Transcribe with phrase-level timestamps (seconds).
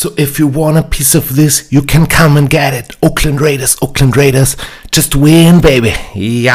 [0.00, 2.96] So if you want a piece of this, you can come and get it.
[3.02, 4.56] Oakland Raiders, Oakland Raiders,
[4.90, 5.92] just win, baby.
[6.14, 6.54] Ja.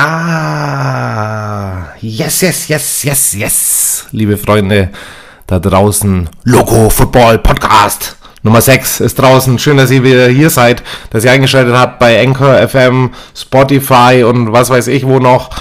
[2.02, 4.08] Yes, yes, yes, yes, yes.
[4.12, 4.90] Liebe Freunde
[5.46, 8.16] da draußen, Logo Football Podcast.
[8.42, 9.60] Nummer 6 ist draußen.
[9.60, 14.54] Schön, dass ihr wieder hier seid, dass ihr eingeschaltet habt bei Anchor FM, Spotify und
[14.54, 15.52] was weiß ich wo noch.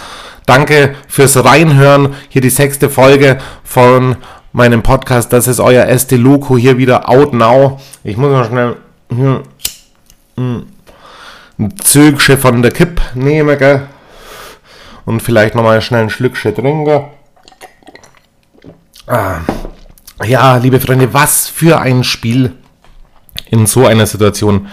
[0.47, 2.15] Danke fürs Reinhören.
[2.31, 4.17] Hier die sechste Folge von
[4.55, 5.33] meinem Podcast.
[5.33, 7.79] Das ist euer SD Loco hier wieder out now.
[8.05, 8.77] Ich muss noch schnell
[9.15, 9.43] hier
[10.37, 10.67] hm,
[11.59, 13.89] ein Zügchen von der Kipp nehmen, gell?
[15.05, 17.05] Und vielleicht nochmal schnell ein Schlückchen trinken.
[19.07, 19.41] Ah.
[20.25, 22.55] Ja, liebe Freunde, was für ein Spiel
[23.51, 24.69] in so einer Situation.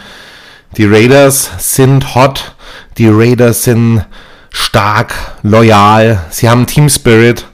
[0.78, 2.56] Die Raiders sind hot,
[2.98, 4.06] die Raiders sind
[4.52, 7.46] stark, loyal, sie haben Team Spirit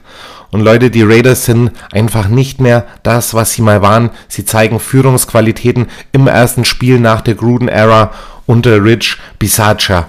[0.50, 4.10] und Leute, die Raiders sind einfach nicht mehr das, was sie mal waren.
[4.28, 8.12] Sie zeigen Führungsqualitäten im ersten Spiel nach der Gruden-Ära
[8.46, 10.06] unter Rich Bisaccia.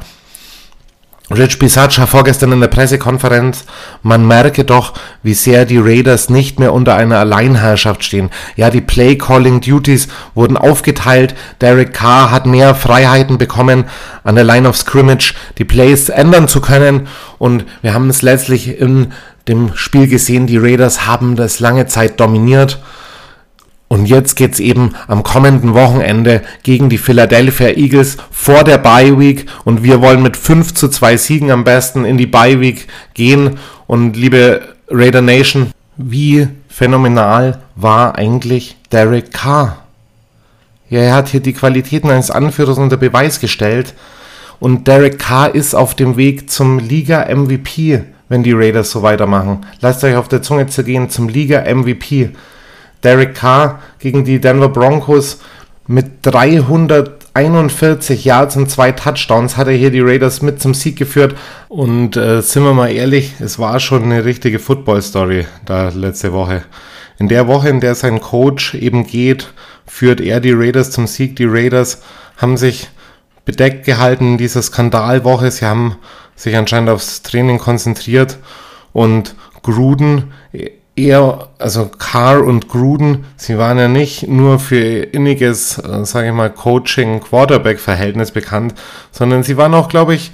[1.32, 3.66] Rich Bisaccia vorgestern in der Pressekonferenz,
[4.02, 8.32] man merke doch, wie sehr die Raiders nicht mehr unter einer Alleinherrschaft stehen.
[8.56, 13.84] Ja, die Play-Calling-Duties wurden aufgeteilt, Derek Carr hat mehr Freiheiten bekommen,
[14.24, 18.80] an der Line of Scrimmage die Plays ändern zu können und wir haben es letztlich
[18.80, 19.14] in
[19.48, 22.80] dem Spiel gesehen, die Raiders haben das lange Zeit dominiert.
[23.88, 29.48] Und jetzt geht's eben am kommenden Wochenende gegen die Philadelphia Eagles vor der Bye Week
[29.66, 33.58] und wir wollen mit 5 zu 2 Siegen am besten in die Bye Week gehen.
[33.88, 39.78] Und liebe Raider Nation, wie phänomenal war eigentlich Derek Carr?
[40.92, 43.96] Ja, er hat hier die Qualitäten eines Anführers unter Beweis gestellt
[44.60, 49.66] und Derek Carr ist auf dem Weg zum Liga MVP wenn die Raiders so weitermachen.
[49.82, 52.30] Lasst euch auf der Zunge zergehen zum Liga-MVP.
[53.04, 55.40] Derek Carr gegen die Denver Broncos
[55.88, 61.36] mit 341 Yards und zwei Touchdowns hat er hier die Raiders mit zum Sieg geführt.
[61.68, 66.64] Und äh, sind wir mal ehrlich, es war schon eine richtige Football-Story da letzte Woche.
[67.18, 69.52] In der Woche, in der sein Coach eben geht,
[69.88, 71.36] führt er die Raiders zum Sieg.
[71.36, 72.04] Die Raiders
[72.38, 72.90] haben sich
[73.44, 75.50] bedeckt gehalten in dieser Skandalwoche.
[75.50, 75.98] Sie haben
[76.40, 78.38] sich anscheinend aufs Training konzentriert
[78.94, 80.32] und Gruden
[80.96, 86.34] eher, also Carr und Gruden, sie waren ja nicht nur für inniges, äh, sage ich
[86.34, 88.74] mal, Coaching-Quarterback-Verhältnis bekannt,
[89.12, 90.32] sondern sie waren auch, glaube ich,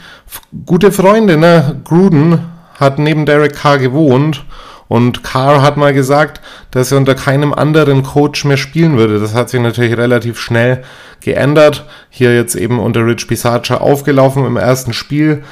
[0.66, 1.38] gute Freunde.
[1.38, 1.82] Ne?
[1.84, 2.40] Gruden
[2.80, 4.46] hat neben Derek Carr gewohnt
[4.88, 9.20] und Carr hat mal gesagt, dass er unter keinem anderen Coach mehr spielen würde.
[9.20, 10.84] Das hat sich natürlich relativ schnell
[11.22, 11.86] geändert.
[12.10, 15.44] Hier jetzt eben unter Rich Bisaccia aufgelaufen im ersten Spiel.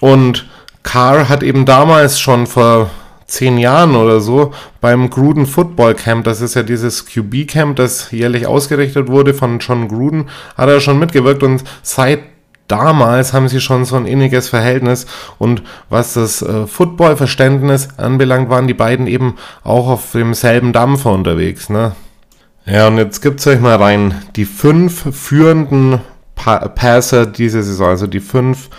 [0.00, 0.46] Und
[0.82, 2.90] Carr hat eben damals schon vor
[3.26, 8.10] zehn Jahren oder so beim Gruden Football Camp, das ist ja dieses QB Camp, das
[8.10, 12.20] jährlich ausgerichtet wurde von John Gruden, hat er schon mitgewirkt und seit
[12.68, 15.06] damals haben sie schon so ein inniges Verhältnis
[15.38, 21.68] und was das äh, Football-Verständnis anbelangt, waren die beiden eben auch auf demselben Dampfer unterwegs.
[21.68, 21.92] Ne?
[22.64, 26.00] Ja, und jetzt gibt's euch mal rein die fünf führenden
[26.34, 28.70] pa Passer diese Saison, also die fünf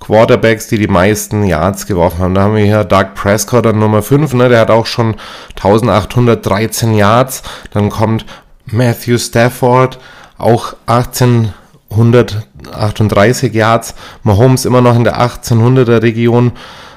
[0.00, 2.34] Quarterbacks, die die meisten Yards geworfen haben.
[2.34, 5.14] Da haben wir hier Doug Prescott an Nummer 5, ne, der hat auch schon
[5.56, 7.42] 1813 Yards.
[7.72, 8.24] Dann kommt
[8.66, 9.98] Matthew Stafford,
[10.38, 13.94] auch 1838 Yards.
[14.22, 16.52] Mahomes immer noch in der 1800er Region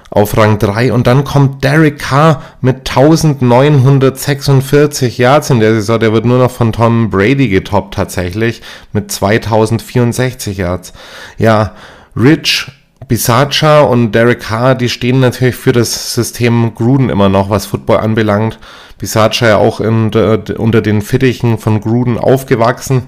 [0.09, 5.99] auf Rang 3 und dann kommt Derek Carr mit 1946 Yards in der Saison.
[5.99, 10.93] Der wird nur noch von Tom Brady getoppt tatsächlich mit 2064 Yards.
[11.39, 11.71] Ja,
[12.15, 12.71] Rich
[13.07, 17.97] Bisaccia und Derek Carr, die stehen natürlich für das System Gruden immer noch, was Football
[17.97, 18.59] anbelangt.
[18.97, 20.11] Bisaccia ja auch in,
[20.57, 23.03] unter den Fittichen von Gruden aufgewachsen.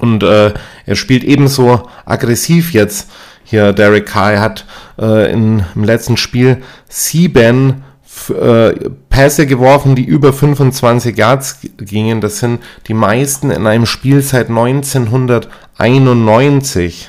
[0.00, 0.52] Und äh,
[0.84, 3.10] er spielt ebenso aggressiv jetzt.
[3.44, 4.66] Hier Derek Carr hat
[4.98, 7.84] äh, in, im letzten Spiel sieben
[8.30, 8.72] äh,
[9.08, 12.20] Pässe geworfen, die über 25 Yards gingen.
[12.20, 17.08] Das sind die meisten in einem Spiel seit 1991.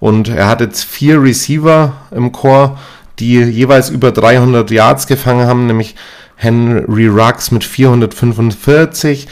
[0.00, 2.78] Und er hat jetzt vier Receiver im Chor,
[3.18, 5.94] die jeweils über 300 Yards gefangen haben, nämlich
[6.36, 9.28] Henry Ruggs mit 445,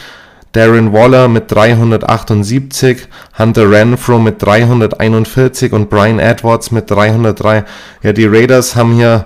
[0.51, 3.07] Darren Waller mit 378,
[3.37, 7.65] Hunter Renfro mit 341 und Brian Edwards mit 303.
[8.03, 9.25] Ja, die Raiders haben hier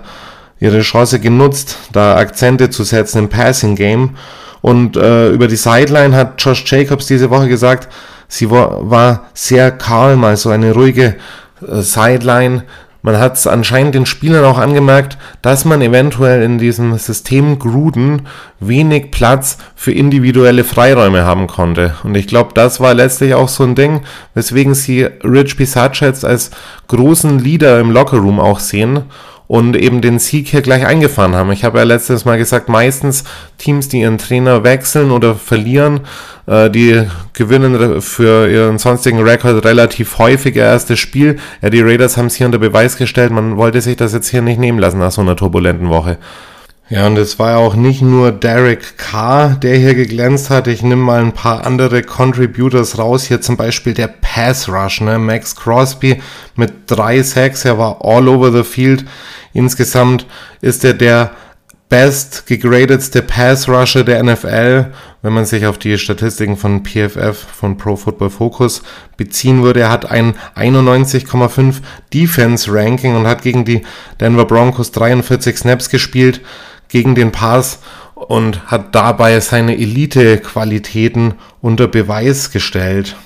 [0.60, 4.16] ihre Chance genutzt, da Akzente zu setzen im Passing Game.
[4.62, 7.88] Und äh, über die Sideline hat Josh Jacobs diese Woche gesagt,
[8.34, 11.16] sie war, war sehr calm, also eine ruhige
[11.66, 12.64] äh, Sideline.
[13.02, 18.22] man hat es anscheinend den Spielern auch angemerkt, dass man eventuell in diesem System Gruden
[18.60, 21.94] wenig Platz für individuelle Freiräume haben konnte.
[22.02, 24.00] Und ich glaube, das war letztlich auch so ein Ding,
[24.34, 26.50] weswegen sie Rich Pisaccia jetzt als
[26.88, 29.04] großen Leader im Lockerroom auch sehen
[29.46, 31.52] und eben den Sieg hier gleich eingefahren haben.
[31.52, 33.24] Ich habe ja letztes Mal gesagt, meistens
[33.58, 36.00] Teams, die ihren Trainer wechseln oder verlieren,
[36.46, 37.02] äh, die
[37.34, 41.38] gewinnen für ihren sonstigen Rekord relativ häufig ihr erstes Spiel.
[41.60, 44.42] Ja, die Raiders haben es hier unter Beweis gestellt, man wollte sich das jetzt hier
[44.42, 46.18] nicht nehmen lassen nach so einer turbulenten Woche.
[46.90, 50.66] Ja, und es war ja auch nicht nur Derek Carr, der hier geglänzt hat.
[50.66, 53.24] Ich nehme mal ein paar andere Contributors raus.
[53.24, 55.18] Hier zum Beispiel der Pass Rush, ne?
[55.18, 56.20] Max Crosby
[56.56, 57.64] mit drei Sacks.
[57.64, 59.06] Er war all over the field.
[59.54, 60.26] Insgesamt
[60.60, 61.30] ist er der
[61.88, 64.92] best gegradetste Pass Rusher der NFL,
[65.22, 68.82] wenn man sich auf die Statistiken von PFF, von Pro Football Focus
[69.16, 69.80] beziehen würde.
[69.80, 71.76] Er hat ein 91,5
[72.12, 73.82] Defense Ranking und hat gegen die
[74.20, 76.42] Denver Broncos 43 Snaps gespielt
[76.88, 77.80] gegen den Pass
[78.14, 83.16] und hat dabei seine Elite-Qualitäten unter Beweis gestellt.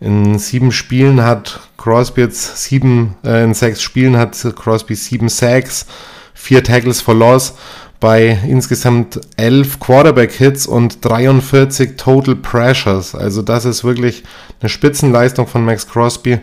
[0.00, 5.86] In sieben Spielen hat Crosby jetzt sieben, äh, in sechs Spielen hat Crosby sieben Sacks,
[6.34, 7.54] vier Tackles for Loss
[8.00, 13.14] bei insgesamt elf Quarterback-Hits und 43 Total Pressures.
[13.14, 14.24] Also das ist wirklich
[14.60, 16.40] eine Spitzenleistung von Max Crosby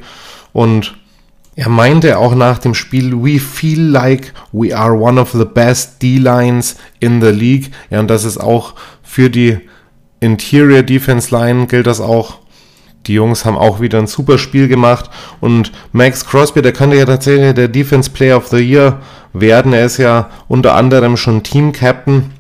[0.54, 0.96] und
[1.60, 6.02] er meinte auch nach dem Spiel, we feel like we are one of the best
[6.02, 7.72] D-Lines in the league.
[7.90, 9.60] Ja, und das ist auch für die
[10.22, 12.36] Interior Defense Line gilt das auch.
[13.08, 15.10] Die Jungs haben auch wieder ein super Spiel gemacht
[15.42, 19.02] und Max Crosby, der könnte ja tatsächlich der Defense Player of the Year
[19.34, 19.74] werden.
[19.74, 22.32] Er ist ja unter anderem schon Team Captain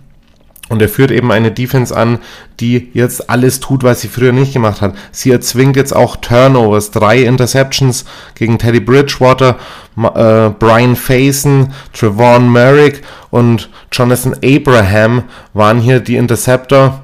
[0.70, 2.20] und er führt eben eine Defense an,
[2.60, 4.96] die jetzt alles tut, was sie früher nicht gemacht hat.
[5.12, 8.06] Sie erzwingt jetzt auch Turnovers, drei Interceptions
[8.36, 9.58] gegen Teddy Bridgewater,
[9.98, 13.02] äh, Brian Faison, Trevon Merrick
[13.32, 15.24] und Jonathan Abraham
[15.54, 17.02] waren hier die Interceptor.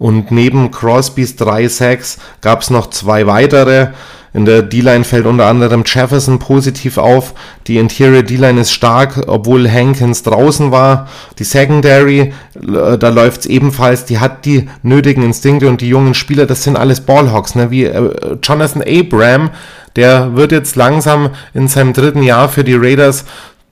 [0.00, 3.88] Und neben Crosbys drei Sacks gab es noch zwei weitere.
[4.32, 7.34] In der D-Line fällt unter anderem Jefferson positiv auf.
[7.66, 11.06] Die Interior D-Line ist stark, obwohl Hankins draußen war.
[11.38, 14.06] Die Secondary, äh, da läuft's ebenfalls.
[14.06, 17.70] Die hat die nötigen Instinkte und die jungen Spieler, das sind alles Ballhawks, ne?
[17.70, 19.50] wie äh, Jonathan Abram.
[19.96, 23.26] Der wird jetzt langsam in seinem dritten Jahr für die Raiders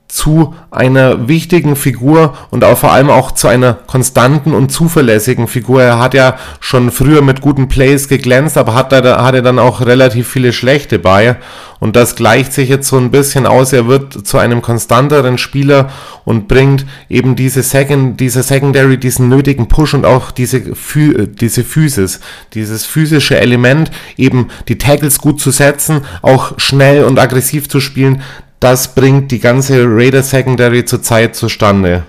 [0.09, 5.83] zu einer wichtigen Figur und auch vor allem auch zu einer konstanten und zuverlässigen Figur.
[5.83, 9.81] Er hat ja schon früher mit guten Plays geglänzt, aber hat da, hatte dann auch
[9.81, 11.37] relativ viele schlechte bei.
[11.79, 13.71] Und das gleicht sich jetzt so ein bisschen aus.
[13.71, 15.91] Er wird zu einem konstanteren Spieler
[16.25, 22.19] und bringt eben diese Second, diese Secondary, diesen nötigen Push und auch diese, diese Physis,
[22.55, 28.23] dieses physische Element, eben die Tackles gut zu setzen, auch schnell und aggressiv zu spielen
[28.59, 32.03] das bringt die ganze Raider Secondary zurzeit zustande.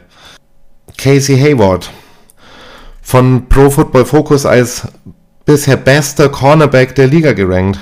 [0.97, 1.91] Casey Hayward
[3.02, 4.82] von Pro Football Focus als
[5.44, 7.79] bisher bester Cornerback der Liga gerankt.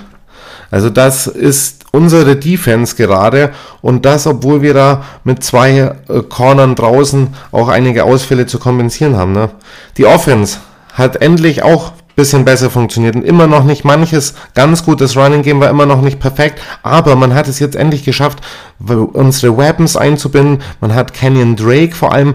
[0.71, 6.75] Also das ist unsere Defense gerade und das, obwohl wir da mit zwei äh, Cornern
[6.75, 9.33] draußen auch einige Ausfälle zu kompensieren haben.
[9.33, 9.51] Ne?
[9.97, 10.59] Die Offense
[10.93, 15.61] hat endlich auch bisschen besser funktioniert und immer noch nicht manches ganz gutes Running Game
[15.61, 18.41] war immer noch nicht perfekt, aber man hat es jetzt endlich geschafft,
[18.81, 20.61] unsere Weapons einzubinden.
[20.81, 22.35] Man hat Canyon Drake vor allem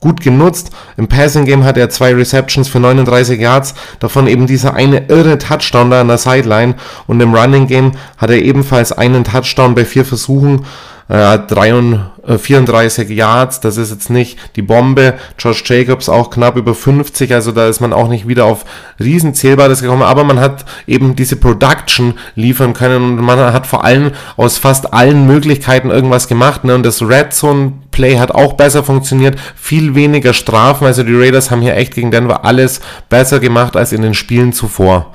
[0.00, 0.70] gut genutzt.
[0.96, 5.36] Im Passing Game hat er zwei Receptions für 39 Yards, davon eben dieser eine irre
[5.36, 6.76] Touchdown da an der Sideline
[7.06, 10.64] und im Running Game hat er ebenfalls einen Touchdown bei vier Versuchen.
[11.08, 15.14] Hat 34 Yards, das ist jetzt nicht die Bombe.
[15.38, 18.66] Josh Jacobs auch knapp über 50, also da ist man auch nicht wieder auf
[19.00, 24.10] Riesenzählbares gekommen, aber man hat eben diese Production liefern können und man hat vor allem
[24.36, 26.64] aus fast allen Möglichkeiten irgendwas gemacht.
[26.64, 26.74] Ne?
[26.74, 31.50] Und das Red Zone Play hat auch besser funktioniert, viel weniger Strafen, also die Raiders
[31.50, 35.12] haben hier echt gegen Denver alles besser gemacht als in den Spielen zuvor.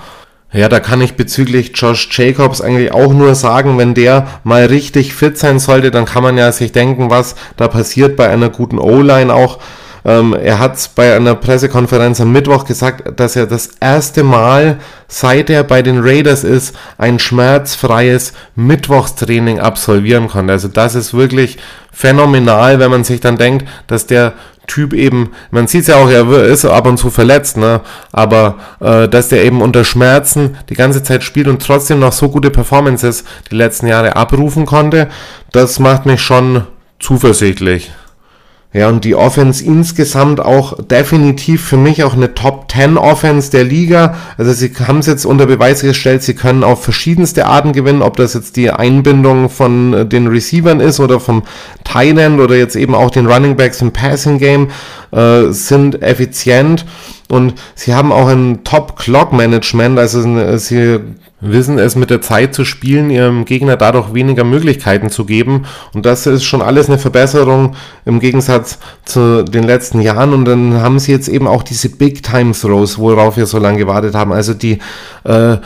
[0.53, 5.15] Ja, da kann ich bezüglich Josh Jacobs eigentlich auch nur sagen, wenn der mal richtig
[5.15, 8.77] fit sein sollte, dann kann man ja sich denken, was da passiert bei einer guten
[8.77, 9.57] O-Line auch.
[10.05, 15.49] Ähm, er hat bei einer Pressekonferenz am Mittwoch gesagt, dass er das erste Mal, seit
[15.49, 20.53] er bei den Raiders ist, ein schmerzfreies Mittwochstraining absolvieren konnte.
[20.53, 21.57] Also das ist wirklich
[21.91, 24.33] phänomenal, wenn man sich dann denkt, dass der
[24.67, 27.81] Typ eben, man sieht es ja auch, er ist ab und zu verletzt, ne?
[28.11, 32.29] aber äh, dass der eben unter Schmerzen die ganze Zeit spielt und trotzdem noch so
[32.29, 35.09] gute Performances die letzten Jahre abrufen konnte,
[35.51, 36.63] das macht mich schon
[36.99, 37.91] zuversichtlich.
[38.73, 43.63] Ja, und die Offense insgesamt auch definitiv für mich auch eine Top 10 Offense der
[43.63, 44.15] Liga.
[44.35, 48.17] Also sie haben es jetzt unter Beweis gestellt, sie können auf verschiedenste Arten gewinnen, ob
[48.17, 51.43] das jetzt die Einbindung von äh, den Receivern ist oder vom
[51.83, 54.71] Thailand oder jetzt eben auch den Running Backs im Passing Game,
[55.11, 56.83] äh, sind effizient
[57.29, 60.99] und sie haben auch ein Top Clock Management, also sie
[61.43, 65.65] wissen es mit der Zeit zu spielen, ihrem Gegner dadurch weniger Möglichkeiten zu geben.
[65.93, 70.33] Und das ist schon alles eine Verbesserung im Gegensatz zu den letzten Jahren.
[70.33, 73.79] Und dann haben sie jetzt eben auch diese Big Time Throws, worauf wir so lange
[73.79, 74.31] gewartet haben.
[74.31, 74.79] Also die
[75.25, 75.57] äh,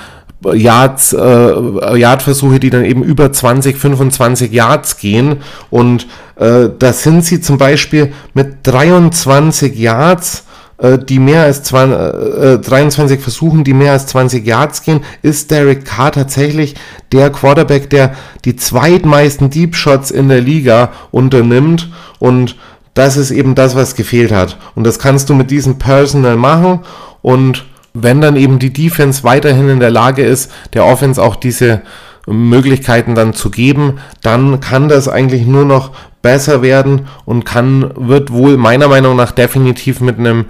[0.44, 5.38] Yards, äh, Yardversuche, die dann eben über 20, 25 Yards gehen.
[5.70, 10.47] Und äh, da sind sie zum Beispiel mit 23 Yards
[10.80, 15.86] die mehr als 20, äh, 23 Versuchen, die mehr als 20 Yards gehen, ist Derek
[15.86, 16.76] Carr tatsächlich
[17.12, 18.14] der Quarterback, der
[18.46, 21.90] die zweitmeisten Deep Shots in der Liga unternimmt?
[22.20, 22.56] Und
[22.94, 24.58] das ist eben das, was gefehlt hat.
[24.76, 26.80] Und das kannst du mit diesem Personal machen.
[27.22, 31.82] Und wenn dann eben die Defense weiterhin in der Lage ist, der Offense auch diese
[32.28, 35.92] Möglichkeiten dann zu geben, dann kann das eigentlich nur noch
[36.28, 40.48] besser werden und kann, wird wohl meiner Meinung nach definitiv mit einem,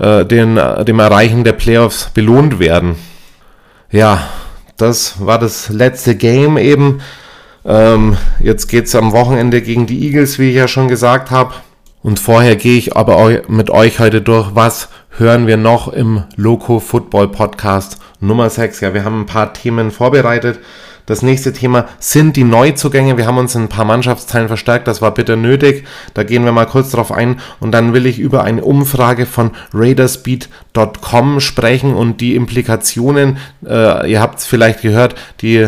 [0.00, 2.96] äh, den, dem Erreichen der Playoffs belohnt werden.
[3.92, 4.28] Ja,
[4.76, 7.00] das war das letzte Game eben.
[7.64, 11.54] Ähm, jetzt geht es am Wochenende gegen die Eagles, wie ich ja schon gesagt habe.
[12.02, 16.80] Und vorher gehe ich aber mit euch heute durch, was hören wir noch im Loco
[16.80, 18.80] Football Podcast Nummer 6.
[18.80, 20.58] Ja, wir haben ein paar Themen vorbereitet.
[21.10, 23.16] Das nächste Thema sind die Neuzugänge.
[23.16, 24.86] Wir haben uns in ein paar Mannschaftsteilen verstärkt.
[24.86, 25.84] Das war bitter nötig.
[26.14, 27.40] Da gehen wir mal kurz drauf ein.
[27.58, 33.38] Und dann will ich über eine Umfrage von Raiderspeed.com sprechen und die Implikationen.
[33.66, 35.66] Äh, ihr habt es vielleicht gehört, die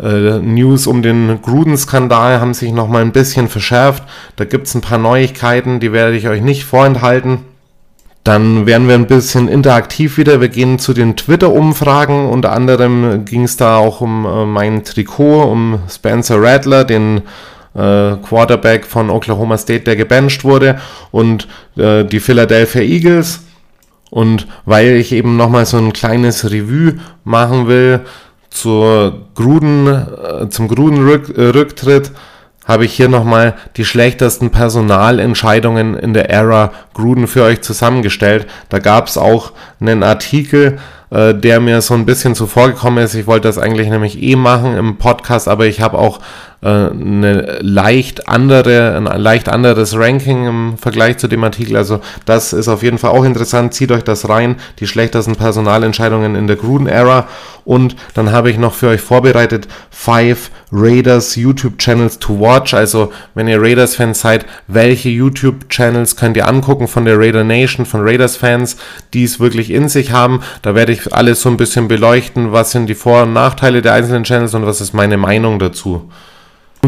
[0.00, 4.04] äh, News um den Gruden-Skandal haben sich noch mal ein bisschen verschärft.
[4.36, 7.40] Da gibt es ein paar Neuigkeiten, die werde ich euch nicht vorenthalten.
[8.24, 10.40] Dann werden wir ein bisschen interaktiv wieder.
[10.40, 12.28] Wir gehen zu den Twitter-Umfragen.
[12.28, 17.22] Unter anderem ging es da auch um äh, mein Trikot, um Spencer Rattler, den
[17.74, 23.44] äh, Quarterback von Oklahoma State, der gebencht wurde, und äh, die Philadelphia Eagles.
[24.10, 28.00] Und weil ich eben nochmal so ein kleines Revue machen will
[28.50, 32.12] zur Gruden, äh, zum Gruden-Rücktritt,
[32.68, 38.46] habe ich hier nochmal die schlechtesten Personalentscheidungen in der Ära Gruden für euch zusammengestellt.
[38.68, 40.78] Da gab es auch einen Artikel,
[41.10, 43.14] äh, der mir so ein bisschen zuvor gekommen ist.
[43.14, 46.20] Ich wollte das eigentlich nämlich eh machen im Podcast, aber ich habe auch
[46.60, 51.76] eine leicht andere, ein leicht anderes Ranking im Vergleich zu dem Artikel.
[51.76, 53.74] Also das ist auf jeden Fall auch interessant.
[53.74, 54.56] Zieht euch das rein.
[54.80, 57.28] Die schlechtesten Personalentscheidungen in der Gruden-Ära.
[57.64, 62.74] Und dann habe ich noch für euch vorbereitet Five Raiders YouTube Channels to watch.
[62.74, 67.86] Also wenn ihr Raiders-Fans seid, welche YouTube Channels könnt ihr angucken von der Raider Nation,
[67.86, 68.78] von Raiders-Fans,
[69.14, 70.40] die es wirklich in sich haben.
[70.62, 72.50] Da werde ich alles so ein bisschen beleuchten.
[72.50, 76.10] Was sind die Vor- und Nachteile der einzelnen Channels und was ist meine Meinung dazu.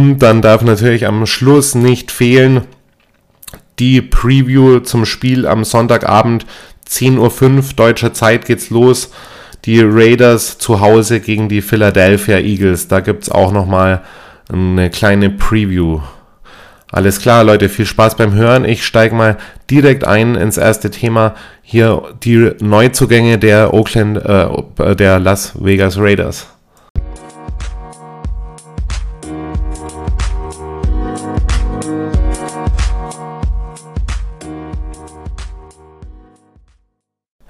[0.01, 2.63] Und dann darf natürlich am Schluss nicht fehlen
[3.81, 6.47] die Preview zum Spiel am Sonntagabend
[6.89, 9.11] 10.05 Uhr deutscher Zeit geht's los.
[9.65, 12.89] Die Raiders zu Hause gegen die Philadelphia Eagles.
[12.89, 14.03] Da gibt's auch nochmal
[14.53, 16.01] eine kleine Preview.
[16.93, 18.65] Alles klar, Leute, viel Spaß beim Hören.
[18.65, 19.39] Ich steige mal
[19.71, 21.35] direkt ein ins erste Thema.
[21.63, 26.49] Hier die Neuzugänge der Oakland, äh, der Las Vegas Raiders.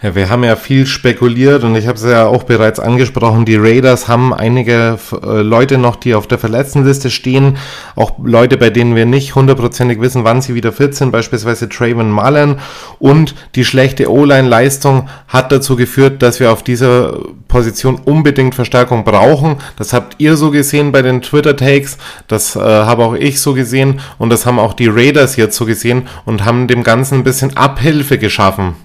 [0.02, 3.45] Ja, wir haben ja viel spekuliert und ich habe es ja auch bereits angesprochen.
[3.45, 7.59] Die Raiders haben einige äh, Leute noch, die auf der Verletztenliste stehen.
[7.97, 11.11] Auch Leute, bei denen wir nicht hundertprozentig wissen, wann sie wieder fit sind.
[11.12, 12.61] Beispielsweise Trayvon Mullen.
[12.99, 19.57] Und die schlechte O-Line-Leistung hat dazu geführt, dass wir auf dieser Position unbedingt Verstärkung brauchen.
[19.76, 21.99] Das habt ihr so gesehen bei den Twitter-Takes.
[22.26, 24.00] Das äh, habe auch ich so gesehen.
[24.16, 27.54] Und das haben auch die Raiders jetzt so gesehen und haben dem Ganzen ein bisschen
[27.59, 28.76] Abhilfe geschaffen.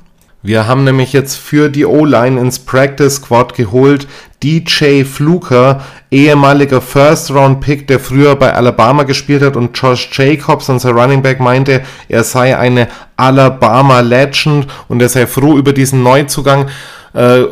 [0.46, 4.08] Wir haben nämlich jetzt für die O-Line ins Practice Squad geholt
[4.44, 11.24] DJ Fluker, ehemaliger First-Round-Pick, der früher bei Alabama gespielt hat und Josh Jacobs, unser Running
[11.24, 12.88] Back, meinte, er sei eine
[13.18, 16.68] Alabama Legend und er sei froh über diesen Neuzugang.
[17.16, 17.46] Äh,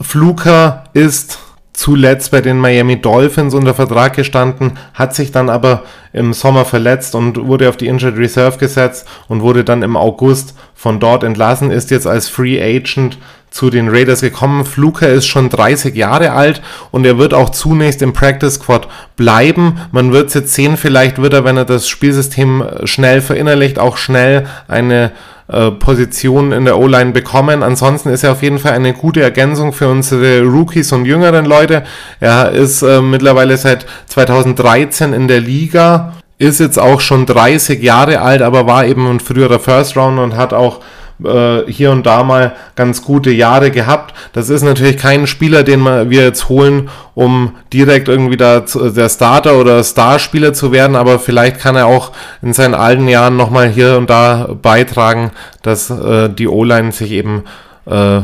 [0.00, 1.38] Fluker ist
[1.80, 7.14] zuletzt bei den Miami Dolphins unter Vertrag gestanden, hat sich dann aber im Sommer verletzt
[7.14, 11.70] und wurde auf die Injured Reserve gesetzt und wurde dann im August von dort entlassen,
[11.70, 13.16] ist jetzt als Free Agent
[13.50, 14.66] zu den Raiders gekommen.
[14.66, 16.60] Fluker ist schon 30 Jahre alt
[16.90, 19.80] und er wird auch zunächst im Practice Squad bleiben.
[19.90, 23.96] Man wird es jetzt sehen, vielleicht wird er, wenn er das Spielsystem schnell verinnerlicht, auch
[23.96, 25.12] schnell eine
[25.50, 27.62] äh, Position in der O-Line bekommen.
[27.62, 31.84] Ansonsten ist er auf jeden Fall eine gute Ergänzung für unsere Rookies und jüngeren Leute.
[32.20, 38.20] Er ist äh, mittlerweile seit 2013 in der Liga, ist jetzt auch schon 30 Jahre
[38.20, 40.80] alt, aber war eben ein früherer First Round und hat auch
[41.24, 44.14] äh, hier und da mal ganz gute Jahre gehabt.
[44.32, 49.58] Das ist natürlich kein Spieler, den wir jetzt holen, um direkt irgendwie da der Starter
[49.58, 52.12] oder Starspieler zu werden, aber vielleicht kann er auch
[52.42, 55.30] in seinen alten Jahren nochmal hier und da beitragen,
[55.62, 57.44] dass äh, die O-Line sich eben
[57.86, 58.20] äh,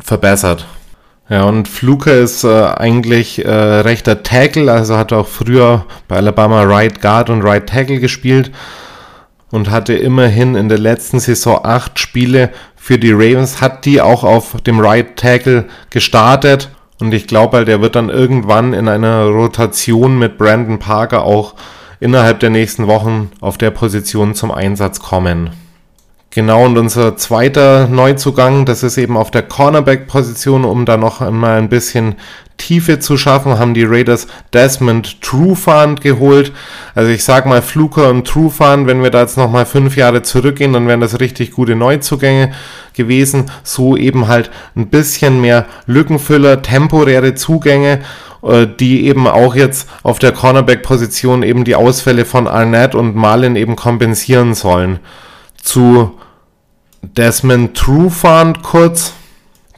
[0.00, 0.66] verbessert.
[1.28, 6.62] Ja, und Fluke ist äh, eigentlich äh, rechter Tackle, also hat auch früher bei Alabama
[6.62, 8.50] Right Guard und Right Tackle gespielt
[9.52, 14.24] und hatte immerhin in der letzten Saison acht Spiele für die Ravens, hat die auch
[14.24, 19.26] auf dem Right Tackle gestartet und ich glaube halt, er wird dann irgendwann in einer
[19.26, 21.54] Rotation mit Brandon Parker auch
[21.98, 25.50] innerhalb der nächsten Wochen auf der Position zum Einsatz kommen.
[26.34, 31.58] Genau, und unser zweiter Neuzugang, das ist eben auf der Cornerback-Position, um da noch einmal
[31.58, 32.14] ein bisschen
[32.56, 36.52] Tiefe zu schaffen, haben die Raiders Desmond Trufant geholt.
[36.94, 40.72] Also ich sag mal Fluker und Trufant, wenn wir da jetzt nochmal fünf Jahre zurückgehen,
[40.72, 42.52] dann wären das richtig gute Neuzugänge
[42.94, 43.50] gewesen.
[43.62, 48.00] So eben halt ein bisschen mehr Lückenfüller, temporäre Zugänge
[48.42, 53.54] äh, die eben auch jetzt auf der Cornerback-Position eben die Ausfälle von Arnett und Marlin
[53.54, 54.98] eben kompensieren sollen.
[55.62, 56.18] Zu
[57.02, 59.14] Desmond Trufant kurz.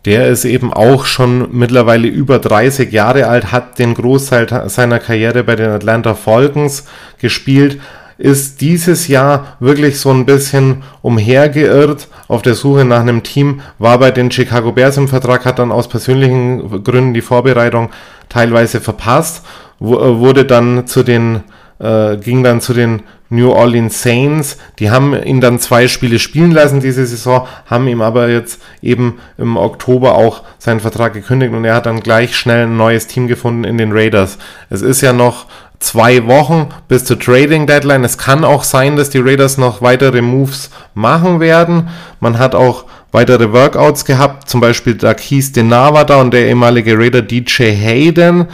[0.05, 5.45] Der ist eben auch schon mittlerweile über 30 Jahre alt, hat den Großteil seiner Karriere
[5.45, 6.85] bei den Atlanta Falcons
[7.19, 7.81] gespielt,
[8.19, 13.99] ist dieses Jahr wirklich so ein bisschen umhergeirrt auf der Suche nach einem Team, war
[13.99, 17.91] bei den Chicago Bears im Vertrag, hat dann aus persönlichen Gründen die Vorbereitung
[18.29, 19.45] teilweise verpasst,
[19.81, 21.45] äh, wurde dann zu den,
[21.79, 23.03] äh, ging dann zu den
[23.35, 24.57] New Orleans Saints.
[24.79, 29.19] Die haben ihn dann zwei Spiele spielen lassen diese Saison, haben ihm aber jetzt eben
[29.39, 33.27] im Oktober auch seinen Vertrag gekündigt und er hat dann gleich schnell ein neues Team
[33.29, 34.39] gefunden in den Raiders.
[34.71, 35.47] Es ist ja noch
[35.81, 38.05] zwei Wochen bis zur Trading Deadline.
[38.05, 41.89] Es kann auch sein, dass die Raiders noch weitere Moves machen werden.
[42.21, 46.99] Man hat auch weitere Workouts gehabt, zum Beispiel da Keith Denava da und der ehemalige
[46.99, 48.47] Raider DJ Hayden.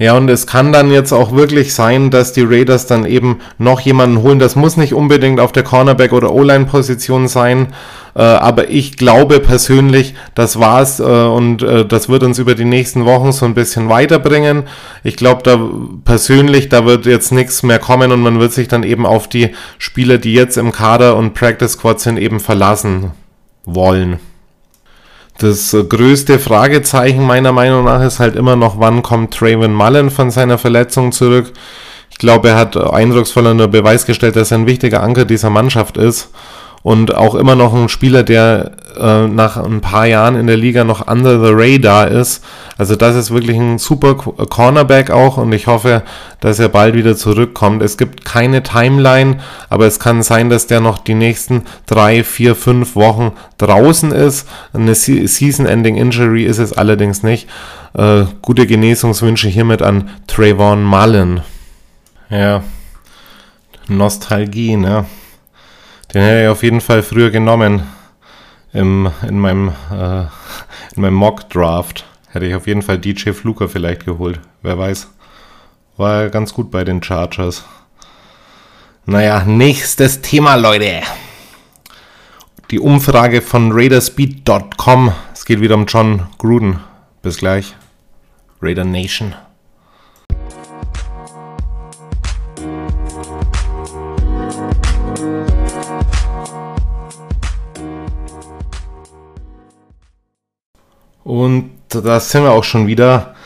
[0.00, 3.80] Ja, und es kann dann jetzt auch wirklich sein, dass die Raiders dann eben noch
[3.80, 4.38] jemanden holen.
[4.38, 7.74] Das muss nicht unbedingt auf der Cornerback- oder O-Line-Position sein.
[8.14, 12.64] Äh, aber ich glaube persönlich, das war's äh, und äh, das wird uns über die
[12.64, 14.62] nächsten Wochen so ein bisschen weiterbringen.
[15.04, 15.60] Ich glaube da
[16.06, 19.50] persönlich, da wird jetzt nichts mehr kommen und man wird sich dann eben auf die
[19.76, 23.10] Spieler, die jetzt im Kader und Practice Squad sind, eben verlassen
[23.66, 24.18] wollen.
[25.40, 30.30] Das größte Fragezeichen meiner Meinung nach ist halt immer noch, wann kommt Trayvon Mullen von
[30.30, 31.54] seiner Verletzung zurück.
[32.10, 35.96] Ich glaube, er hat eindrucksvoller nur Beweis gestellt, dass er ein wichtiger Anker dieser Mannschaft
[35.96, 36.28] ist
[36.82, 40.84] und auch immer noch ein Spieler, der äh, nach ein paar Jahren in der Liga
[40.84, 42.42] noch under the radar ist.
[42.78, 46.02] Also das ist wirklich ein super Cornerback auch und ich hoffe,
[46.40, 47.82] dass er bald wieder zurückkommt.
[47.82, 52.54] Es gibt keine Timeline, aber es kann sein, dass der noch die nächsten drei, vier,
[52.54, 54.48] fünf Wochen draußen ist.
[54.72, 57.48] Eine Season-Ending Injury ist es allerdings nicht.
[57.92, 61.42] Äh, gute Genesungswünsche hiermit an Trayvon Mullen.
[62.30, 62.62] Ja,
[63.88, 65.04] Nostalgie, ne?
[66.14, 67.82] Den hätte ich auf jeden Fall früher genommen.
[68.72, 70.22] Im, in meinem, äh,
[70.94, 74.40] in meinem Mock-Draft hätte ich auf jeden Fall DJ Fluker vielleicht geholt.
[74.62, 75.08] Wer weiß.
[75.96, 77.64] War ganz gut bei den Chargers.
[79.06, 81.02] Naja, nächstes Thema, Leute.
[82.70, 85.12] Die Umfrage von Raiderspeed.com.
[85.32, 86.80] Es geht wieder um John Gruden.
[87.22, 87.74] Bis gleich.
[88.62, 89.34] Raider Nation.
[101.30, 103.36] Und da sind wir auch schon wieder.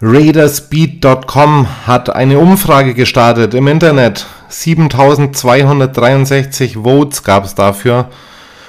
[0.00, 4.24] Raiderspeed.com hat eine Umfrage gestartet im Internet.
[4.48, 8.08] 7263 Votes gab es dafür.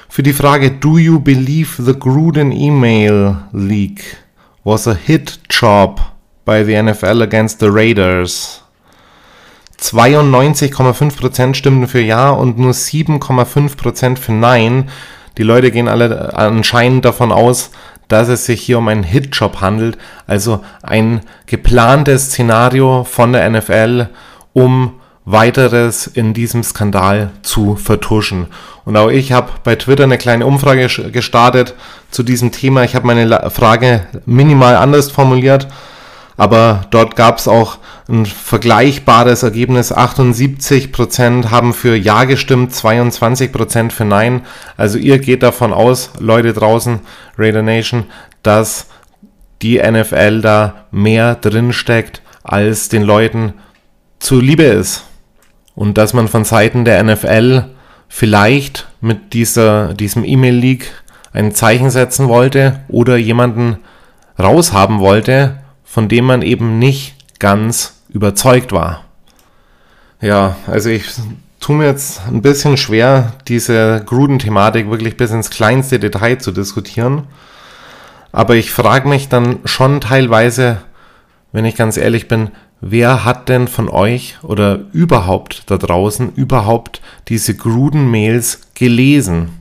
[0.10, 4.18] Für die Frage Do you believe the Gruden email leak
[4.66, 6.02] was a hit job
[6.44, 8.62] by the NFL against the Raiders?
[9.80, 14.90] 92,5% stimmten für Ja und nur 7,5% für Nein.
[15.38, 17.72] Die Leute gehen alle anscheinend davon aus,
[18.10, 24.10] dass es sich hier um einen Hitjob handelt, also ein geplantes Szenario von der NFL,
[24.52, 28.48] um weiteres in diesem Skandal zu vertuschen.
[28.84, 31.76] Und auch ich habe bei Twitter eine kleine Umfrage gestartet
[32.10, 32.84] zu diesem Thema.
[32.84, 35.68] Ich habe meine Frage minimal anders formuliert,
[36.40, 39.94] aber dort gab es auch ein vergleichbares Ergebnis.
[39.94, 44.44] 78% haben für Ja gestimmt, 22% für Nein.
[44.78, 47.02] Also ihr geht davon aus, Leute draußen,
[47.38, 48.06] Raider Nation,
[48.42, 48.88] dass
[49.62, 53.56] die NFL da mehr drinsteckt, als den Leuten
[54.20, 55.04] zuliebe ist.
[55.76, 57.66] Und dass man von Seiten der NFL
[58.08, 60.90] vielleicht mit dieser, diesem E-Mail-Leak
[61.34, 63.80] ein Zeichen setzen wollte oder jemanden
[64.40, 65.59] raushaben wollte,
[65.90, 69.06] von dem man eben nicht ganz überzeugt war.
[70.22, 71.06] Ja, also ich
[71.60, 77.24] tue mir jetzt ein bisschen schwer, diese Gruden-Thematik wirklich bis ins kleinste Detail zu diskutieren.
[78.32, 80.78] Aber ich frage mich dann schon teilweise,
[81.52, 87.02] wenn ich ganz ehrlich bin, wer hat denn von euch oder überhaupt da draußen überhaupt
[87.30, 89.59] diese Gruden-Mails gelesen?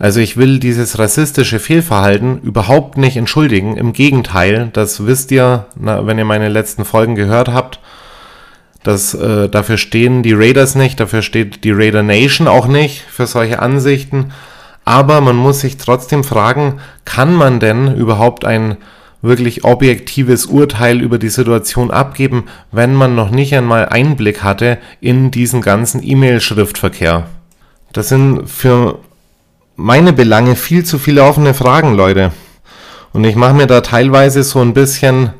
[0.00, 3.76] Also ich will dieses rassistische Fehlverhalten überhaupt nicht entschuldigen.
[3.76, 7.78] Im Gegenteil, das wisst ihr, na, wenn ihr meine letzten Folgen gehört habt.
[8.82, 13.26] dass äh, dafür stehen die Raiders nicht, dafür steht die Raider Nation auch nicht für
[13.26, 14.32] solche Ansichten.
[14.86, 18.78] Aber man muss sich trotzdem fragen, kann man denn überhaupt ein
[19.20, 25.30] wirklich objektives Urteil über die Situation abgeben, wenn man noch nicht einmal Einblick hatte in
[25.30, 27.26] diesen ganzen E-Mail-Schriftverkehr?
[27.92, 28.98] Das sind für
[29.80, 32.32] meine Belange viel zu viele offene Fragen, Leute.
[33.12, 35.30] Und ich mache mir da teilweise so ein bisschen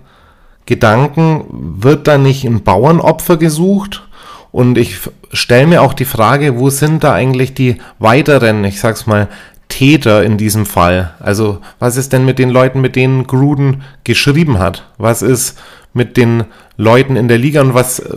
[0.67, 4.09] Gedanken, wird da nicht ein Bauernopfer gesucht?
[4.51, 4.99] Und ich
[5.33, 9.29] stelle mir auch die Frage, wo sind da eigentlich die weiteren, ich sag's mal,
[9.69, 11.15] Täter in diesem Fall?
[11.21, 14.89] Also, was ist denn mit den Leuten, mit denen Gruden geschrieben hat?
[14.99, 15.59] Was ist
[15.93, 16.45] mit den
[16.77, 18.17] Leuten in der Liga und was äh,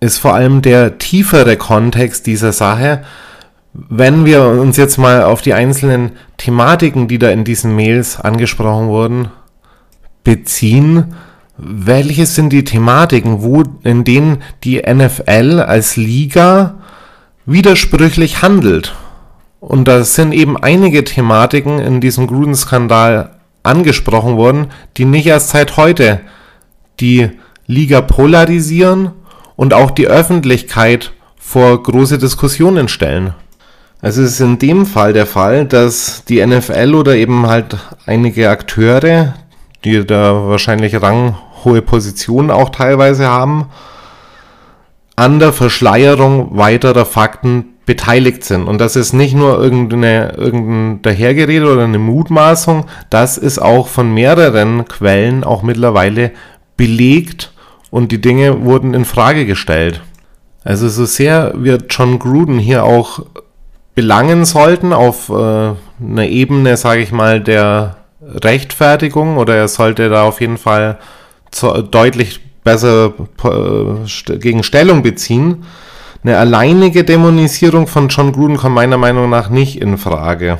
[0.00, 3.02] ist vor allem der tiefere Kontext dieser Sache?
[3.88, 8.88] Wenn wir uns jetzt mal auf die einzelnen Thematiken, die da in diesen Mails angesprochen
[8.88, 9.28] wurden,
[10.24, 11.14] beziehen,
[11.56, 16.80] welche sind die Thematiken, wo, in denen die NFL als Liga
[17.46, 18.96] widersprüchlich handelt?
[19.60, 25.76] Und da sind eben einige Thematiken in diesem Gruden-Skandal angesprochen worden, die nicht erst seit
[25.76, 26.20] heute
[26.98, 27.30] die
[27.66, 29.12] Liga polarisieren
[29.54, 33.34] und auch die Öffentlichkeit vor große Diskussionen stellen.
[34.00, 38.48] Also es ist in dem Fall der Fall, dass die NFL oder eben halt einige
[38.48, 39.34] Akteure,
[39.84, 43.66] die da wahrscheinlich ranghohe Positionen auch teilweise haben,
[45.16, 48.68] an der Verschleierung weiterer Fakten beteiligt sind.
[48.68, 54.14] Und das ist nicht nur irgendeine, irgendein Dahergerede oder eine Mutmaßung, das ist auch von
[54.14, 56.30] mehreren Quellen auch mittlerweile
[56.76, 57.52] belegt
[57.90, 60.02] und die Dinge wurden in Frage gestellt.
[60.62, 63.24] Also so sehr wird John Gruden hier auch
[63.98, 70.22] belangen sollten auf äh, einer Ebene, sage ich mal, der Rechtfertigung oder er sollte da
[70.22, 70.98] auf jeden Fall
[71.50, 75.64] zu, deutlich besser äh, gegen Stellung beziehen.
[76.22, 80.58] Eine alleinige Dämonisierung von John Gruden kommt meiner Meinung nach nicht in Frage.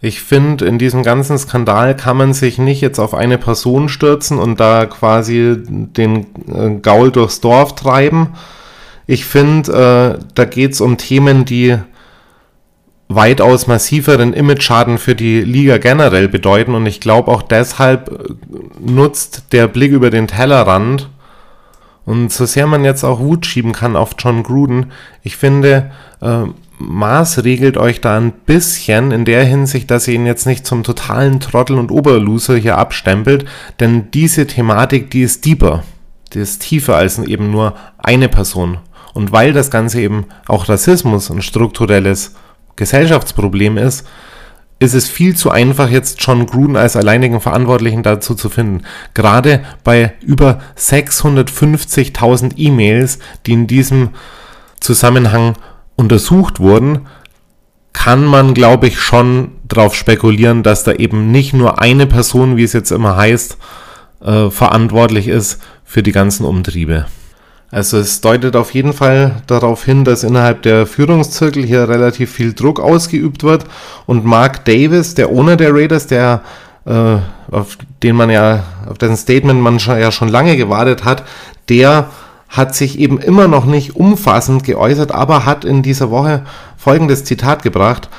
[0.00, 4.38] Ich finde, in diesem ganzen Skandal kann man sich nicht jetzt auf eine Person stürzen
[4.38, 8.28] und da quasi den äh, Gaul durchs Dorf treiben.
[9.06, 11.76] Ich finde, äh, da geht es um Themen, die
[13.14, 16.74] weitaus massiveren Image-Schaden für die Liga generell bedeuten.
[16.74, 18.34] Und ich glaube auch deshalb äh,
[18.80, 21.08] nutzt der Blick über den Tellerrand
[22.04, 26.44] und so sehr man jetzt auch Wut schieben kann auf John Gruden, ich finde, äh,
[26.78, 30.82] Mars regelt euch da ein bisschen in der Hinsicht, dass ihr ihn jetzt nicht zum
[30.82, 33.44] totalen Trottel und Oberloser hier abstempelt,
[33.78, 35.84] denn diese Thematik, die ist deeper,
[36.32, 38.78] die ist tiefer als eben nur eine Person.
[39.14, 42.34] Und weil das Ganze eben auch Rassismus und strukturelles
[42.76, 44.06] Gesellschaftsproblem ist,
[44.78, 48.82] ist es viel zu einfach, jetzt John Gruden als alleinigen Verantwortlichen dazu zu finden.
[49.14, 54.10] Gerade bei über 650.000 E-Mails, die in diesem
[54.80, 55.54] Zusammenhang
[55.94, 57.06] untersucht wurden,
[57.92, 62.64] kann man, glaube ich, schon darauf spekulieren, dass da eben nicht nur eine Person, wie
[62.64, 63.58] es jetzt immer heißt,
[64.24, 67.06] äh, verantwortlich ist für die ganzen Umtriebe.
[67.72, 72.52] Also es deutet auf jeden Fall darauf hin, dass innerhalb der Führungszirkel hier relativ viel
[72.52, 73.64] Druck ausgeübt wird
[74.06, 76.42] und Mark Davis, der Owner der Raiders, der
[76.84, 77.16] äh,
[77.50, 81.24] auf den man ja, auf dessen Statement man schon, ja schon lange gewartet hat,
[81.70, 82.10] der
[82.50, 86.42] hat sich eben immer noch nicht umfassend geäußert, aber hat in dieser Woche
[86.76, 88.10] folgendes Zitat gebracht.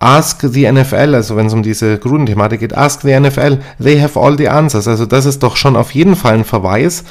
[0.00, 4.18] ask the NFL, also wenn es um diese Gruden-Thematik geht, ask the NFL, they have
[4.18, 4.86] all the answers.
[4.86, 7.04] Also das ist doch schon auf jeden Fall ein Verweis,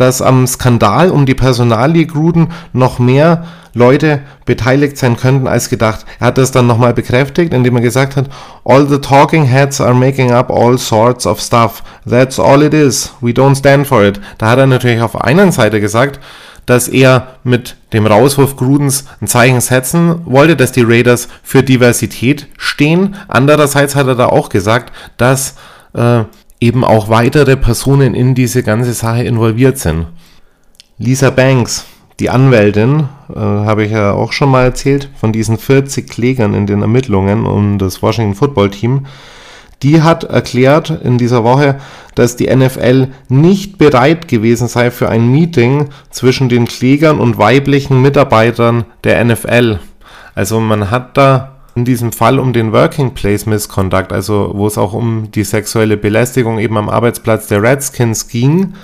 [0.00, 6.04] dass am Skandal um die Personalie Gruden noch mehr Leute beteiligt sein könnten als gedacht.
[6.18, 8.28] Er hat das dann nochmal bekräftigt, indem er gesagt hat,
[8.64, 11.82] all the talking heads are making up all sorts of stuff.
[12.08, 13.12] That's all it is.
[13.20, 14.20] We don't stand for it.
[14.38, 16.18] Da hat er natürlich auf einer Seite gesagt,
[16.66, 22.48] dass er mit dem Rauswurf Grudens ein Zeichen setzen wollte, dass die Raiders für Diversität
[22.58, 23.16] stehen.
[23.28, 25.56] Andererseits hat er da auch gesagt, dass
[25.94, 26.24] äh,
[26.60, 30.06] eben auch weitere Personen in diese ganze Sache involviert sind.
[30.98, 31.86] Lisa Banks,
[32.20, 36.66] die Anwältin, äh, habe ich ja auch schon mal erzählt, von diesen 40 Klägern in
[36.66, 39.06] den Ermittlungen um das Washington Football Team,
[39.82, 41.80] die hat erklärt in dieser Woche,
[42.14, 48.02] dass die NFL nicht bereit gewesen sei für ein Meeting zwischen den Klägern und weiblichen
[48.02, 49.78] Mitarbeitern der NFL.
[50.34, 54.76] Also man hat da in diesem Fall um den Working Place Misconduct, also wo es
[54.76, 58.74] auch um die sexuelle Belästigung eben am Arbeitsplatz der Redskins ging,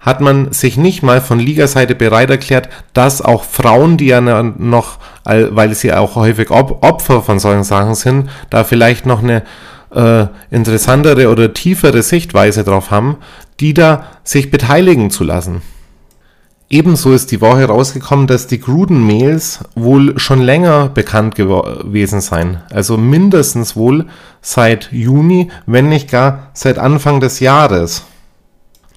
[0.00, 4.98] hat man sich nicht mal von Ligaseite bereit erklärt, dass auch Frauen, die ja noch,
[5.24, 9.42] weil sie auch häufig Opfer von solchen Sachen sind, da vielleicht noch eine
[9.94, 13.16] äh, interessantere oder tiefere Sichtweise drauf haben,
[13.60, 15.60] die da sich beteiligen zu lassen.
[16.70, 22.62] Ebenso ist die Woche rausgekommen, dass die Gruden-Mails wohl schon länger bekannt gewesen seien.
[22.70, 24.06] Also mindestens wohl
[24.40, 28.04] seit Juni, wenn nicht gar seit Anfang des Jahres.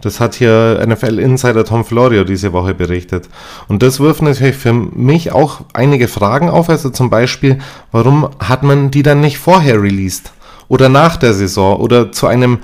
[0.01, 3.27] Das hat hier NFL-Insider Tom Florio diese Woche berichtet.
[3.67, 6.69] Und das wirft natürlich für mich auch einige Fragen auf.
[6.69, 7.57] Also zum Beispiel,
[7.91, 10.31] warum hat man die dann nicht vorher released?
[10.67, 11.77] Oder nach der Saison?
[11.77, 12.59] Oder zu einem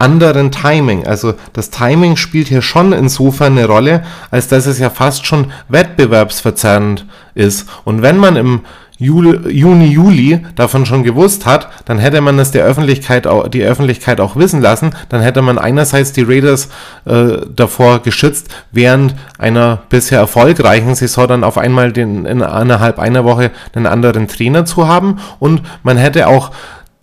[0.00, 1.06] anderen Timing.
[1.06, 5.52] Also das Timing spielt hier schon insofern eine Rolle, als dass es ja fast schon
[5.68, 7.68] wettbewerbsverzerrend ist.
[7.84, 8.60] Und wenn man im
[9.00, 14.20] Juli, Juni, Juli davon schon gewusst hat, dann hätte man es der Öffentlichkeit, die Öffentlichkeit
[14.20, 14.90] auch wissen lassen.
[15.08, 16.68] Dann hätte man einerseits die Raiders
[17.06, 23.24] äh, davor geschützt, während einer bisher erfolgreichen Saison dann auf einmal den, in innerhalb einer
[23.24, 25.18] Woche einen anderen Trainer zu haben.
[25.38, 26.50] Und man hätte auch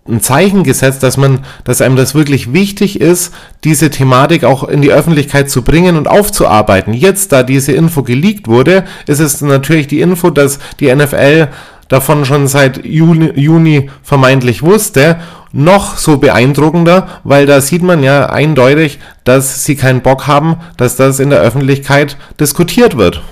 [0.08, 3.32] ein Zeichen gesetzt, dass man, dass einem das wirklich wichtig ist,
[3.64, 6.94] diese Thematik auch in die Öffentlichkeit zu bringen und aufzuarbeiten.
[6.94, 11.48] Jetzt, da diese Info geleakt wurde, ist es natürlich die Info, dass die NFL
[11.88, 15.18] davon schon seit Juni, Juni vermeintlich wusste,
[15.52, 20.96] noch so beeindruckender, weil da sieht man ja eindeutig, dass sie keinen Bock haben, dass
[20.96, 23.22] das in der Öffentlichkeit diskutiert wird.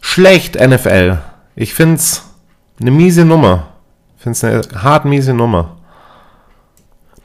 [0.00, 1.18] Schlecht NFL.
[1.54, 2.24] Ich find's
[2.80, 3.71] eine miese Nummer.
[4.22, 5.78] Finde es eine hart miese Nummer.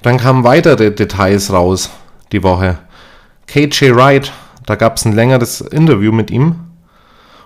[0.01, 1.91] Dann kamen weitere Details raus
[2.31, 2.79] die Woche.
[3.45, 4.33] KJ Wright,
[4.65, 6.55] da gab es ein längeres Interview mit ihm.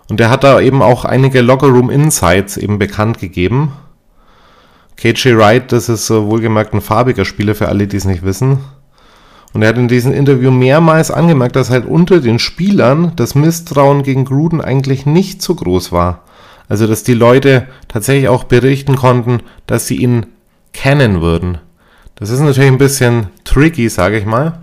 [0.09, 3.73] Und der hat da eben auch einige Lockerroom Insights eben bekannt gegeben.
[4.95, 8.59] KJ Wright, das ist äh, wohlgemerkt ein farbiger Spieler für alle, die es nicht wissen.
[9.51, 14.03] Und er hat in diesem Interview mehrmals angemerkt, dass halt unter den Spielern das Misstrauen
[14.03, 16.23] gegen Gruden eigentlich nicht so groß war.
[16.71, 20.27] Also, dass die Leute tatsächlich auch berichten konnten, dass sie ihn
[20.71, 21.57] kennen würden.
[22.15, 24.59] Das ist natürlich ein bisschen tricky, sage ich mal,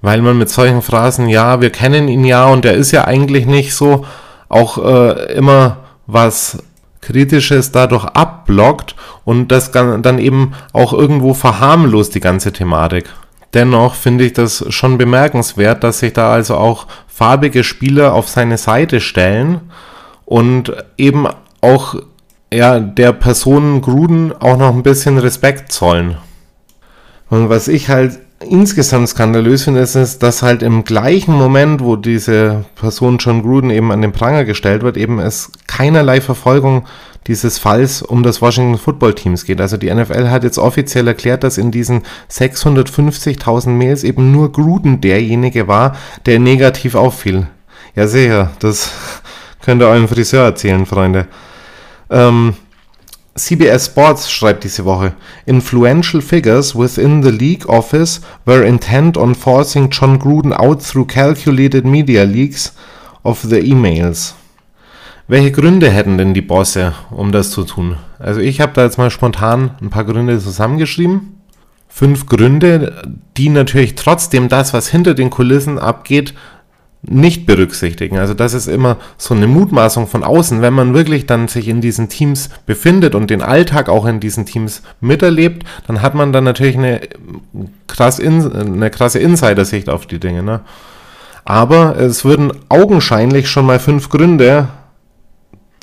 [0.00, 3.44] weil man mit solchen Phrasen, ja, wir kennen ihn ja und er ist ja eigentlich
[3.44, 4.06] nicht so,
[4.48, 6.62] auch äh, immer was
[7.02, 13.04] Kritisches dadurch abblockt und das dann eben auch irgendwo verharmlost die ganze Thematik.
[13.52, 18.56] Dennoch finde ich das schon bemerkenswert, dass sich da also auch farbige Spieler auf seine
[18.56, 19.60] Seite stellen
[20.24, 21.26] und eben
[21.60, 21.96] auch
[22.52, 26.16] ja, der Person Gruden auch noch ein bisschen Respekt zollen.
[27.30, 31.96] Und was ich halt insgesamt skandalös finde, ist, ist, dass halt im gleichen Moment, wo
[31.96, 36.86] diese Person John Gruden eben an den Pranger gestellt wird, eben es keinerlei Verfolgung
[37.26, 39.60] dieses Falls um das Washington Football Teams geht.
[39.60, 45.00] Also die NFL hat jetzt offiziell erklärt, dass in diesen 650.000 Mails eben nur Gruden
[45.00, 47.46] derjenige war, der negativ auffiel.
[47.96, 48.92] Ja, sicher, das
[49.64, 51.26] Könnt ihr eurem Friseur erzählen, Freunde.
[52.10, 52.52] Ähm,
[53.34, 55.14] CBS Sports schreibt diese Woche,
[55.46, 61.86] Influential figures within the league office were intent on forcing John Gruden out through calculated
[61.86, 62.74] media leaks
[63.22, 64.34] of the emails.
[65.28, 67.96] Welche Gründe hätten denn die Bosse, um das zu tun?
[68.18, 71.40] Also ich habe da jetzt mal spontan ein paar Gründe zusammengeschrieben.
[71.88, 73.02] Fünf Gründe,
[73.38, 76.34] die natürlich trotzdem das, was hinter den Kulissen abgeht,
[77.06, 78.18] nicht berücksichtigen.
[78.18, 80.62] Also das ist immer so eine Mutmaßung von außen.
[80.62, 84.46] Wenn man wirklich dann sich in diesen Teams befindet und den Alltag auch in diesen
[84.46, 87.00] Teams miterlebt, dann hat man dann natürlich eine,
[87.86, 90.42] krass in, eine krasse Insider-Sicht auf die Dinge.
[90.42, 90.60] Ne?
[91.44, 94.68] Aber es würden augenscheinlich schon mal fünf Gründe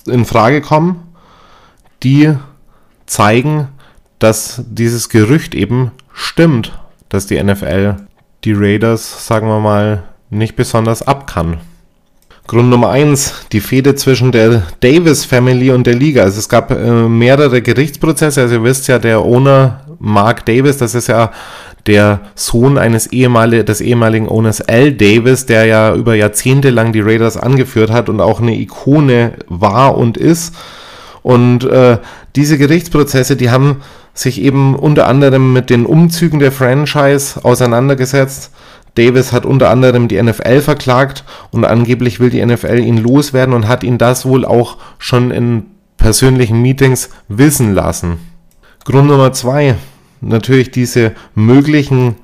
[0.07, 1.13] in Frage kommen,
[2.03, 2.33] die
[3.05, 3.67] zeigen,
[4.17, 6.79] dass dieses Gerücht eben stimmt,
[7.09, 7.97] dass die NFL
[8.43, 11.57] die Raiders, sagen wir mal, nicht besonders ab kann.
[12.47, 16.23] Grund Nummer eins, die Fehde zwischen der Davis Family und der Liga.
[16.23, 18.41] Also es gab äh, mehrere Gerichtsprozesse.
[18.41, 21.31] Also ihr wisst ja, der Owner Mark Davis, das ist ja
[21.85, 27.01] der Sohn eines ehemaligen, des ehemaligen Owners Al Davis, der ja über Jahrzehnte lang die
[27.01, 30.55] Raiders angeführt hat und auch eine Ikone war und ist.
[31.21, 31.97] Und äh,
[32.35, 33.81] diese Gerichtsprozesse, die haben
[34.13, 38.51] sich eben unter anderem mit den Umzügen der Franchise auseinandergesetzt.
[38.95, 43.67] Davis hat unter anderem die NFL verklagt und angeblich will die NFL ihn loswerden und
[43.67, 45.65] hat ihn das wohl auch schon in
[45.97, 48.17] persönlichen Meetings wissen lassen.
[48.83, 49.75] Grund Nummer zwei,
[50.19, 52.15] natürlich diese möglichen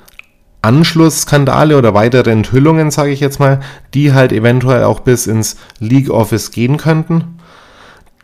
[0.62, 3.60] Anschlussskandale oder weitere Enthüllungen, sage ich jetzt mal,
[3.94, 7.40] die halt eventuell auch bis ins League Office gehen könnten.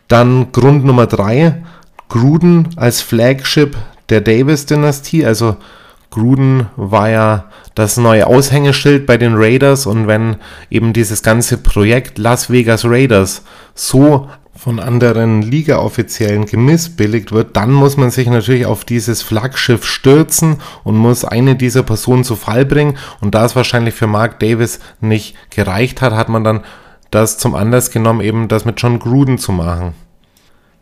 [0.08, 1.62] Dann Grund Nummer drei,
[2.08, 3.76] Gruden als Flagship
[4.10, 5.24] der Davis-Dynastie.
[5.24, 5.56] Also
[6.14, 10.36] Gruden war ja das neue Aushängeschild bei den Raiders und wenn
[10.70, 13.42] eben dieses ganze Projekt Las Vegas Raiders
[13.74, 20.58] so von anderen Liga-Offiziellen gemissbilligt wird, dann muss man sich natürlich auf dieses Flaggschiff stürzen
[20.84, 22.96] und muss eine dieser Personen zu Fall bringen.
[23.20, 26.60] Und da es wahrscheinlich für Mark Davis nicht gereicht hat, hat man dann
[27.10, 29.94] das zum Anlass genommen, eben das mit John Gruden zu machen.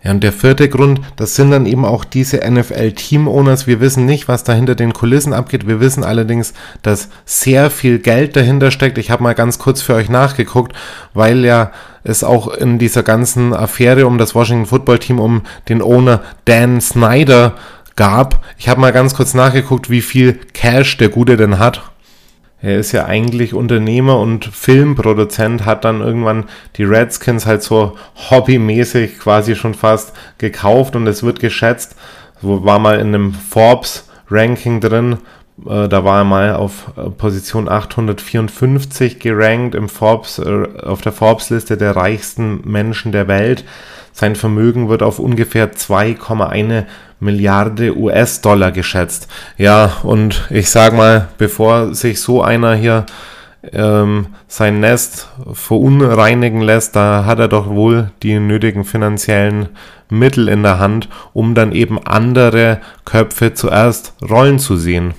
[0.03, 3.69] Ja, und der vierte Grund, das sind dann eben auch diese NFL-Team-Owners.
[3.69, 5.69] Wir wissen nicht, was da hinter den Kulissen abgeht.
[5.69, 8.99] Wir wissen allerdings, dass sehr viel Geld dahinter steckt.
[8.99, 10.75] Ich habe mal ganz kurz für euch nachgeguckt,
[11.15, 11.71] weil ja
[12.03, 16.81] es auch in dieser ganzen Affäre um das Washington Football Team, um den Owner Dan
[16.81, 17.55] Snyder
[17.95, 18.45] gab.
[18.59, 21.92] Ich habe mal ganz kurz nachgeguckt, wie viel Cash der Gute denn hat.
[22.63, 26.45] Er ist ja eigentlich Unternehmer und Filmproduzent, hat dann irgendwann
[26.77, 27.97] die Redskins halt so
[28.31, 31.97] hobbymäßig quasi schon fast gekauft und es wird geschätzt.
[32.41, 35.19] War mal in einem Forbes-Ranking drin.
[35.67, 41.13] Äh, da war er mal auf äh, Position 854 gerankt im Forbes, äh, auf der
[41.13, 43.65] Forbes-Liste der reichsten Menschen der Welt.
[44.13, 46.85] Sein Vermögen wird auf ungefähr 2,1
[47.23, 49.29] Milliarde US-Dollar geschätzt.
[49.57, 53.07] Ja, und ich sag mal, bevor sich so einer hier
[53.73, 59.69] ähm, sein Nest verunreinigen lässt, da hat er doch wohl die nötigen finanziellen
[60.09, 65.15] Mittel in der Hand, um dann eben andere Köpfe zuerst rollen zu sehen.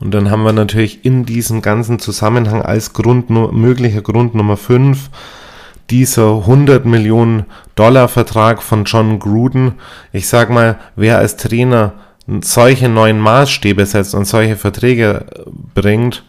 [0.00, 5.10] Und dann haben wir natürlich in diesem ganzen Zusammenhang als Grund, möglicher Grund Nummer 5
[5.90, 9.74] dieser 100 Millionen Dollar Vertrag von John Gruden,
[10.12, 11.94] ich sag mal, wer als Trainer
[12.42, 15.26] solche neuen Maßstäbe setzt und solche Verträge
[15.74, 16.24] bringt,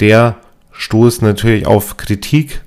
[0.00, 0.36] der
[0.72, 2.62] stoßt natürlich auf Kritik.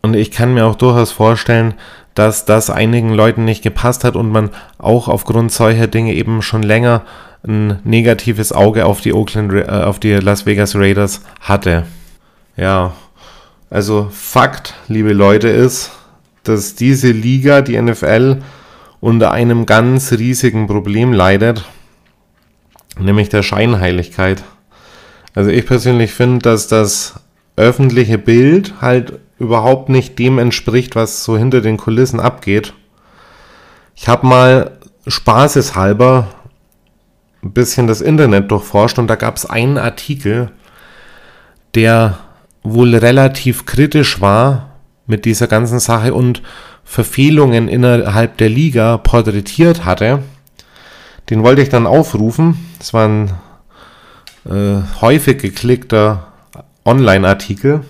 [0.00, 1.74] Und ich kann mir auch durchaus vorstellen,
[2.14, 6.62] dass das einigen Leuten nicht gepasst hat und man auch aufgrund solcher Dinge eben schon
[6.62, 7.02] länger
[7.46, 11.86] ein negatives Auge auf die Oakland, äh, auf die Las Vegas Raiders hatte.
[12.56, 12.92] Ja,
[13.72, 15.92] also Fakt, liebe Leute, ist,
[16.42, 18.42] dass diese Liga, die NFL,
[19.00, 21.64] unter einem ganz riesigen Problem leidet,
[22.98, 24.44] nämlich der Scheinheiligkeit.
[25.34, 27.14] Also ich persönlich finde, dass das
[27.56, 32.74] öffentliche Bild halt überhaupt nicht dem entspricht, was so hinter den Kulissen abgeht.
[33.96, 36.28] Ich habe mal spaßeshalber
[37.42, 40.52] ein bisschen das Internet durchforscht und da gab es einen Artikel,
[41.74, 42.18] der
[42.62, 44.70] wohl relativ kritisch war
[45.06, 46.42] mit dieser ganzen Sache und
[46.84, 50.22] Verfehlungen innerhalb der Liga porträtiert hatte.
[51.30, 52.58] Den wollte ich dann aufrufen.
[52.78, 53.32] Das war ein
[54.48, 56.26] äh, häufig geklickter
[56.84, 57.82] Online-Artikel.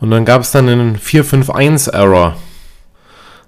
[0.00, 2.36] Und dann gab es dann einen 451-Error.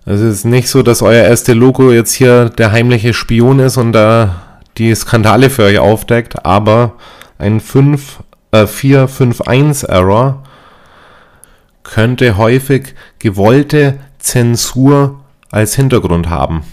[0.04, 3.76] Also es ist nicht so, dass euer erste Logo jetzt hier der heimliche Spion ist
[3.76, 6.94] und da die Skandale für euch aufdeckt, aber
[7.38, 8.20] ein 5
[8.52, 10.42] äh, 451-Error
[11.82, 16.64] könnte häufig gewollte Zensur als Hintergrund haben.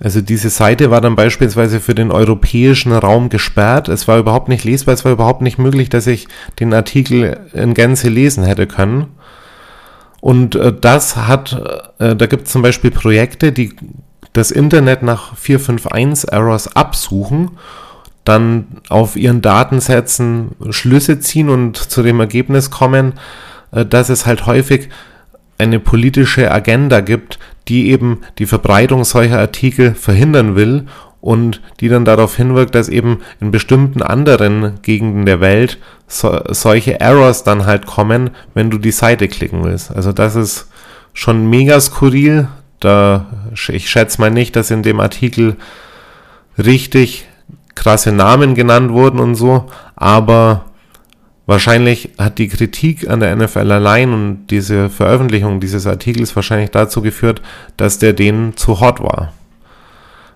[0.00, 3.88] Also diese Seite war dann beispielsweise für den europäischen Raum gesperrt.
[3.88, 6.28] Es war überhaupt nicht lesbar, es war überhaupt nicht möglich, dass ich
[6.60, 9.06] den Artikel in Gänze lesen hätte können.
[10.20, 11.60] Und äh, das hat,
[11.98, 13.74] äh, da gibt es zum Beispiel Projekte, die
[14.32, 17.52] das Internet nach 451 Errors absuchen
[18.28, 23.14] dann auf ihren Datensätzen Schlüsse ziehen und zu dem Ergebnis kommen,
[23.72, 24.88] äh, dass es halt häufig
[25.56, 30.86] eine politische Agenda gibt, die eben die Verbreitung solcher Artikel verhindern will
[31.20, 37.00] und die dann darauf hinwirkt, dass eben in bestimmten anderen Gegenden der Welt so, solche
[37.00, 39.90] Errors dann halt kommen, wenn du die Seite klicken willst.
[39.90, 40.68] Also das ist
[41.14, 42.48] schon mega skurril,
[42.78, 45.56] Da, ich schätze mal nicht, dass in dem Artikel
[46.56, 47.26] richtig
[47.78, 50.64] krasse Namen genannt wurden und so, aber
[51.46, 57.00] wahrscheinlich hat die Kritik an der NFL allein und diese Veröffentlichung dieses Artikels wahrscheinlich dazu
[57.00, 57.40] geführt,
[57.76, 59.32] dass der denen zu hot war.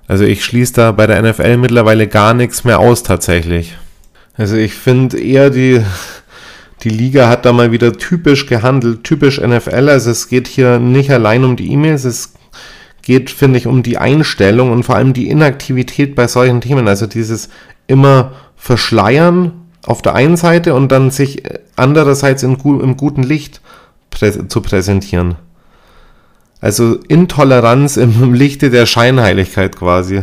[0.06, 3.76] Also ich schließe da bei der NFL mittlerweile gar nichts mehr aus tatsächlich.
[4.36, 5.82] Also ich finde eher die,
[6.82, 9.88] die Liga hat da mal wieder typisch gehandelt, typisch NFL.
[9.88, 12.34] Also es geht hier nicht allein um die E-Mails, es
[13.02, 16.88] geht, finde ich, um die Einstellung und vor allem die Inaktivität bei solchen Themen.
[16.88, 17.48] Also dieses
[17.86, 19.52] immer Verschleiern
[19.84, 21.42] auf der einen Seite und dann sich
[21.76, 23.60] andererseits in, im guten Licht
[24.10, 25.36] prä zu präsentieren.
[26.60, 30.22] Also Intoleranz im Lichte der Scheinheiligkeit quasi.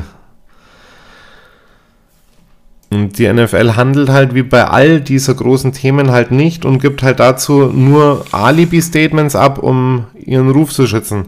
[2.92, 7.04] Und die NFL handelt halt wie bei all dieser großen Themen halt nicht und gibt
[7.04, 11.28] halt dazu nur Alibi-Statements ab, um ihren Ruf zu schützen.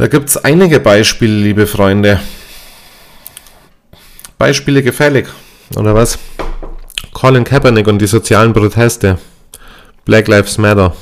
[0.00, 2.20] Da gibt es einige Beispiele, liebe Freunde.
[4.38, 5.28] Beispiele gefällig,
[5.76, 6.18] oder was?
[7.12, 9.18] Colin Kaepernick und die sozialen Proteste.
[10.06, 10.96] Black Lives Matter.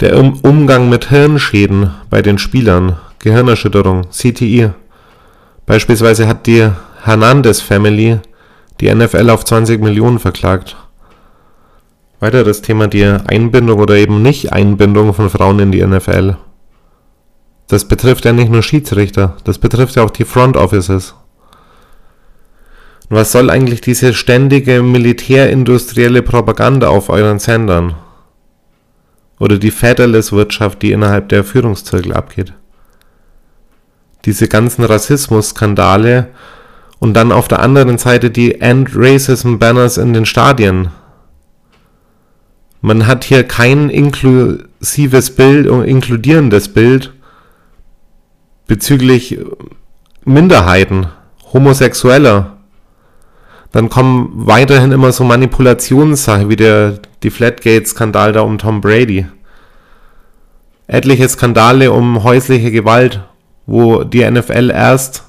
[0.00, 2.98] Der Umgang mit Hirnschäden bei den Spielern.
[3.20, 4.72] Gehirnerschütterung, CTI.
[5.64, 6.70] Beispielsweise hat die
[7.04, 8.18] Hernandez Family
[8.82, 10.76] die NFL auf 20 Millionen verklagt.
[12.18, 16.36] Weiter das Thema die Einbindung oder eben Nicht-Einbindung von Frauen in die NFL.
[17.70, 21.14] Das betrifft ja nicht nur Schiedsrichter, das betrifft ja auch die Front Offices.
[23.08, 27.94] Und was soll eigentlich diese ständige militärindustrielle Propaganda auf euren Sendern?
[29.38, 32.54] Oder die Federless-Wirtschaft, die innerhalb der Führungszirkel abgeht?
[34.24, 36.26] Diese ganzen Rassismus-Skandale
[36.98, 40.88] und dann auf der anderen Seite die End Racism Banners in den Stadien.
[42.80, 47.12] Man hat hier kein inklusives Bild und inkludierendes Bild
[48.70, 49.36] bezüglich
[50.24, 51.08] Minderheiten,
[51.52, 52.58] Homosexueller.
[53.72, 59.26] Dann kommen weiterhin immer so Manipulationssachen wie der die Flatgate-Skandal da um Tom Brady.
[60.86, 63.20] Etliche Skandale um häusliche Gewalt,
[63.66, 65.24] wo die NFL erst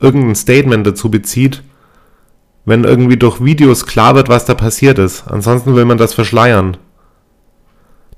[0.00, 1.62] irgendein Statement dazu bezieht,
[2.64, 5.28] wenn irgendwie durch Videos klar wird, was da passiert ist.
[5.28, 6.78] Ansonsten will man das verschleiern.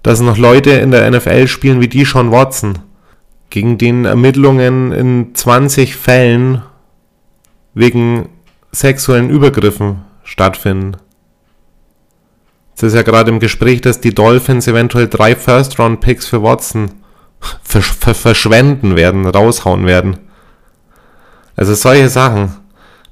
[0.02, 2.78] Dass noch Leute in der NFL spielen wie die Sean Watson,
[3.50, 6.62] gegen den Ermittlungen in 20 Fällen
[7.74, 8.28] wegen
[8.72, 10.96] sexuellen Übergriffen stattfinden.
[12.76, 16.92] Es ist ja gerade im Gespräch, dass die Dolphins eventuell drei First-Round-Picks für Watson
[17.62, 20.18] verschwenden werden, raushauen werden.
[21.56, 22.52] Also solche Sachen,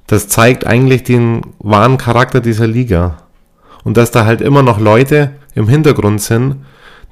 [0.07, 3.19] das zeigt eigentlich den wahren Charakter dieser Liga.
[3.83, 6.65] Und dass da halt immer noch Leute im Hintergrund sind,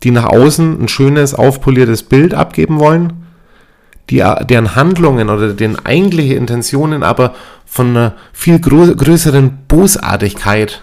[0.02, 3.24] die nach außen ein schönes, aufpoliertes Bild abgeben wollen,
[4.10, 7.34] die, deren Handlungen oder deren eigentliche Intentionen aber
[7.64, 10.82] von einer viel größeren Bosartigkeit,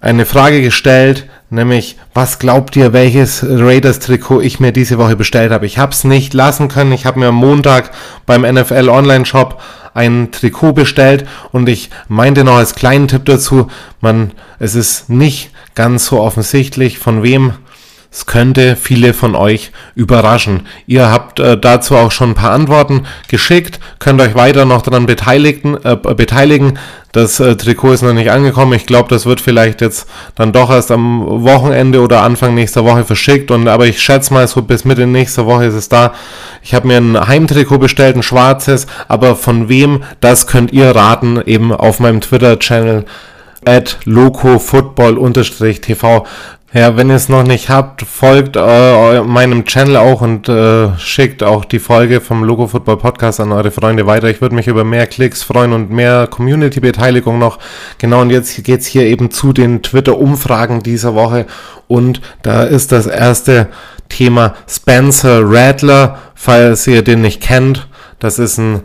[0.00, 5.66] eine Frage gestellt, nämlich was glaubt ihr, welches Raiders-Trikot ich mir diese Woche bestellt habe?
[5.66, 6.92] Ich habe es nicht lassen können.
[6.92, 7.90] Ich habe mir am Montag
[8.26, 9.60] beim NFL Online-Shop
[9.98, 13.68] ein Trikot bestellt und ich meinte noch als kleinen Tipp dazu,
[14.00, 17.54] man, es ist nicht ganz so offensichtlich, von wem
[18.18, 20.66] es könnte viele von euch überraschen.
[20.88, 25.06] Ihr habt äh, dazu auch schon ein paar Antworten geschickt, könnt euch weiter noch daran
[25.06, 25.76] beteiligen.
[25.84, 26.80] Äh, beteiligen.
[27.12, 28.72] Das äh, Trikot ist noch nicht angekommen.
[28.72, 33.04] Ich glaube, das wird vielleicht jetzt dann doch erst am Wochenende oder Anfang nächster Woche
[33.04, 33.52] verschickt.
[33.52, 36.12] Und aber ich schätze mal, so bis Mitte nächster Woche ist es da.
[36.60, 38.88] Ich habe mir ein Heimtrikot bestellt, ein schwarzes.
[39.06, 43.04] Aber von wem, das könnt ihr raten, eben auf meinem Twitter-Channel
[43.64, 46.26] at locofootball-tv.
[46.74, 51.42] Ja, wenn ihr es noch nicht habt, folgt äh, meinem Channel auch und äh, schickt
[51.42, 54.28] auch die Folge vom Logo Football Podcast an eure Freunde weiter.
[54.28, 57.58] Ich würde mich über mehr Klicks freuen und mehr Community-Beteiligung noch.
[57.96, 61.46] Genau, und jetzt geht's hier eben zu den Twitter-Umfragen dieser Woche.
[61.86, 63.68] Und da ist das erste
[64.10, 67.88] Thema Spencer Rattler, falls ihr den nicht kennt.
[68.18, 68.82] Das ist ein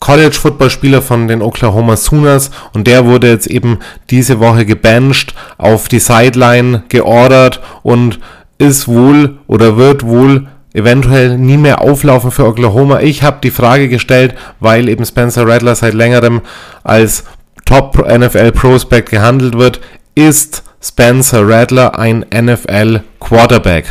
[0.00, 3.78] College-Footballspieler von den Oklahoma Sooners und der wurde jetzt eben
[4.10, 8.20] diese Woche gebencht, auf die Sideline geordert und
[8.58, 13.00] ist wohl oder wird wohl eventuell nie mehr auflaufen für Oklahoma.
[13.00, 16.42] Ich habe die Frage gestellt, weil eben Spencer Rattler seit längerem
[16.84, 17.24] als
[17.64, 19.80] Top NFL Prospect gehandelt wird.
[20.14, 23.86] Ist Spencer Rattler ein NFL Quarterback?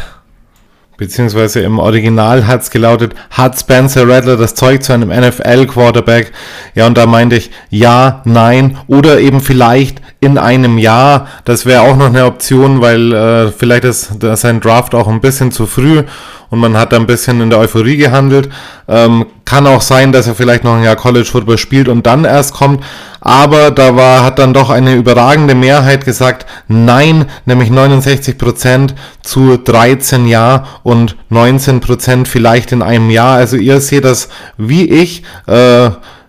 [0.98, 6.32] Beziehungsweise im Original hat's gelautet, hat Spencer Rattler das Zeug zu einem NFL-Quarterback?
[6.76, 11.28] Ja, und da meinte ich, ja, nein, oder eben vielleicht in einem Jahr.
[11.45, 15.22] Das wäre auch noch eine Option, weil äh, vielleicht ist, ist sein Draft auch ein
[15.22, 16.04] bisschen zu früh
[16.50, 18.50] und man hat da ein bisschen in der Euphorie gehandelt.
[18.88, 22.26] Ähm, kann auch sein, dass er vielleicht noch ein Jahr College Football spielt und dann
[22.26, 22.84] erst kommt.
[23.22, 28.93] Aber da war, hat dann doch eine überragende Mehrheit gesagt, nein, nämlich 69%
[29.24, 33.36] zu 13 Ja und 19% vielleicht in einem Jahr.
[33.38, 35.24] Also ihr seht das wie ich.
[35.48, 35.88] Äh,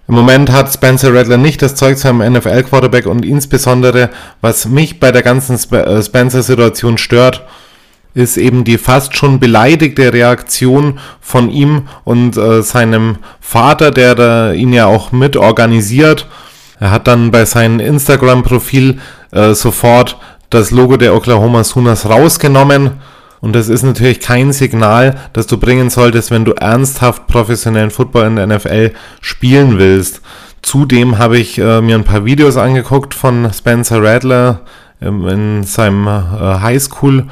[0.08, 4.08] im Moment hat Spencer Rattler nicht das Zeug zu einem NFL-Quarterback und insbesondere,
[4.40, 7.44] was mich bei der ganzen äh, Spencer-Situation stört,
[8.18, 14.52] ist eben die fast schon beleidigte Reaktion von ihm und äh, seinem Vater, der da
[14.52, 16.26] ihn ja auch mit organisiert.
[16.80, 18.98] Er hat dann bei seinem Instagram-Profil
[19.30, 20.18] äh, sofort
[20.50, 22.92] das Logo der Oklahoma Sooners rausgenommen.
[23.40, 28.26] Und das ist natürlich kein Signal, das du bringen solltest, wenn du ernsthaft professionellen Football
[28.26, 30.22] in der NFL spielen willst.
[30.62, 34.62] Zudem habe ich äh, mir ein paar Videos angeguckt von Spencer Radler
[35.00, 37.26] ähm, in seinem äh, Highschool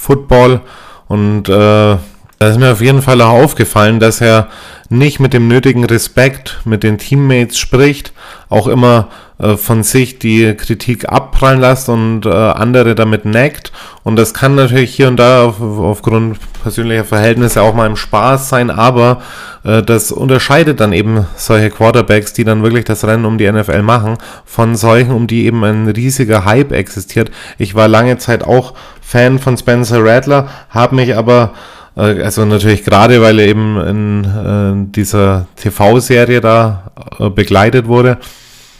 [0.00, 0.60] Football.
[1.08, 4.48] Und äh, da ist mir auf jeden Fall auch aufgefallen, dass er
[4.88, 8.12] nicht mit dem nötigen Respekt mit den Teammates spricht,
[8.48, 13.72] auch immer äh, von sich die Kritik abprallen lässt und äh, andere damit neckt.
[14.04, 18.48] Und das kann natürlich hier und da auf, aufgrund persönlicher Verhältnisse auch mal im Spaß
[18.48, 19.22] sein, aber
[19.62, 23.82] äh, das unterscheidet dann eben solche Quarterbacks, die dann wirklich das Rennen um die NFL
[23.82, 27.30] machen, von solchen, um die eben ein riesiger Hype existiert.
[27.58, 28.74] Ich war lange Zeit auch
[29.10, 31.50] Fan von Spencer Rattler, habe mich aber
[31.96, 38.18] äh, also natürlich gerade, weil er eben in äh, dieser TV-Serie da äh, begleitet wurde,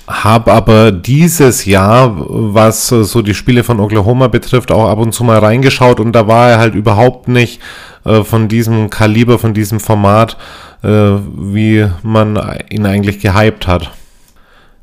[0.06, 5.24] habe aber dieses Jahr, was so die Spiele von Oklahoma betrifft, auch ab und zu
[5.24, 7.60] mal reingeschaut und da war er halt überhaupt nicht
[8.04, 10.36] äh, von diesem Kaliber, von diesem Format,
[10.84, 12.38] äh, wie man
[12.70, 13.90] ihn eigentlich gehypt hat.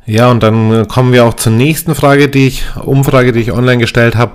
[0.09, 3.79] Ja, und dann kommen wir auch zur nächsten Frage, die ich, Umfrage, die ich online
[3.79, 4.31] gestellt habe.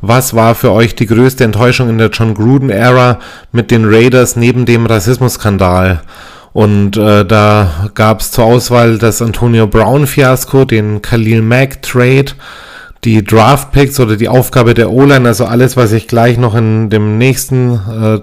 [0.00, 3.18] Was war für euch die größte Enttäuschung in der John Gruden-Ära
[3.50, 6.02] mit den Raiders neben dem Rassismusskandal?
[6.52, 12.32] Und äh, da gab es zur Auswahl das Antonio Brown-Fiasko, den Khalil Mack-Trade,
[13.02, 17.18] die Draft-Picks oder die Aufgabe der O-Line, also alles, was ich gleich noch in dem
[17.18, 18.20] nächsten äh,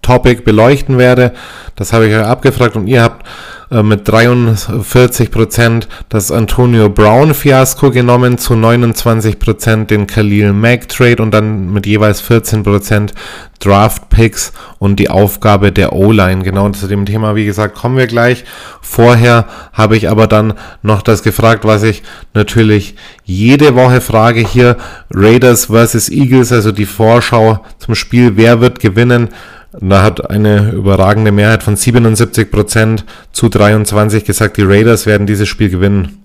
[0.00, 1.32] Topic beleuchten werde.
[1.76, 3.26] Das habe ich euch abgefragt und ihr habt
[3.70, 11.30] äh, mit 43% das Antonio Brown Fiasko genommen, zu 29% den Khalil Mack Trade und
[11.30, 13.12] dann mit jeweils 14%
[13.60, 16.42] Draft Picks und die Aufgabe der O-Line.
[16.42, 18.44] Genau zu dem Thema, wie gesagt, kommen wir gleich.
[18.80, 22.02] Vorher habe ich aber dann noch das gefragt, was ich
[22.34, 24.78] natürlich jede Woche frage hier.
[25.12, 28.36] Raiders versus Eagles, also die Vorschau zum Spiel.
[28.36, 29.28] Wer wird gewinnen?
[29.72, 35.70] Da hat eine überragende Mehrheit von 77% zu 23 gesagt, die Raiders werden dieses Spiel
[35.70, 36.24] gewinnen.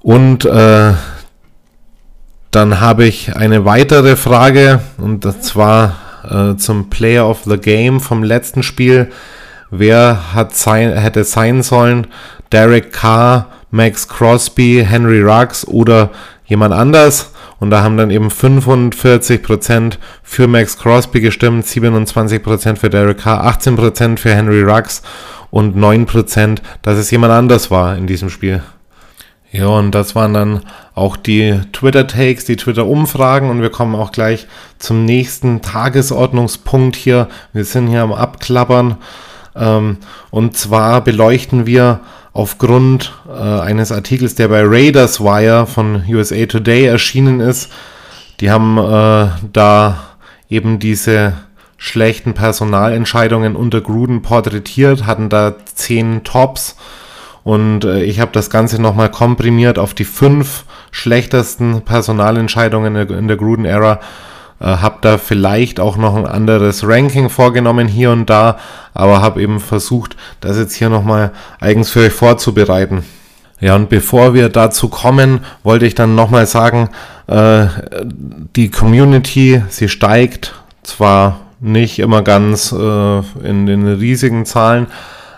[0.00, 0.92] Und äh,
[2.50, 5.96] dann habe ich eine weitere Frage und zwar
[6.28, 9.10] äh, zum Player of the Game vom letzten Spiel.
[9.70, 12.06] Wer hat sein, hätte sein sollen?
[12.52, 16.10] Derek Carr, Max Crosby, Henry Ruggs oder
[16.46, 17.32] jemand anders?
[17.60, 24.18] Und da haben dann eben 45% für Max Crosby gestimmt, 27% für Derek Carr, 18%
[24.18, 25.02] für Henry Ruggs
[25.50, 28.62] und 9%, dass es jemand anders war in diesem Spiel.
[29.50, 30.60] Ja, und das waren dann
[30.94, 34.46] auch die Twitter-Takes, die Twitter-Umfragen und wir kommen auch gleich
[34.78, 37.28] zum nächsten Tagesordnungspunkt hier.
[37.54, 38.98] Wir sind hier am Abklappern
[39.56, 39.96] ähm,
[40.30, 42.00] und zwar beleuchten wir
[42.32, 47.70] aufgrund äh, eines Artikels, der bei Raiders Wire von USA Today erschienen ist.
[48.40, 49.98] Die haben äh, da
[50.48, 51.34] eben diese
[51.76, 56.76] schlechten Personalentscheidungen unter Gruden porträtiert, hatten da zehn Tops
[57.48, 63.22] und äh, ich habe das Ganze nochmal komprimiert auf die fünf schlechtesten Personalentscheidungen in der,
[63.22, 64.00] der Gruden-Ära.
[64.60, 68.58] Äh, habe da vielleicht auch noch ein anderes Ranking vorgenommen hier und da,
[68.92, 73.04] aber habe eben versucht, das jetzt hier nochmal eigens für euch vorzubereiten.
[73.60, 76.90] Ja, und bevor wir dazu kommen, wollte ich dann nochmal sagen,
[77.26, 77.66] äh,
[78.56, 84.86] die Community, sie steigt zwar nicht immer ganz äh, in den riesigen Zahlen,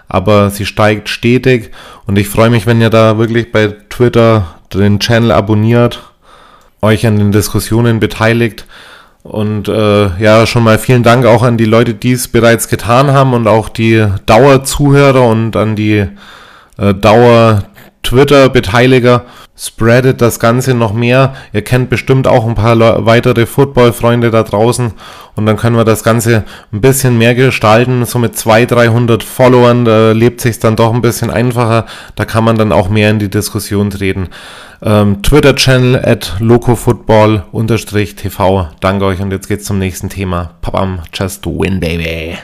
[0.08, 1.70] aber sie steigt stetig
[2.06, 6.00] und ich freue mich, wenn ihr da wirklich bei Twitter den Channel abonniert,
[6.82, 8.66] euch an den Diskussionen beteiligt
[9.22, 13.12] und äh, ja, schon mal vielen Dank auch an die Leute, die es bereits getan
[13.12, 16.06] haben und auch die Dauerzuhörer und an die
[16.78, 16.94] äh,
[18.02, 19.24] Dauer-Twitter-Beteiliger
[19.56, 21.34] spreadet das Ganze noch mehr.
[21.52, 24.92] Ihr kennt bestimmt auch ein paar weitere Football-Freunde da draußen
[25.36, 28.06] und dann können wir das Ganze ein bisschen mehr gestalten.
[28.06, 31.84] So mit 200, 300 Followern da lebt sich dann doch ein bisschen einfacher.
[32.16, 34.30] Da kann man dann auch mehr in die Diskussion treten.
[34.82, 38.68] Ähm, Twitter-Channel at locofootball-tv.
[38.80, 40.52] Danke euch und jetzt geht's zum nächsten Thema.
[40.62, 42.38] Papam, just win, baby.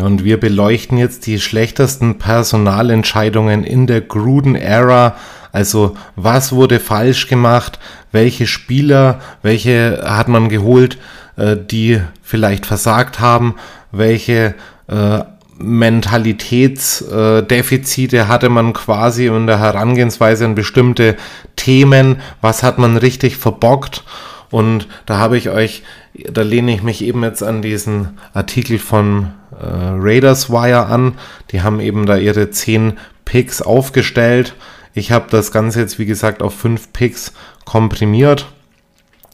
[0.00, 5.16] Und wir beleuchten jetzt die schlechtesten Personalentscheidungen in der Gruden-Ära.
[5.52, 7.78] Also was wurde falsch gemacht?
[8.12, 10.98] Welche Spieler, welche hat man geholt,
[11.36, 13.54] äh, die vielleicht versagt haben?
[13.90, 14.54] Welche
[14.88, 15.20] äh,
[15.58, 21.16] Mentalitätsdefizite hatte man quasi in der Herangehensweise an bestimmte
[21.56, 22.20] Themen?
[22.40, 24.04] Was hat man richtig verbockt?
[24.50, 25.82] Und da habe ich euch,
[26.14, 31.14] da lehne ich mich eben jetzt an diesen Artikel von äh, Raiders Wire an.
[31.50, 34.54] Die haben eben da ihre 10 Picks aufgestellt.
[34.94, 37.32] Ich habe das Ganze jetzt, wie gesagt, auf 5 Picks
[37.64, 38.46] komprimiert.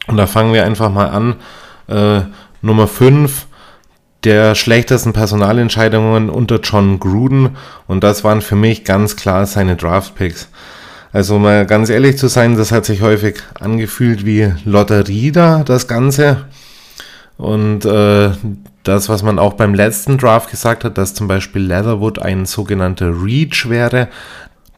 [0.06, 1.36] Und da fangen wir einfach mal an.
[1.86, 2.22] Äh,
[2.60, 3.46] Nummer 5
[4.24, 7.56] der schlechtesten Personalentscheidungen unter John Gruden.
[7.86, 10.48] Und das waren für mich ganz klar seine Draft-Picks.
[11.14, 15.86] Also mal ganz ehrlich zu sein, das hat sich häufig angefühlt wie Lotterie da, das
[15.86, 16.46] Ganze.
[17.36, 18.30] Und äh,
[18.82, 23.12] das, was man auch beim letzten Draft gesagt hat, dass zum Beispiel Leatherwood ein sogenannter
[23.22, 24.08] Reach wäre,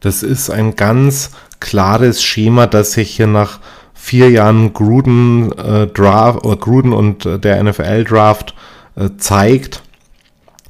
[0.01, 3.59] das ist ein ganz klares Schema, das sich hier nach
[3.95, 8.53] vier Jahren Gruden, äh, Draft, oder Gruden und äh, der NFL Draft
[8.95, 9.81] äh, zeigt.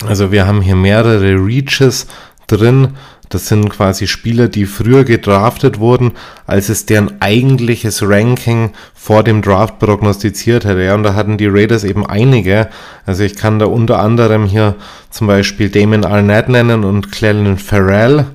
[0.06, 2.08] Also wir haben hier mehrere Reaches
[2.48, 2.96] drin
[3.30, 6.12] das sind quasi Spieler, die früher gedraftet wurden,
[6.46, 10.84] als es deren eigentliches Ranking vor dem Draft prognostiziert hätte.
[10.84, 12.70] Ja, und da hatten die Raiders eben einige.
[13.06, 14.76] Also ich kann da unter anderem hier
[15.10, 18.26] zum Beispiel Damon Arnett nennen und Clellan Farrell.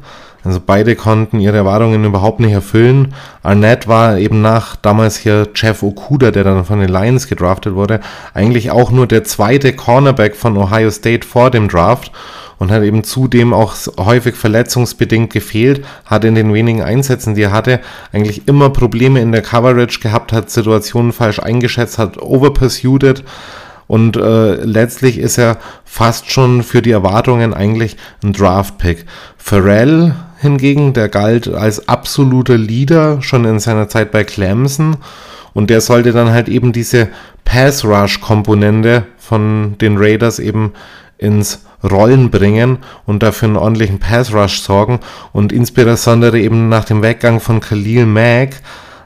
[0.45, 3.15] Also beide konnten ihre Erwartungen überhaupt nicht erfüllen.
[3.43, 8.01] Arnett war eben nach damals hier Jeff Okuda, der dann von den Lions gedraftet wurde,
[8.35, 12.11] eigentlich auch nur der zweite Cornerback von Ohio State vor dem Draft
[12.63, 17.51] und hat eben zudem auch häufig verletzungsbedingt gefehlt, hat in den wenigen Einsätzen, die er
[17.51, 17.81] hatte,
[18.13, 23.25] eigentlich immer Probleme in der Coverage gehabt, hat Situationen falsch eingeschätzt, hat overpursued
[23.89, 29.07] und äh, letztlich ist er fast schon für die Erwartungen eigentlich ein Draft-Pick.
[29.37, 34.99] Pharrell hingegen, der galt als absoluter Leader schon in seiner Zeit bei Clemson
[35.53, 37.09] und der sollte dann halt eben diese
[37.45, 40.75] Pass-Rush-Komponente von den Raiders eben
[41.23, 45.01] ins Rollen bringen und dafür einen ordentlichen Pass Rush sorgen.
[45.33, 48.61] Und insbesondere eben nach dem Weggang von Khalil Mack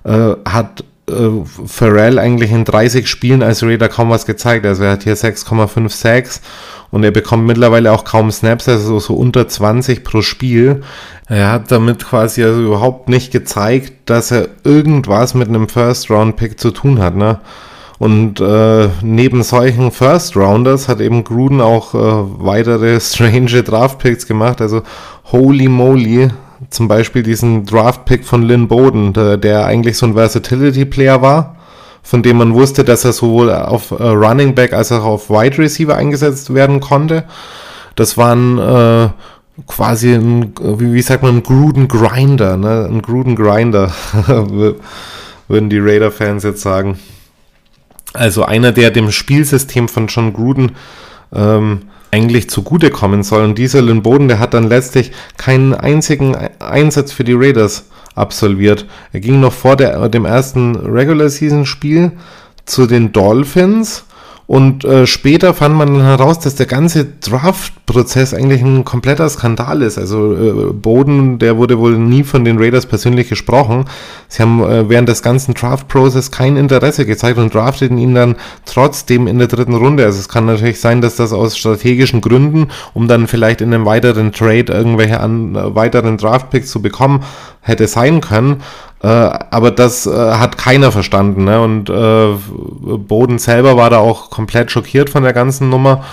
[0.04, 1.30] äh, hat äh,
[1.66, 4.66] Pharrell eigentlich in 30 Spielen als Raider kaum was gezeigt.
[4.66, 6.40] Also er hat hier 6,5 Sacks
[6.90, 10.82] und er bekommt mittlerweile auch kaum Snaps, also so unter 20 pro Spiel.
[11.28, 16.70] Er hat damit quasi also überhaupt nicht gezeigt, dass er irgendwas mit einem First-Round-Pick zu
[16.70, 17.16] tun hat.
[17.16, 17.40] Ne?
[17.98, 21.98] Und äh, neben solchen First Rounders hat eben Gruden auch äh,
[22.44, 24.60] weitere strange Draft-Picks gemacht.
[24.60, 24.82] Also
[25.32, 26.28] holy moly,
[26.70, 31.56] zum Beispiel diesen Draft-Pick von Lynn Bowden, der, der, eigentlich so ein Versatility-Player war
[32.06, 35.58] von dem man wusste, dass er sowohl auf äh, Running Back als auch auf Wide
[35.58, 37.24] Receiver eingesetzt werden konnte.
[37.96, 39.08] Das waren äh,
[39.66, 42.86] quasi ein, wie, wie sagt man, ein Gruden Grinder, ne?
[42.88, 43.90] Ein Gruden Grinder,
[45.48, 46.96] würden die Raider-Fans jetzt sagen.
[48.16, 50.72] Also einer, der dem Spielsystem von John Gruden
[51.34, 53.44] ähm, eigentlich zugutekommen soll.
[53.44, 58.86] Und dieser Lynn Boden, der hat dann letztlich keinen einzigen Einsatz für die Raiders absolviert.
[59.12, 62.12] Er ging noch vor der, dem ersten Regular Season Spiel
[62.64, 64.05] zu den Dolphins
[64.46, 69.82] und äh, später fand man dann heraus, dass der ganze Draft-Prozess eigentlich ein kompletter Skandal
[69.82, 69.98] ist.
[69.98, 73.86] Also äh, Boden, der wurde wohl nie von den Raiders persönlich gesprochen.
[74.28, 78.36] Sie haben äh, während des ganzen Draft-Prozess kein Interesse gezeigt und drafteten ihn dann
[78.66, 80.04] trotzdem in der dritten Runde.
[80.04, 83.84] Also es kann natürlich sein, dass das aus strategischen Gründen, um dann vielleicht in einem
[83.84, 87.24] weiteren Trade irgendwelche an, äh, weiteren Draft-Picks zu bekommen,
[87.62, 88.62] hätte sein können.
[89.02, 91.44] Äh, aber das äh, hat keiner verstanden.
[91.44, 91.60] Ne?
[91.60, 92.34] Und äh,
[92.96, 96.04] Boden selber war da auch komplett schockiert von der ganzen Nummer.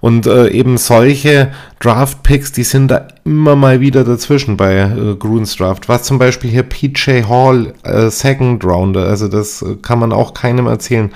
[0.00, 5.56] Und äh, eben solche Draft-Picks, die sind da immer mal wieder dazwischen bei äh, Gruns
[5.56, 5.88] Draft.
[5.88, 10.66] Was zum Beispiel hier PJ Hall, äh, Second Rounder, also das kann man auch keinem
[10.66, 11.12] erzählen.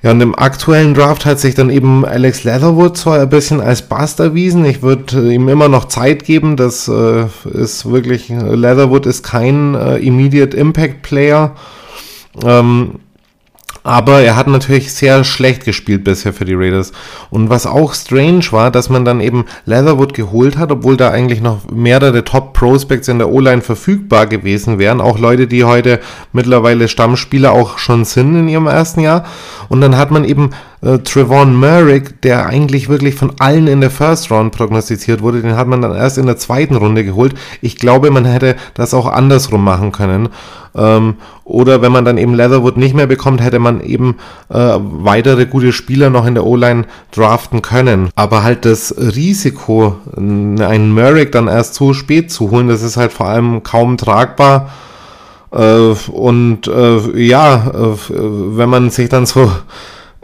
[0.00, 3.82] Ja, und im aktuellen Draft hat sich dann eben Alex Leatherwood zwar ein bisschen als
[3.82, 4.64] Bast erwiesen.
[4.64, 6.56] Ich würde äh, ihm immer noch Zeit geben.
[6.56, 11.56] Das äh, ist wirklich, Leatherwood ist kein äh, Immediate Impact Player.
[12.44, 13.00] Ähm,
[13.88, 16.92] aber er hat natürlich sehr schlecht gespielt bisher für die Raiders.
[17.30, 21.40] Und was auch strange war, dass man dann eben Leatherwood geholt hat, obwohl da eigentlich
[21.40, 25.00] noch mehrere Top-Prospects in der O-Line verfügbar gewesen wären.
[25.00, 26.00] Auch Leute, die heute
[26.34, 29.24] mittlerweile Stammspieler auch schon sind in ihrem ersten Jahr.
[29.70, 30.50] Und dann hat man eben
[30.82, 35.56] äh, Trevon Merrick, der eigentlich wirklich von allen in der First Round prognostiziert wurde, den
[35.56, 37.34] hat man dann erst in der zweiten Runde geholt.
[37.60, 40.28] Ich glaube, man hätte das auch andersrum machen können.
[40.74, 44.16] Ähm, oder wenn man dann eben Leatherwood nicht mehr bekommt, hätte man eben
[44.50, 48.10] äh, weitere gute Spieler noch in der O-Line draften können.
[48.14, 53.12] Aber halt das Risiko, einen Merrick dann erst zu spät zu holen, das ist halt
[53.12, 54.70] vor allem kaum tragbar.
[55.50, 59.50] Äh, und äh, ja, äh, wenn man sich dann so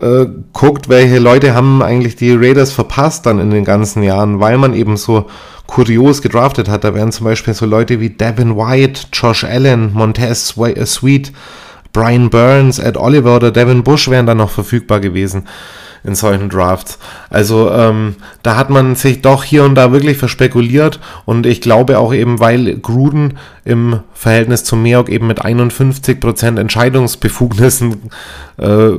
[0.00, 4.58] äh, guckt, welche Leute haben eigentlich die Raiders verpasst dann in den ganzen Jahren, weil
[4.58, 5.26] man eben so
[5.66, 6.84] kurios gedraftet hat.
[6.84, 11.32] Da wären zum Beispiel so Leute wie Devin White, Josh Allen, Montez äh, Sweet,
[11.92, 15.46] Brian Burns, Ed Oliver oder Devin Bush wären dann noch verfügbar gewesen
[16.02, 16.98] in solchen Drafts.
[17.30, 21.98] Also ähm, da hat man sich doch hier und da wirklich verspekuliert und ich glaube
[21.98, 28.10] auch eben, weil Gruden im Verhältnis zu Meok eben mit 51% Entscheidungsbefugnissen
[28.58, 28.90] äh,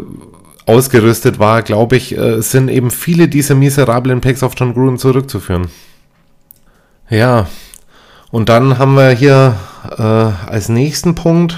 [0.66, 5.68] ausgerüstet war, glaube ich, äh, sind eben viele dieser miserablen Picks auf John Gruden zurückzuführen.
[7.10, 7.48] Ja,
[8.32, 9.56] und dann haben wir hier
[9.98, 11.58] äh, als nächsten Punkt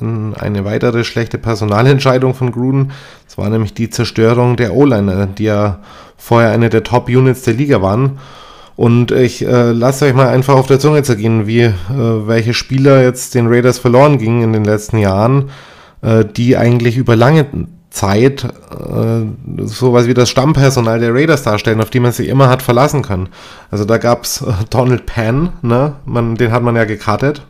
[0.00, 2.92] eine weitere schlechte Personalentscheidung von Gruden.
[3.26, 5.80] Das war nämlich die Zerstörung der O-Line, die ja
[6.16, 8.18] vorher eine der Top-Units der Liga waren.
[8.76, 13.02] Und ich äh, lasse euch mal einfach auf der Zunge zergehen, wie äh, welche Spieler
[13.02, 15.50] jetzt den Raiders verloren gingen in den letzten Jahren,
[16.02, 17.46] äh, die eigentlich über lange
[17.94, 22.60] Zeit äh, sowas wie das Stammpersonal der Raiders darstellen, auf die man sich immer hat
[22.60, 23.28] verlassen können.
[23.70, 25.94] Also da gab's äh, Donald Penn, ne?
[26.04, 27.42] Man, den hat man ja gekartet.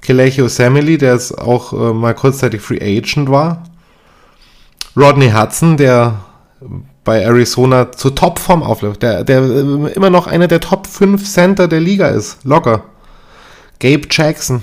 [0.00, 3.64] Kelechi Osamili, der ist auch äh, mal kurzzeitig Free Agent war.
[4.96, 6.20] Rodney Hudson, der
[7.02, 11.66] bei Arizona zu Topform aufläuft, der, der äh, immer noch einer der Top 5 Center
[11.66, 12.44] der Liga ist.
[12.44, 12.84] Locker.
[13.80, 14.62] Gabe Jackson.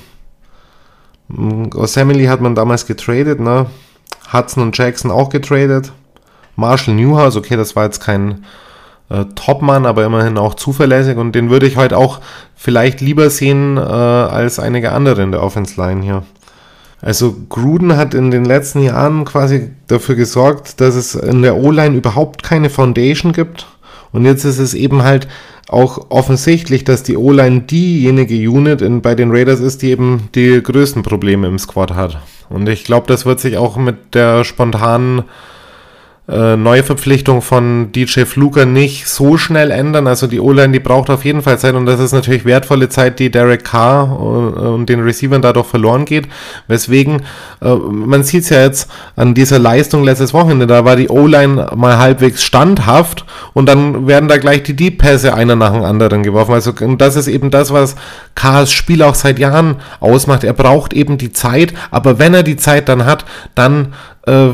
[1.76, 3.66] Osamili hat man damals getradet, ne?
[4.32, 5.91] Hudson und Jackson auch getradet.
[6.55, 8.45] Marshall Newhouse, okay, das war jetzt kein
[9.09, 12.20] äh, Topmann, aber immerhin auch zuverlässig und den würde ich heute auch
[12.55, 16.24] vielleicht lieber sehen äh, als einige andere in der Offense Line hier.
[17.01, 21.95] Also Gruden hat in den letzten Jahren quasi dafür gesorgt, dass es in der O-Line
[21.95, 23.66] überhaupt keine Foundation gibt.
[24.12, 25.28] Und jetzt ist es eben halt
[25.68, 30.62] auch offensichtlich, dass die O-Line diejenige Unit in, bei den Raiders ist, die eben die
[30.62, 32.20] größten Probleme im Squad hat.
[32.51, 35.23] Und ich glaube, das wird sich auch mit der spontanen
[36.32, 40.07] äh, Neuverpflichtung von DJ Fluker nicht so schnell ändern.
[40.07, 43.19] Also die O-Line, die braucht auf jeden Fall Zeit und das ist natürlich wertvolle Zeit,
[43.19, 46.27] die Derek Carr und, und den Receivern dadurch verloren geht.
[46.67, 47.23] Weswegen,
[47.61, 51.71] äh, man sieht es ja jetzt an dieser Leistung letztes Wochenende, da war die O-Line
[51.75, 56.53] mal halbwegs standhaft und dann werden da gleich die Deep-Pässe einer nach dem anderen geworfen.
[56.53, 57.95] Also das ist eben das, was
[58.36, 60.45] Carrs Spiel auch seit Jahren ausmacht.
[60.45, 63.93] Er braucht eben die Zeit, aber wenn er die Zeit dann hat, dann
[64.27, 64.49] äh,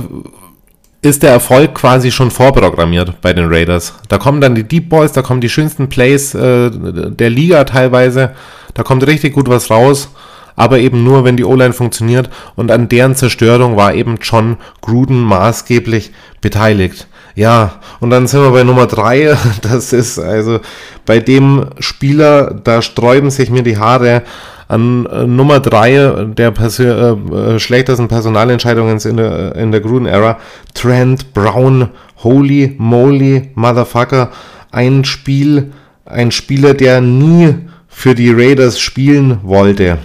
[1.01, 3.93] ist der Erfolg quasi schon vorprogrammiert bei den Raiders.
[4.09, 8.31] Da kommen dann die Deep Boys, da kommen die schönsten Plays äh, der Liga teilweise,
[8.73, 10.09] da kommt richtig gut was raus.
[10.58, 15.22] Aber eben nur, wenn die O-Line funktioniert und an deren Zerstörung war eben John Gruden
[15.22, 17.08] maßgeblich beteiligt.
[17.36, 19.38] Ja, und dann sind wir bei Nummer drei.
[19.62, 20.60] Das ist also
[21.05, 24.24] bei dem Spieler, da sträuben sich mir die Haare
[24.68, 30.39] an äh, Nummer drei der Persö äh, äh schlechtesten Personalentscheidungen in der, in der Gruden-Ära.
[30.74, 31.89] Trent Brown,
[32.24, 34.32] holy moly, Motherfucker.
[34.72, 35.72] Ein Spiel,
[36.05, 37.53] ein Spieler, der nie
[37.88, 39.99] für die Raiders spielen wollte.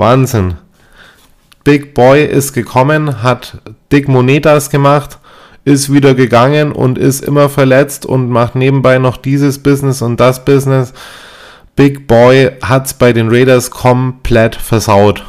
[0.00, 0.54] Wahnsinn.
[1.62, 3.58] Big Boy ist gekommen, hat
[3.92, 5.18] Dick Monetas gemacht,
[5.64, 10.44] ist wieder gegangen und ist immer verletzt und macht nebenbei noch dieses Business und das
[10.44, 10.92] Business.
[11.76, 15.22] Big Boy hat's bei den Raiders komplett versaut.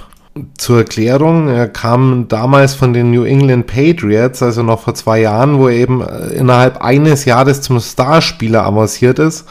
[0.57, 5.59] Zur Erklärung, er kam damals von den New England Patriots, also noch vor zwei Jahren,
[5.59, 9.45] wo er eben innerhalb eines Jahres zum Starspieler avanciert ist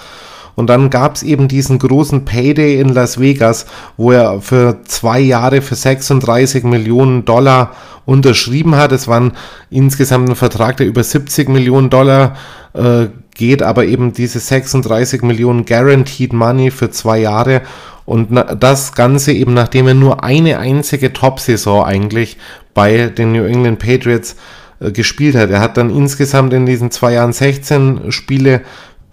[0.57, 5.21] und dann gab es eben diesen großen Payday in Las Vegas, wo er für zwei
[5.21, 7.73] Jahre für 36 Millionen Dollar
[8.07, 8.93] unterschrieben hat.
[8.93, 9.33] Es waren
[9.71, 12.37] insgesamt ein Vertrag, der über 70 Millionen Dollar
[12.73, 17.63] äh, geht, aber eben diese 36 Millionen Guaranteed Money für zwei Jahre.
[18.05, 18.29] Und
[18.59, 22.39] das Ganze eben, nachdem er nur eine einzige Top-Saison eigentlich
[22.75, 24.37] bei den New England Patriots
[24.81, 25.51] äh, gespielt hat.
[25.51, 28.63] Er hat dann insgesamt in diesen zwei Jahren 16 Spiele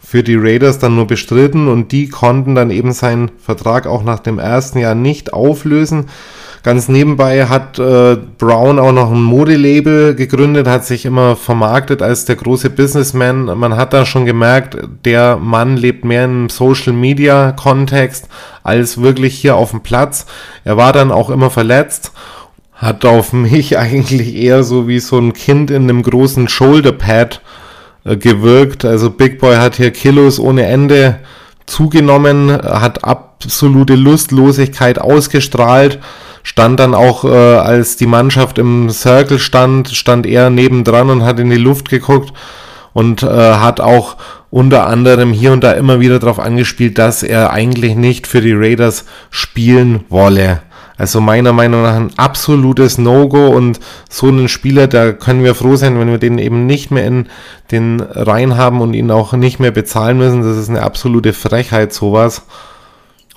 [0.10, 4.22] für die Raiders dann nur bestritten und die konnten dann eben seinen Vertrag auch nach
[4.22, 6.06] dem ersten Jahr nicht auflösen.
[6.64, 12.24] Ganz nebenbei hat äh, Brown auch noch ein Modelabel gegründet, hat sich immer vermarktet als
[12.24, 13.48] der große Businessman.
[13.60, 18.30] Man hat da schon gemerkt, der Mann lebt mehr im Social Media Kontext
[18.64, 20.26] als wirklich hier auf dem Platz.
[20.64, 22.14] Er war dann auch immer verletzt
[22.74, 27.67] hat auf mich eigentlich eher so wie so ein Kind in einem großen Shoulderpad äh,
[28.16, 28.86] gewirkt.
[28.86, 31.20] Also Big Boy hat hier Kilos ohne Ende
[31.66, 36.00] zugenommen, hat absolute Lustlosigkeit ausgestrahlt,
[36.44, 41.40] stand dann auch, äh, als die Mannschaft im Circle stand, stand er nebendran und hat
[41.40, 42.32] in die Luft geguckt
[42.94, 44.16] und äh, hat auch
[44.50, 48.54] unter anderem hier und da immer wieder darauf angespielt, dass er eigentlich nicht für die
[48.54, 50.62] Raiders spielen wolle.
[50.98, 53.80] Also meiner Meinung nach ein absolutes No-Go und
[54.10, 57.28] so einen Spieler, da können wir froh sein, wenn wir den eben nicht mehr in
[57.72, 60.42] den Reihen haben und ihn auch nicht mehr bezahlen müssen.
[60.42, 62.44] Das ist eine absolute Frechheit, sowas.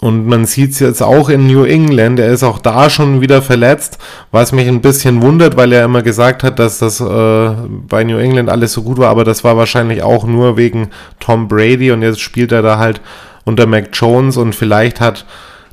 [0.00, 3.42] Und man sieht es jetzt auch in New England, er ist auch da schon wieder
[3.42, 3.98] verletzt,
[4.30, 7.50] was mich ein bisschen wundert, weil er immer gesagt hat, dass das äh,
[7.86, 10.88] bei New England alles so gut war, aber das war wahrscheinlich auch nur wegen
[11.18, 13.02] Tom Brady und jetzt spielt er da halt
[13.44, 15.26] unter Mac Jones und vielleicht hat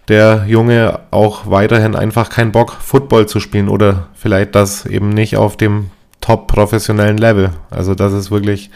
[0.08, 5.38] der Junge auch weiterhin einfach keinen Bock, Football zu spielen oder vielleicht das eben nicht
[5.38, 5.91] auf dem
[6.22, 7.51] top professionellen Level.
[7.70, 8.70] Also das ist wirklich,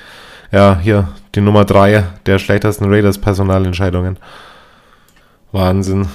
[0.51, 4.17] ja, hier die Nummer drei der schlechtesten Raiders Personalentscheidungen.
[5.51, 6.07] Wahnsinn.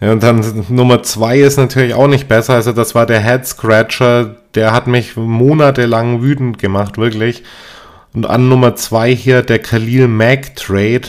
[0.00, 2.54] Ja, und dann Nummer zwei ist natürlich auch nicht besser.
[2.54, 4.36] Also das war der Head Scratcher.
[4.54, 7.42] Der hat mich monatelang wütend gemacht, wirklich.
[8.14, 11.02] Und an Nummer zwei hier der Khalil Mack Trade.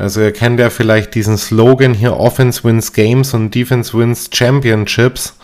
[0.00, 5.36] Also ihr kennt ja vielleicht diesen Slogan hier, Offense wins Games und Defense wins Championships.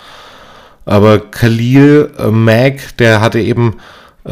[0.86, 3.76] Aber Khalil äh, Mack, der hatte eben,
[4.24, 4.30] äh,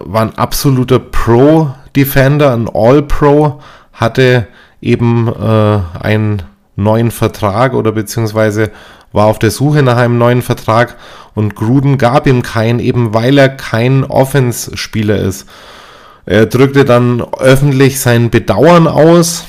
[0.00, 3.62] war ein absoluter Pro-Defender, ein All-Pro,
[3.94, 4.46] hatte
[4.82, 6.42] eben äh, einen
[6.76, 8.72] neuen Vertrag oder beziehungsweise
[9.12, 10.96] war auf der Suche nach einem neuen Vertrag
[11.34, 15.48] und Gruden gab ihm keinen, eben weil er kein Offense-Spieler ist.
[16.26, 19.46] Er drückte dann öffentlich sein Bedauern aus,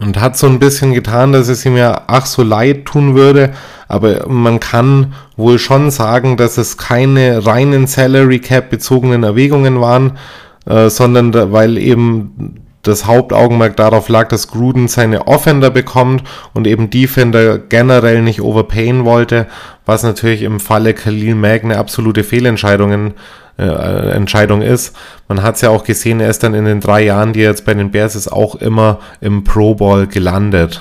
[0.00, 3.52] und hat so ein bisschen getan, dass es ihm ja ach so leid tun würde,
[3.88, 10.18] aber man kann wohl schon sagen, dass es keine reinen Salary Cap bezogenen Erwägungen waren,
[10.66, 16.22] äh, sondern da, weil eben das Hauptaugenmerk darauf lag, dass Gruden seine Offender bekommt
[16.54, 19.46] und eben Defender generell nicht overpayen wollte,
[19.84, 23.14] was natürlich im Falle Khalil Mack eine absolute Fehlentscheidung
[23.58, 24.96] äh, Entscheidung ist.
[25.28, 27.50] Man hat es ja auch gesehen, er ist dann in den drei Jahren, die er
[27.50, 30.80] jetzt bei den Bears ist, auch immer im Pro Bowl gelandet.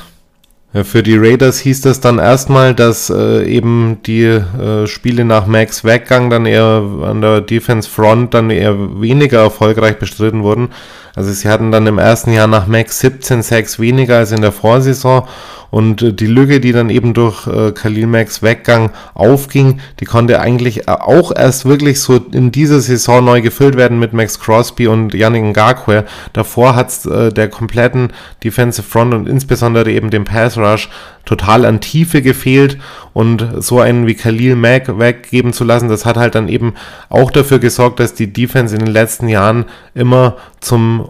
[0.83, 5.83] Für die Raiders hieß das dann erstmal, dass äh, eben die äh, Spiele nach Max
[5.83, 10.69] Weggang dann eher an der Defense Front dann eher weniger erfolgreich bestritten wurden.
[11.17, 14.51] Also sie hatten dann im ersten Jahr nach Max 17 Sacks weniger als in der
[14.51, 15.27] Vorsaison
[15.71, 20.39] und äh, die Lücke, die dann eben durch äh, Khalil Max Weggang aufging, die konnte
[20.39, 24.87] eigentlich äh, auch erst wirklich so in dieser Saison neu gefüllt werden mit Max Crosby
[24.87, 26.05] und Yannick Ngakwe.
[26.33, 28.13] Davor hat es äh, der kompletten
[28.43, 30.87] Defensive Front und insbesondere eben dem Pass Rush
[31.27, 32.77] total an Tiefe gefehlt
[33.13, 36.73] und so einen wie Khalil Mack weggeben zu lassen, das hat halt dann eben
[37.09, 41.09] auch dafür gesorgt, dass die Defense in den letzten Jahren immer zum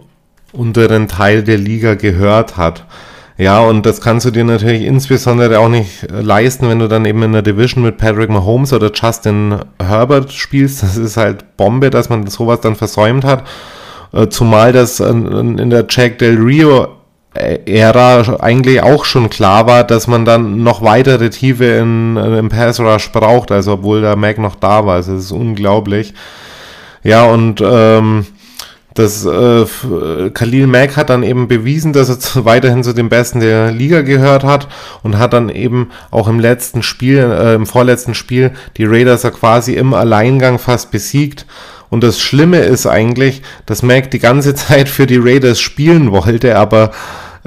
[0.52, 2.84] unteren Teil der Liga gehört hat.
[3.36, 7.22] Ja, und das kannst du dir natürlich insbesondere auch nicht leisten, wenn du dann eben
[7.22, 10.82] in der Division mit Patrick Mahomes oder Justin Herbert spielst.
[10.82, 13.46] Das ist halt Bombe, dass man sowas dann versäumt hat.
[14.12, 16.97] Äh, zumal das in der Jack Del Rio
[17.66, 22.80] Ära eigentlich auch schon klar war, dass man dann noch weitere Tiefe in, im Pass
[22.80, 24.96] Rush braucht, also obwohl der Mac noch da war.
[24.96, 26.14] Also das ist unglaublich.
[27.02, 28.26] Ja, und ähm,
[28.98, 29.64] das äh,
[30.34, 34.42] Khalil Mack hat dann eben bewiesen, dass er weiterhin zu den Besten der Liga gehört
[34.42, 34.66] hat
[35.04, 39.30] und hat dann eben auch im letzten Spiel, äh, im vorletzten Spiel, die Raiders ja
[39.30, 41.46] quasi im Alleingang fast besiegt.
[41.90, 46.56] Und das Schlimme ist eigentlich, dass Mac die ganze Zeit für die Raiders spielen wollte,
[46.56, 46.90] aber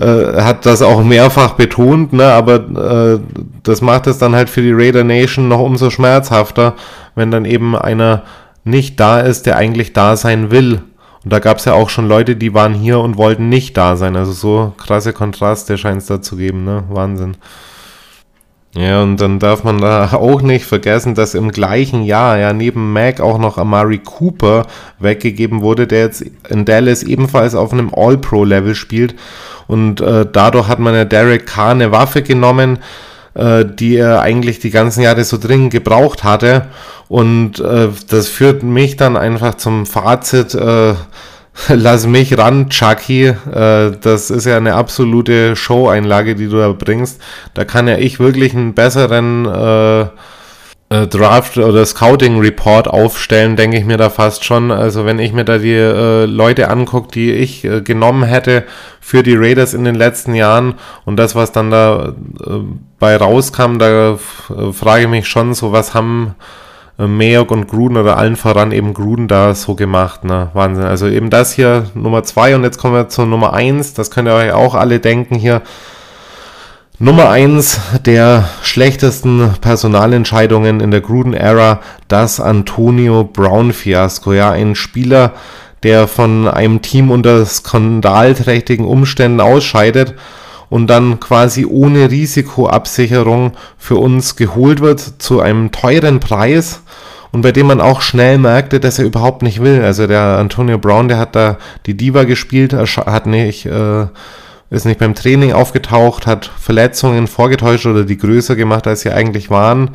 [0.01, 2.25] äh, hat das auch mehrfach betont, ne?
[2.25, 3.19] aber äh,
[3.63, 6.73] das macht es dann halt für die Raider Nation noch umso schmerzhafter,
[7.15, 8.23] wenn dann eben einer
[8.63, 10.81] nicht da ist, der eigentlich da sein will.
[11.23, 13.95] Und da gab es ja auch schon Leute, die waren hier und wollten nicht da
[13.95, 14.15] sein.
[14.15, 16.83] Also so krasse Kontraste scheint es da zu geben, ne?
[16.89, 17.37] Wahnsinn.
[18.73, 22.93] Ja, und dann darf man da auch nicht vergessen, dass im gleichen Jahr ja neben
[22.93, 24.65] Mac auch noch Amari Cooper
[24.99, 29.15] weggegeben wurde, der jetzt in Dallas ebenfalls auf einem All-Pro-Level spielt.
[29.71, 32.79] Und äh, dadurch hat man ja Derek Carr eine Waffe genommen,
[33.35, 36.67] äh, die er eigentlich die ganzen Jahre so dringend gebraucht hatte.
[37.07, 40.93] Und äh, das führt mich dann einfach zum Fazit, äh,
[41.69, 43.27] lass mich ran, Chucky.
[43.27, 47.21] Äh, das ist ja eine absolute Show-Einlage, die du da bringst.
[47.53, 50.05] Da kann ja ich wirklich einen besseren äh,
[50.91, 54.71] äh, Draft oder Scouting Report aufstellen, denke ich mir da fast schon.
[54.71, 58.65] Also wenn ich mir da die äh, Leute angucke, die ich äh, genommen hätte
[58.99, 60.75] für die Raiders in den letzten Jahren
[61.05, 62.13] und das, was dann da
[62.45, 62.59] äh,
[62.99, 66.35] bei rauskam, da äh, frage ich mich schon so, was haben
[66.99, 70.49] äh, Mayok und Gruden oder allen voran eben Gruden da so gemacht, ne?
[70.53, 70.83] Wahnsinn.
[70.83, 73.93] Also eben das hier Nummer zwei und jetzt kommen wir zur Nummer eins.
[73.93, 75.61] Das könnt ihr euch auch alle denken hier.
[77.03, 84.33] Nummer eins der schlechtesten Personalentscheidungen in der Gruden-Ära, das Antonio Brown-Fiasko.
[84.33, 85.33] Ja, ein Spieler,
[85.81, 90.13] der von einem Team unter skandalträchtigen Umständen ausscheidet
[90.69, 96.83] und dann quasi ohne Risikoabsicherung für uns geholt wird zu einem teuren Preis
[97.31, 99.81] und bei dem man auch schnell merkte, dass er überhaupt nicht will.
[99.83, 104.05] Also der Antonio Brown, der hat da die Diva gespielt, hat nicht äh,
[104.71, 109.49] ist nicht beim Training aufgetaucht, hat Verletzungen vorgetäuscht oder die größer gemacht, als sie eigentlich
[109.49, 109.89] waren.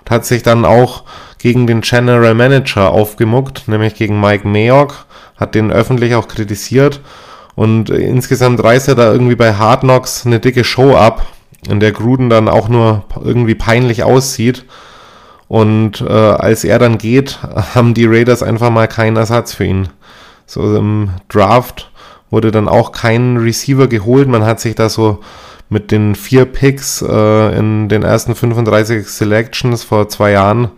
[0.00, 1.04] Und hat sich dann auch
[1.38, 5.04] gegen den General Manager aufgemuckt, nämlich gegen Mike Mayock,
[5.36, 7.02] hat den öffentlich auch kritisiert.
[7.54, 11.26] Und insgesamt reißt er da irgendwie bei Hard Knocks eine dicke Show ab,
[11.68, 14.64] in der Gruden dann auch nur irgendwie peinlich aussieht.
[15.48, 17.40] Und äh, als er dann geht,
[17.74, 19.88] haben die Raiders einfach mal keinen Ersatz für ihn.
[20.46, 21.90] So im Draft
[22.34, 24.28] wurde dann auch kein Receiver geholt.
[24.28, 25.20] Man hat sich da so
[25.68, 30.72] mit den vier Picks äh, in den ersten 35 Selections vor zwei Jahren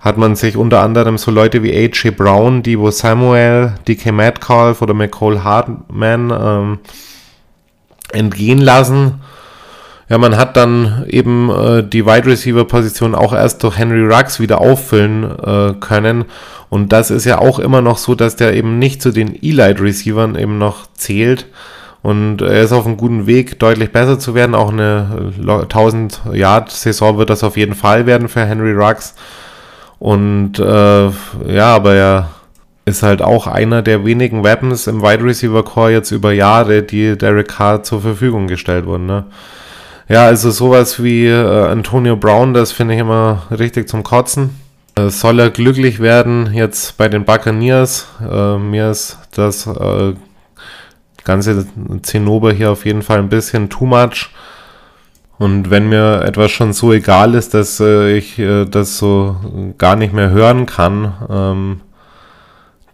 [0.00, 2.16] hat man sich unter anderem so Leute wie A.J.
[2.16, 6.78] Brown, Debo Samuel, DK Metcalf oder McCall Hartman ähm,
[8.12, 9.20] entgehen lassen.
[10.12, 14.40] Ja, man hat dann eben äh, die Wide Receiver Position auch erst durch Henry Ruggs
[14.40, 16.26] wieder auffüllen äh, können
[16.72, 20.36] und das ist ja auch immer noch so, dass der eben nicht zu den Elite-Receivern
[20.36, 21.46] eben noch zählt.
[22.00, 24.54] Und er ist auf einem guten Weg, deutlich besser zu werden.
[24.54, 29.14] Auch eine 1000-Yard-Saison wird das auf jeden Fall werden für Henry Ruggs.
[29.98, 32.30] Und äh, ja, aber er
[32.86, 37.18] ist halt auch einer der wenigen Weapons im Wide Receiver Core jetzt über Jahre, die
[37.18, 39.04] Derek Carr zur Verfügung gestellt wurden.
[39.04, 39.24] Ne?
[40.08, 44.50] Ja, also sowas wie äh, Antonio Brown, das finde ich immer richtig zum Kotzen.
[44.94, 48.08] Äh, soll er glücklich werden jetzt bei den Buccaneers?
[48.20, 50.14] Äh, mir ist das äh,
[51.24, 51.66] ganze
[52.02, 54.30] Zinnober hier auf jeden Fall ein bisschen too much.
[55.38, 59.36] Und wenn mir etwas schon so egal ist, dass äh, ich äh, das so
[59.78, 61.80] gar nicht mehr hören kann, ähm,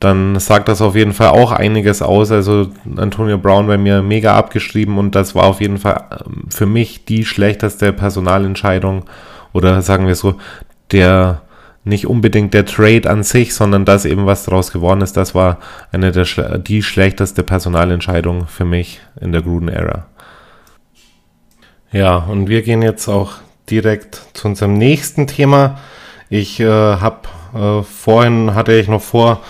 [0.01, 2.31] dann sagt das auf jeden Fall auch einiges aus.
[2.31, 6.67] Also Antonio Brown bei mir mega abgeschrieben und das war auf jeden Fall ähm, für
[6.67, 9.05] mich die schlechteste Personalentscheidung
[9.53, 10.37] oder sagen wir so,
[10.93, 11.43] der
[11.85, 15.59] nicht unbedingt der Trade an sich, sondern das eben, was daraus geworden ist, das war
[15.91, 16.27] eine der
[16.59, 20.07] die schlechteste Personalentscheidung für mich in der Gruden-Ära.
[21.91, 23.33] Ja, und wir gehen jetzt auch
[23.71, 25.79] direkt zu unserem nächsten Thema.
[26.29, 29.41] Ich äh, habe äh, vorhin hatte ich noch vor,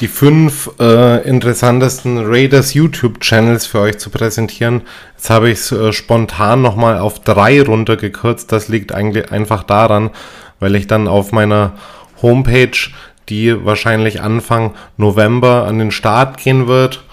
[0.00, 4.82] die fünf äh, interessantesten Raiders YouTube-Channels für euch zu präsentieren.
[5.16, 8.52] Jetzt habe ich es äh, spontan nochmal auf drei runtergekürzt.
[8.52, 10.10] Das liegt eigentlich einfach daran,
[10.60, 11.72] weil ich dann auf meiner
[12.22, 12.78] Homepage,
[13.28, 17.04] die wahrscheinlich Anfang November an den Start gehen wird,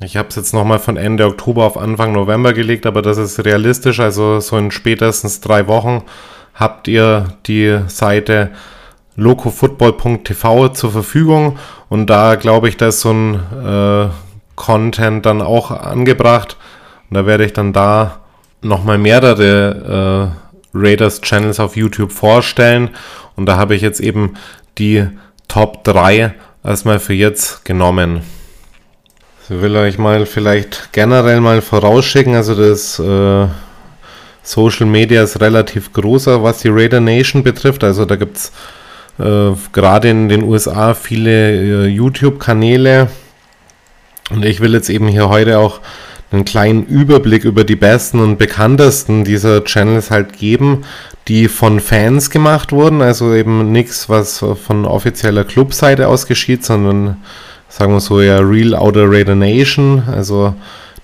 [0.00, 3.44] Ich habe es jetzt nochmal von Ende Oktober auf Anfang November gelegt, aber das ist
[3.44, 4.00] realistisch.
[4.00, 6.02] Also so in spätestens drei Wochen
[6.54, 8.50] habt ihr die Seite
[9.16, 11.58] locofootball.tv zur Verfügung
[11.88, 14.08] und da glaube ich, da ist so ein äh,
[14.54, 16.56] Content dann auch angebracht
[17.10, 18.20] und da werde ich dann da
[18.62, 20.32] nochmal mehrere
[20.74, 22.90] äh, Raiders Channels auf YouTube vorstellen
[23.36, 24.34] und da habe ich jetzt eben
[24.78, 25.06] die
[25.48, 26.34] Top 3
[26.64, 28.22] erstmal für jetzt genommen.
[29.48, 33.46] Ich will euch mal vielleicht generell mal vorausschicken, also das äh,
[34.42, 37.82] Social Media ist relativ großer, was die Raider Nation betrifft.
[37.82, 38.52] Also da gibt es
[39.18, 43.08] äh, gerade in den USA viele äh, YouTube-Kanäle.
[44.30, 45.80] Und ich will jetzt eben hier heute auch
[46.32, 50.84] einen kleinen Überblick über die besten und bekanntesten dieser Channels halt geben,
[51.28, 53.00] die von Fans gemacht wurden.
[53.00, 57.18] Also eben nichts, was von offizieller Clubseite aus geschieht, sondern
[57.68, 60.54] sagen wir so ja Real Outer Raider Nation, also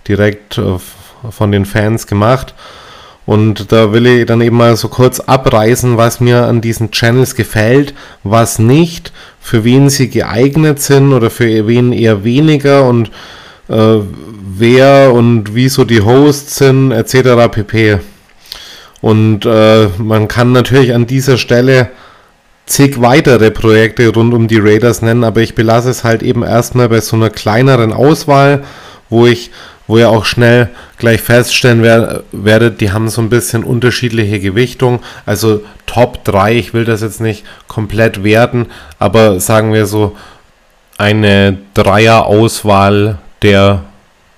[0.08, 0.78] direkt äh,
[1.30, 2.54] von den Fans gemacht.
[3.24, 7.36] Und da will ich dann eben mal so kurz abreißen, was mir an diesen Channels
[7.36, 7.94] gefällt,
[8.24, 13.10] was nicht, für wen sie geeignet sind oder für wen eher weniger und
[13.68, 13.98] äh,
[14.56, 17.48] wer und wieso die Hosts sind, etc.
[17.50, 17.98] pp.
[19.00, 21.90] Und äh, man kann natürlich an dieser Stelle
[22.66, 26.88] zig weitere Projekte rund um die Raiders nennen, aber ich belasse es halt eben erstmal
[26.88, 28.64] bei so einer kleineren Auswahl,
[29.10, 29.50] wo ich
[29.86, 35.00] wo ihr auch schnell gleich feststellen wer werdet, die haben so ein bisschen unterschiedliche Gewichtung.
[35.26, 38.66] Also Top 3, ich will das jetzt nicht komplett werten,
[38.98, 40.16] aber sagen wir so
[40.98, 43.82] eine Dreier-Auswahl der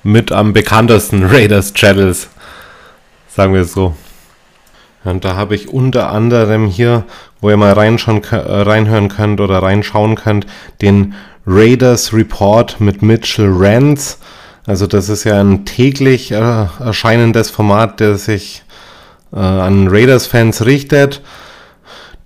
[0.03, 2.29] mit am bekanntesten Raiders Channels.
[3.29, 3.95] Sagen wir so.
[5.05, 7.05] Und da habe ich unter anderem hier,
[7.41, 10.47] wo ihr mal reinschauen, reinhören könnt oder reinschauen könnt,
[10.81, 11.15] den
[11.47, 14.17] Raiders Report mit Mitchell Rance.
[14.67, 18.63] Also das ist ja ein täglich äh, erscheinendes Format, der sich
[19.33, 21.21] äh, an Raiders-Fans richtet,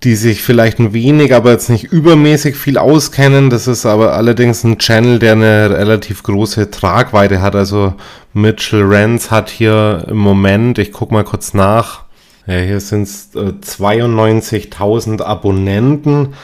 [0.03, 3.49] die sich vielleicht ein wenig, aber jetzt nicht übermäßig viel auskennen.
[3.49, 7.55] Das ist aber allerdings ein Channel, der eine relativ große Tragweite hat.
[7.55, 7.95] Also
[8.33, 12.03] Mitchell Rance hat hier im Moment, ich gucke mal kurz nach,
[12.47, 16.35] ja, hier sind es äh, 92.000 Abonnenten.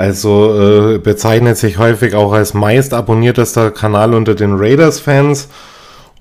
[0.00, 5.50] Also äh, bezeichnet sich häufig auch als meist abonniertester Kanal unter den Raiders-Fans.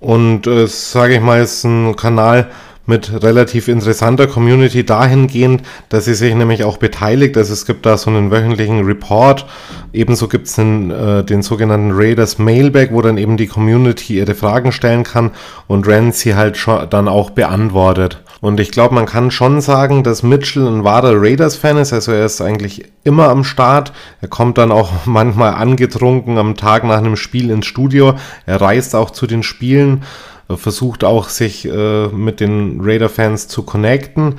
[0.02, 2.52] Und äh, sage ich mal, ist ein Kanal
[2.86, 7.38] mit relativ interessanter Community dahingehend, dass sie sich nämlich auch beteiligt.
[7.38, 9.46] Also es gibt da so einen wöchentlichen Report.
[9.94, 14.36] Ebenso gibt es den, äh, den sogenannten Raiders Mailback, wo dann eben die Community ihre
[14.36, 15.32] Fragen stellen kann
[15.68, 18.20] und Renzi halt schon dann auch beantwortet.
[18.42, 21.92] Und ich glaube, man kann schon sagen, dass Mitchell ein wahrer Raiders-Fan ist.
[21.92, 23.92] Also er ist eigentlich immer am Start.
[24.22, 28.14] Er kommt dann auch manchmal angetrunken am Tag nach einem Spiel ins Studio.
[28.46, 30.04] Er reist auch zu den Spielen,
[30.48, 34.36] versucht auch sich äh, mit den Raider-Fans zu connecten,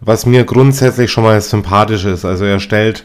[0.00, 2.24] was mir grundsätzlich schon mal sympathisch ist.
[2.24, 3.04] Also er stellt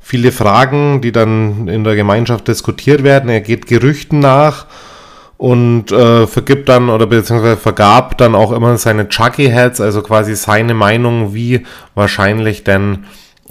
[0.00, 3.30] viele Fragen, die dann in der Gemeinschaft diskutiert werden.
[3.30, 4.66] Er geht Gerüchten nach
[5.36, 10.36] und äh, vergibt dann oder beziehungsweise vergab dann auch immer seine Chucky Heads, also quasi
[10.36, 13.04] seine Meinung, wie wahrscheinlich denn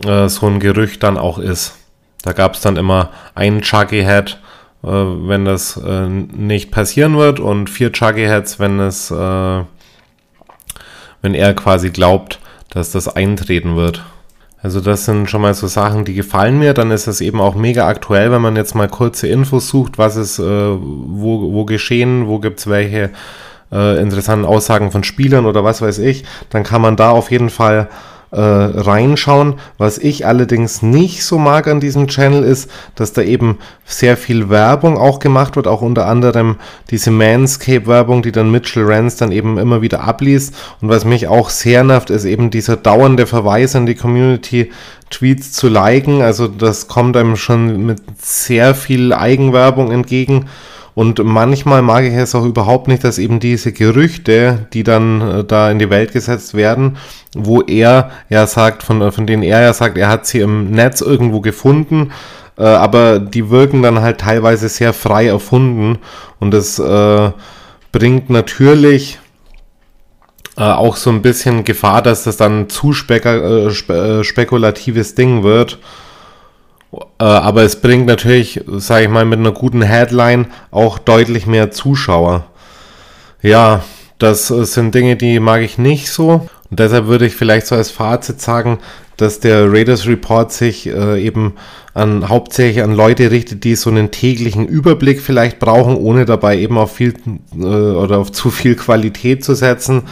[0.06, 1.76] äh, so ein Gerücht dann auch ist.
[2.22, 4.40] Da gab es dann immer einen Chucky Head,
[4.84, 9.64] äh, wenn das äh, nicht passieren wird und vier Chucky Heads, wenn es, äh,
[11.22, 14.04] wenn er quasi glaubt, dass das eintreten wird.
[14.64, 16.74] Also das sind schon mal so Sachen, die gefallen mir.
[16.74, 20.16] Dann ist es eben auch mega aktuell, wenn man jetzt mal kurze Infos sucht, was
[20.16, 23.12] ist, äh, wo, wo geschehen, wo gibt's welche
[23.74, 26.24] äh, interessanten Aussagen von Spielern oder was weiß ich.
[26.50, 27.90] Dann kann man da auf jeden Fall
[28.34, 29.56] äh, reinschauen.
[29.78, 34.50] Was ich allerdings nicht so mag an diesem Channel ist, dass da eben sehr viel
[34.50, 36.56] Werbung auch gemacht wird, auch unter anderem
[36.90, 40.56] diese Manscape-Werbung, die dann Mitchell Rance dann eben immer wieder abliest.
[40.82, 44.72] Und was mich auch sehr nervt, ist eben dieser dauernde Verweis an die Community,
[45.12, 46.22] Tweets zu liken.
[46.24, 50.48] Also das kommt einem schon mit sehr viel Eigenwerbung entgegen.
[50.96, 55.44] Und manchmal mag ich es auch überhaupt nicht, dass eben diese Gerüchte, die dann äh,
[55.44, 56.98] da in die Welt gesetzt werden,
[57.36, 61.02] wo er ja sagt, von, von denen er ja sagt, er hat sie im Netz
[61.02, 62.12] irgendwo gefunden,
[62.58, 65.98] äh, aber die wirken dann halt teilweise sehr frei erfunden.
[66.40, 67.32] Und das äh,
[67.92, 69.20] bringt natürlich
[70.58, 75.16] äh, auch so ein bisschen Gefahr, dass das dann zu spek äh, spe äh, spekulatives
[75.16, 75.74] Ding wird.
[75.74, 76.13] äh,
[77.18, 82.46] aber es bringt natürlich, sage ich mal, mit einer guten Headline auch deutlich mehr Zuschauer.
[83.42, 83.84] Ja,
[84.20, 86.48] das sind Dinge, die mag ich nicht so.
[86.70, 88.80] Und deshalb würde ich vielleicht so als Fazit sagen,
[89.18, 91.54] dass der Raiders Report sich äh, eben
[91.94, 96.78] an, hauptsächlich an Leute richtet, die so einen täglichen Überblick vielleicht brauchen, ohne dabei eben
[96.78, 97.14] auf viel
[97.54, 100.04] äh, oder auf zu viel Qualität zu setzen.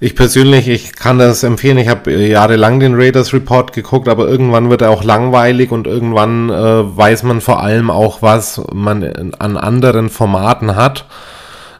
[0.00, 1.78] Ich persönlich, ich kann das empfehlen.
[1.78, 6.50] Ich habe jahrelang den Raiders Report geguckt, aber irgendwann wird er auch langweilig und irgendwann
[6.50, 11.06] äh, weiß man vor allem auch, was man an anderen Formaten hat.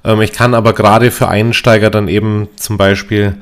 [0.04, 3.36] Ähm, ich kann aber gerade für Einsteiger dann eben zum Beispiel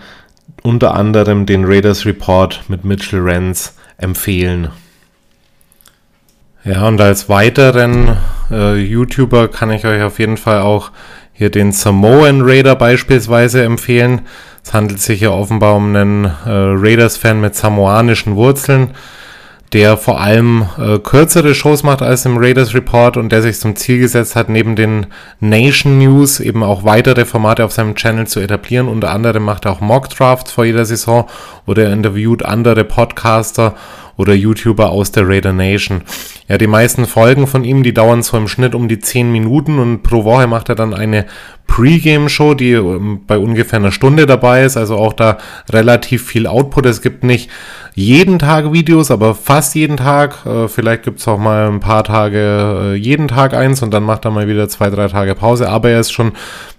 [0.62, 4.69] unter anderem den Raiders Report mit Mitchell Renz empfehlen.
[6.65, 8.16] Ja, und als weiteren
[8.51, 10.90] äh, YouTuber kann ich euch auf jeden Fall auch
[11.32, 14.23] hier den Samoan Raider beispielsweise empfehlen.
[14.67, 18.91] Es handelt sich ja offenbar um einen äh, Raiders-Fan mit samoanischen Wurzeln
[19.73, 23.75] der vor allem äh, kürzere Shows macht als im Raiders Report und der sich zum
[23.75, 25.07] Ziel gesetzt hat, neben den
[25.41, 28.89] Nation News eben auch weitere Formate auf seinem Channel zu etablieren.
[28.89, 31.27] Unter anderem macht er auch Mock Drafts vor jeder Saison
[31.67, 33.75] oder er interviewt andere Podcaster
[34.17, 36.03] oder YouTuber aus der Raider Nation.
[36.49, 39.79] Ja, die meisten Folgen von ihm, die dauern so im Schnitt um die 10 Minuten
[39.79, 41.27] und pro Woche macht er dann eine
[41.67, 45.39] Pre-Game-Show, die ähm, bei ungefähr einer Stunde dabei ist, also auch da
[45.71, 46.87] relativ viel Output.
[46.87, 47.51] Es gibt nicht
[47.95, 50.45] jeden Tag Videos, aber fast jeden Tag.
[50.45, 54.03] Äh, vielleicht gibt es auch mal ein paar Tage äh, jeden Tag eins und dann
[54.03, 55.71] macht er mal wieder zwei, drei Tage Pause.
[55.71, 56.33] Aber er ist schon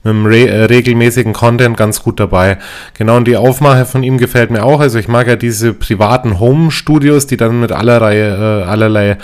[0.04, 2.60] mit dem re äh, regelmäßigen Content ganz gut dabei.
[2.96, 4.80] Genau, und die Aufmache von ihm gefällt mir auch.
[4.80, 9.18] Also ich mag ja diese privaten Home-Studios, die dann mit allerlei, äh, allerlei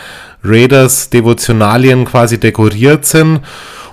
[0.43, 3.41] Raiders-Devotionalien quasi dekoriert sind.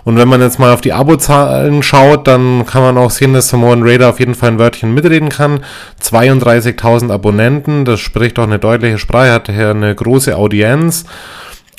[0.05, 3.49] Und wenn man jetzt mal auf die Abozahlen schaut, dann kann man auch sehen, dass
[3.49, 5.61] Samoan Raider auf jeden Fall ein Wörtchen mitreden kann.
[6.03, 11.05] 32.000 Abonnenten, das spricht auch eine deutliche Sprache, hat hier eine große Audienz.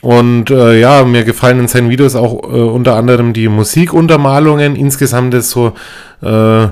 [0.01, 4.75] Und äh, ja, mir gefallen in seinen Videos auch äh, unter anderem die Musikuntermalungen.
[4.75, 5.73] Insgesamt ist so
[6.23, 6.67] äh,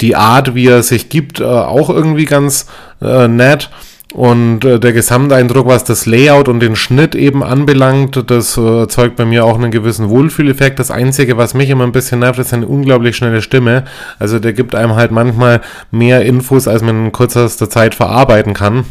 [0.00, 2.66] die Art, wie er sich gibt, äh, auch irgendwie ganz
[3.00, 3.70] äh, nett.
[4.12, 9.14] Und äh, der Gesamteindruck, was das Layout und den Schnitt eben anbelangt, das äh, erzeugt
[9.14, 10.80] bei mir auch einen gewissen Wohlfühleffekt.
[10.80, 13.84] Das Einzige, was mich immer ein bisschen nervt, ist eine unglaublich schnelle Stimme.
[14.18, 15.60] Also der gibt einem halt manchmal
[15.92, 18.84] mehr Infos, als man in kürzester Zeit verarbeiten kann.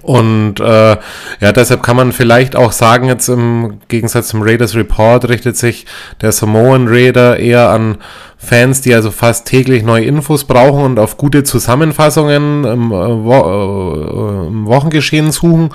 [0.00, 0.96] Und äh,
[1.40, 5.84] ja, deshalb kann man vielleicht auch sagen, jetzt im Gegensatz zum Raiders Report richtet sich
[6.22, 7.98] der Samoan Raider eher an
[8.38, 14.44] Fans, die also fast täglich neue Infos brauchen und auf gute Zusammenfassungen im, äh, Wo
[14.44, 15.70] äh, im Wochengeschehen suchen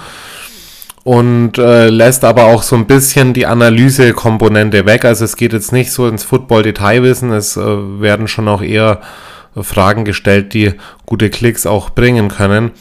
[1.03, 5.05] und äh, lässt aber auch so ein bisschen die Analyse-Komponente weg.
[5.05, 8.99] Also es geht jetzt nicht so ins Football-Detailwissen, es äh, werden schon auch eher
[9.55, 10.73] Fragen gestellt, die
[11.05, 12.71] gute Klicks auch bringen können.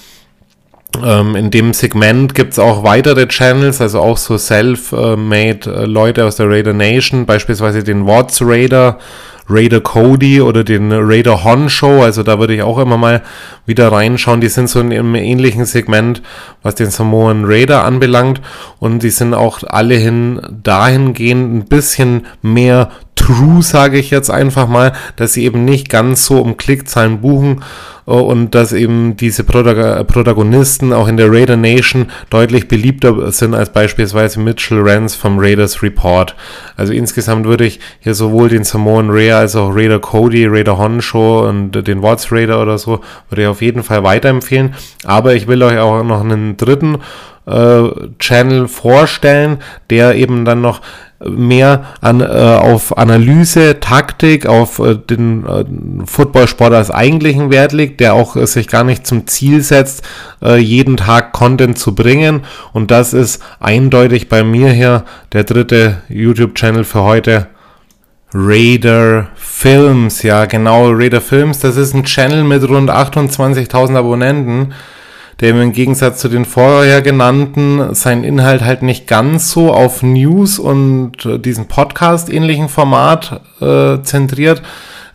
[1.05, 6.25] Ähm, in dem Segment gibt es auch weitere Channels, also auch so self-made äh, Leute
[6.25, 8.99] aus der Raider Nation, beispielsweise den Watts Raider,
[9.49, 12.03] Raider Cody oder den Raider Hon Show.
[12.03, 13.23] Also da würde ich auch immer mal
[13.65, 14.41] wieder reinschauen.
[14.41, 16.23] Die sind so in einem ähnlichen Segment,
[16.63, 18.41] was den Samoan Raider anbelangt.
[18.79, 22.91] Und die sind auch alle hin dahingehend ein bisschen mehr
[23.27, 27.65] true, sage ich jetzt einfach mal, dass sie eben nicht ganz so um Klickzahlen buchen
[28.07, 33.71] äh, und dass eben diese Protagonisten auch in der Raider Nation deutlich beliebter sind als
[33.71, 36.37] beispielsweise Mitchell Rance vom Raiders Report.
[36.77, 41.49] Also insgesamt würde ich hier sowohl den Samoan Rare als auch Raider Cody, Raider Honsho
[41.49, 44.75] und den Watts Raider oder so, würde ich auf jeden Fall weiterempfehlen.
[45.05, 46.99] Aber ich will euch auch noch einen dritten
[48.19, 49.59] Channel vorstellen,
[49.89, 50.81] der eben dann noch
[51.25, 55.65] mehr an, äh, auf Analyse, Taktik, auf äh, den äh,
[56.07, 60.03] Footballsport als eigentlichen Wert liegt, der auch äh, sich gar nicht zum Ziel setzt,
[60.43, 62.43] äh, jeden Tag Content zu bringen.
[62.73, 67.47] Und das ist eindeutig bei mir hier der dritte YouTube-Channel für heute.
[68.35, 74.75] Raider Films, ja genau, Raider Films, das ist ein Channel mit rund 28.000 Abonnenten
[75.41, 80.59] der im Gegensatz zu den vorher genannten seinen Inhalt halt nicht ganz so auf News
[80.59, 81.13] und
[81.45, 84.63] diesen Podcast-ähnlichen Format äh, zentriert.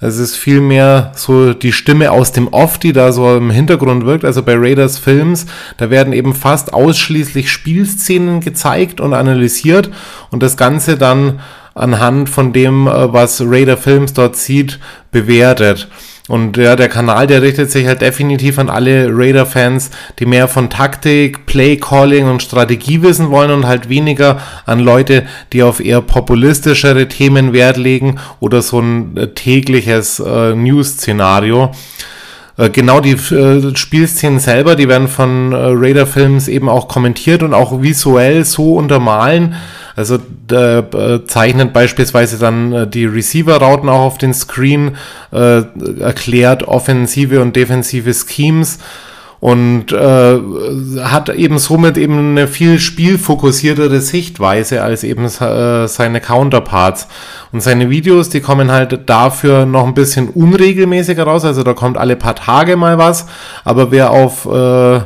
[0.03, 4.25] Es ist vielmehr so die Stimme aus dem Off, die da so im Hintergrund wirkt.
[4.25, 5.45] Also bei Raiders Films,
[5.77, 9.91] da werden eben fast ausschließlich Spielszenen gezeigt und analysiert
[10.31, 11.39] und das Ganze dann
[11.75, 14.79] anhand von dem, äh, was Raider Films dort sieht,
[15.11, 15.87] bewertet.
[16.31, 20.69] Und ja, der Kanal, der richtet sich halt definitiv an alle Raider-Fans, die mehr von
[20.69, 27.09] Taktik, Play-Calling und Strategie wissen wollen und halt weniger an Leute, die auf eher populistischere
[27.09, 31.71] Themen Wert legen oder so ein äh, tägliches äh, News-Szenario.
[32.57, 37.43] Äh, genau die äh, Spielszenen selber, die werden von äh, Raider Films eben auch kommentiert
[37.43, 39.55] und auch visuell so untermalen,
[39.95, 40.15] also
[40.51, 44.95] äh, zeichnet beispielsweise dann äh, die Receiver-Routen auch auf den Screen,
[45.31, 45.63] äh,
[45.99, 48.79] erklärt offensive und defensive Schemes
[49.41, 50.39] und äh,
[51.01, 57.07] hat eben somit eben eine viel spielfokussiertere Sichtweise als eben äh, seine Counterparts.
[57.51, 61.97] Und seine Videos, die kommen halt dafür noch ein bisschen unregelmäßiger raus, also da kommt
[61.97, 63.25] alle paar Tage mal was,
[63.65, 65.01] aber wer auf äh,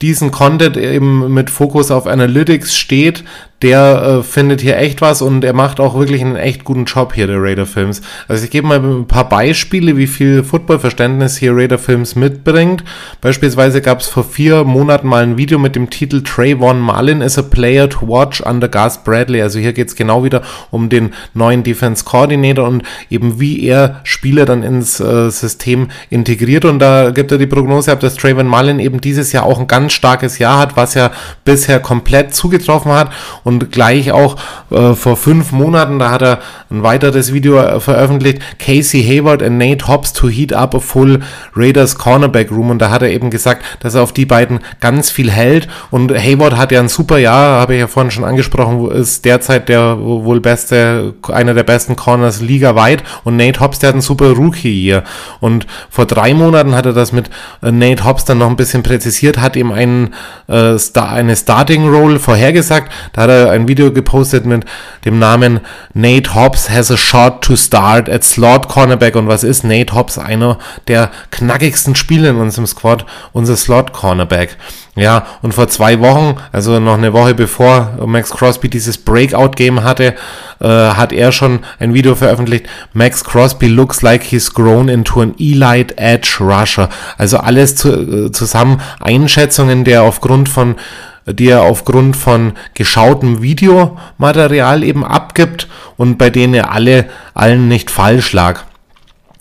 [0.00, 3.24] diesen Content eben mit Fokus auf Analytics steht,
[3.62, 7.14] der äh, findet hier echt was und er macht auch wirklich einen echt guten Job
[7.14, 8.02] hier, der Raider Films.
[8.28, 12.84] Also ich gebe mal ein paar Beispiele, wie viel Footballverständnis hier Raider Films mitbringt.
[13.20, 17.38] Beispielsweise gab es vor vier Monaten mal ein Video mit dem Titel Trayvon Marlin is
[17.38, 19.40] a player to watch under Gus Bradley.
[19.40, 24.00] Also hier geht es genau wieder um den neuen Defense Coordinator und eben wie er
[24.04, 26.64] Spieler dann ins äh, System integriert.
[26.64, 29.68] Und da gibt er die Prognose ab, dass Trayvon Marlin eben dieses Jahr auch ein
[29.68, 31.12] ganz starkes Jahr hat, was er
[31.44, 33.10] bisher komplett zugetroffen hat.
[33.42, 34.36] Und und gleich auch
[34.70, 36.38] äh, vor fünf Monaten, da hat er
[36.70, 41.20] ein weiteres Video äh, veröffentlicht, Casey Hayward and Nate Hobbs to heat up a full
[41.54, 42.70] Raiders Cornerback Room.
[42.70, 45.68] Und da hat er eben gesagt, dass er auf die beiden ganz viel hält.
[45.90, 49.68] Und Hayward hat ja ein super Jahr, habe ich ja vorhin schon angesprochen, ist derzeit
[49.68, 53.02] der wohl beste, einer der besten Corners ligaweit.
[53.24, 55.04] Und Nate Hobbs, der hat ein super Rookie hier
[55.40, 57.30] und vor drei Monaten hat er das mit
[57.62, 60.14] äh, Nate Hobbs dann noch ein bisschen präzisiert, hat ihm einen,
[60.48, 64.64] äh, Star, eine Starting Role vorhergesagt, da hat er ein Video gepostet mit
[65.04, 65.60] dem Namen
[65.92, 69.16] Nate Hobbs has a shot to start at Slot Cornerback.
[69.16, 70.18] Und was ist Nate Hobbs?
[70.18, 70.58] Einer
[70.88, 74.56] der knackigsten Spieler in unserem Squad, unser Slot Cornerback.
[74.96, 80.14] Ja, und vor zwei Wochen, also noch eine Woche bevor Max Crosby dieses Breakout-Game hatte,
[80.60, 82.66] äh, hat er schon ein Video veröffentlicht.
[82.92, 86.88] Max Crosby looks like he's grown into an Elite Edge Rusher.
[87.18, 87.90] Also alles zu,
[88.26, 90.76] äh, zusammen Einschätzungen, der aufgrund von
[91.26, 97.90] die er aufgrund von geschautem Videomaterial eben abgibt und bei denen er alle allen nicht
[97.90, 98.64] falsch lag.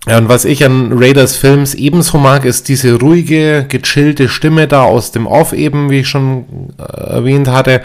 [0.08, 4.84] Ja, und was ich an Raiders Films ebenso mag, ist diese ruhige, gechillte Stimme da
[4.84, 7.82] aus dem Off eben, wie ich schon äh, erwähnt hatte.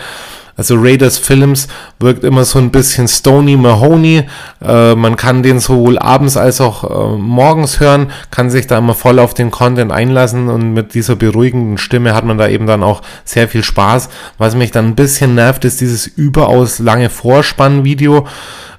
[0.58, 1.68] Also Raiders Films
[2.00, 4.24] wirkt immer so ein bisschen Stony Mahoney.
[4.60, 8.94] Äh, man kann den sowohl abends als auch äh, morgens hören, kann sich da immer
[8.94, 12.82] voll auf den Content einlassen und mit dieser beruhigenden Stimme hat man da eben dann
[12.82, 14.08] auch sehr viel Spaß.
[14.36, 18.26] Was mich dann ein bisschen nervt, ist dieses überaus lange Vorspannvideo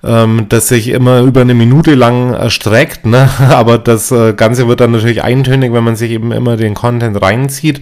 [0.04, 3.30] ähm, das sich immer über eine Minute lang erstreckt, ne?
[3.50, 7.22] aber das äh, Ganze wird dann natürlich eintönig, wenn man sich eben immer den Content
[7.22, 7.82] reinzieht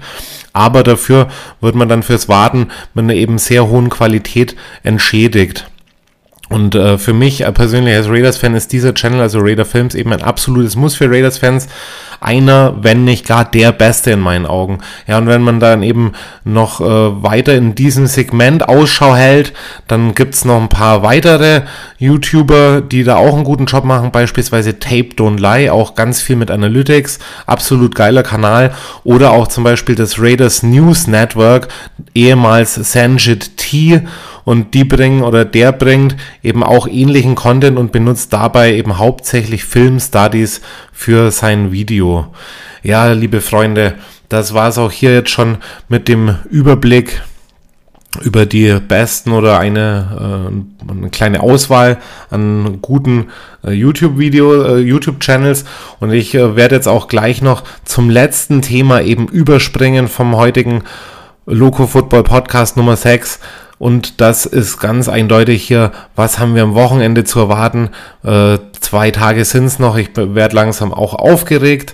[0.57, 1.27] aber dafür
[1.61, 5.69] wird man dann fürs Warten mit einer eben sehr hohen Qualität entschädigt.
[6.49, 10.13] Und äh, für mich äh, persönlich als Raiders-Fan ist dieser Channel, also Raider Films, eben
[10.13, 11.67] ein absolutes Muss für Raiders-Fans.
[12.19, 14.79] Einer, wenn nicht gar der Beste in meinen Augen.
[15.07, 16.13] Ja, und wenn man dann eben
[16.43, 16.83] noch äh,
[17.23, 19.53] weiter in diesem Segment Ausschau hält,
[19.87, 21.63] dann gibt's noch ein paar weitere
[21.99, 26.37] YouTuber, die da auch einen guten Job machen, beispielsweise Tape Don't Lie, auch ganz viel
[26.37, 28.73] mit Analytics, absolut geiler Kanal.
[29.03, 31.67] Oder auch zum Beispiel das Raiders News Network,
[32.15, 34.01] ehemals Sanjit T
[34.47, 39.65] und die bringen oder der bringt eben auch ähnlichen Content und benutzt dabei eben hauptsächlich
[39.65, 40.61] Film Studies
[40.93, 42.27] für sein Video.
[42.81, 43.95] Ja, liebe Freunde,
[44.29, 45.57] das war es auch hier jetzt schon
[45.89, 47.21] mit dem Überblick
[48.21, 50.47] über die besten oder eine,
[50.87, 51.97] äh, eine kleine Auswahl
[52.29, 53.25] an guten
[53.65, 55.65] äh, YouTube-Video, äh, YouTube-Channels
[55.99, 60.85] und ich äh, werde jetzt auch gleich noch zum letzten Thema eben überspringen vom heutigen
[61.45, 63.41] Loco Football Podcast Nummer 6
[63.79, 67.89] und das ist ganz eindeutig hier, was haben wir am Wochenende zu erwarten.
[68.23, 71.93] Äh, zwei Tage sind es noch, ich werde langsam auch aufgeregt.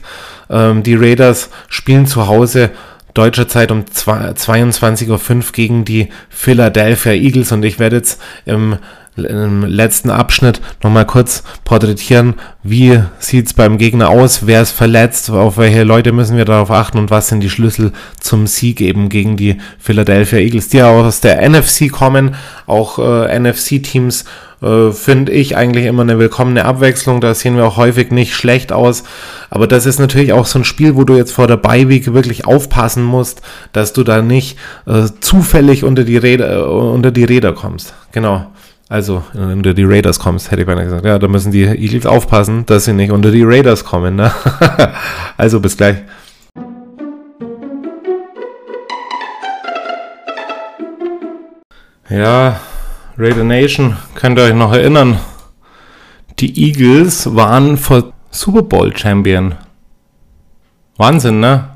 [0.49, 2.71] Ähm, die Raiders spielen zu Hause
[3.13, 8.77] deutscher Zeit um 22.05 Uhr gegen die Philadelphia Eagles und ich werde jetzt im
[9.15, 15.29] im letzten Abschnitt nochmal kurz porträtieren, wie sieht es beim Gegner aus, wer ist verletzt,
[15.29, 19.09] auf welche Leute müssen wir darauf achten und was sind die Schlüssel zum Sieg eben
[19.09, 22.35] gegen die Philadelphia Eagles, die aus der NFC kommen,
[22.65, 24.25] auch äh, NFC-Teams
[24.63, 28.71] äh, finde ich eigentlich immer eine willkommene Abwechslung, da sehen wir auch häufig nicht schlecht
[28.71, 29.03] aus,
[29.49, 32.45] aber das ist natürlich auch so ein Spiel, wo du jetzt vor der Beiweek wirklich
[32.45, 33.41] aufpassen musst,
[33.73, 34.57] dass du da nicht
[34.87, 38.47] äh, zufällig unter die, Räder, äh, unter die Räder kommst, genau.
[38.93, 41.03] Also unter die Raiders kommst, hätte ich beinahe gesagt.
[41.03, 44.15] Ja, da müssen die Eagles aufpassen, dass sie nicht unter die Raiders kommen.
[44.15, 44.31] Ne?
[45.37, 45.97] also bis gleich.
[52.07, 52.59] Ja,
[53.17, 55.17] Raider Nation, könnt ihr euch noch erinnern?
[56.37, 59.55] Die Eagles waren vor Super Bowl Champion.
[60.97, 61.69] Wahnsinn, ne?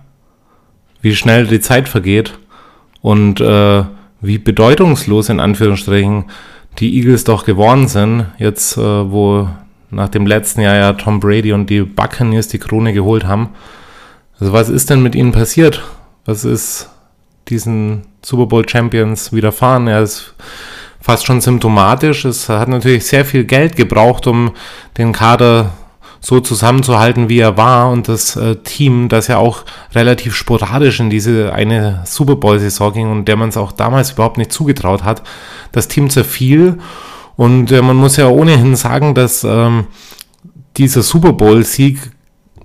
[1.02, 2.38] Wie schnell die Zeit vergeht
[3.02, 3.84] und äh,
[4.22, 6.26] wie bedeutungslos in Anführungsstrichen
[6.80, 9.50] die Eagles doch geworden sind, jetzt äh, wo
[9.90, 13.50] nach dem letzten Jahr ja Tom Brady und die Buccaneers die Krone geholt haben.
[14.40, 15.82] Also was ist denn mit ihnen passiert?
[16.28, 16.90] was ist
[17.48, 19.88] diesen Super Bowl Champions widerfahren?
[19.88, 20.36] Er ist
[21.00, 22.26] fast schon symptomatisch.
[22.26, 24.52] Es hat natürlich sehr viel Geld gebraucht, um
[24.98, 25.72] den Kader
[26.20, 27.90] so zusammenzuhalten, wie er war.
[27.90, 29.64] Und das äh, Team, das ja auch
[29.94, 34.38] relativ sporadisch in diese eine Super Bowl-Saison ging und der man es auch damals überhaupt
[34.38, 35.24] nicht zugetraut hat,
[35.72, 36.80] das Team zerfiel.
[37.36, 39.88] Und äh, man muss ja ohnehin sagen, dass ähm,
[40.78, 42.12] dieser Super Bowl-Sieg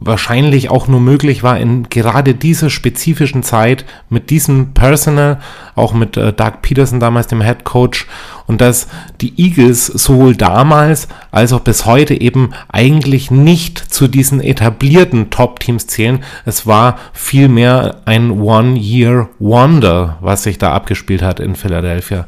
[0.05, 5.41] wahrscheinlich auch nur möglich war in gerade dieser spezifischen Zeit mit diesem Personal,
[5.75, 8.07] auch mit äh, Doug Peterson damals dem Head Coach
[8.47, 8.89] und dass
[9.21, 15.87] die Eagles sowohl damals als auch bis heute eben eigentlich nicht zu diesen etablierten Top-Teams
[15.87, 16.23] zählen.
[16.45, 22.27] Es war vielmehr ein One-Year-Wonder, was sich da abgespielt hat in Philadelphia.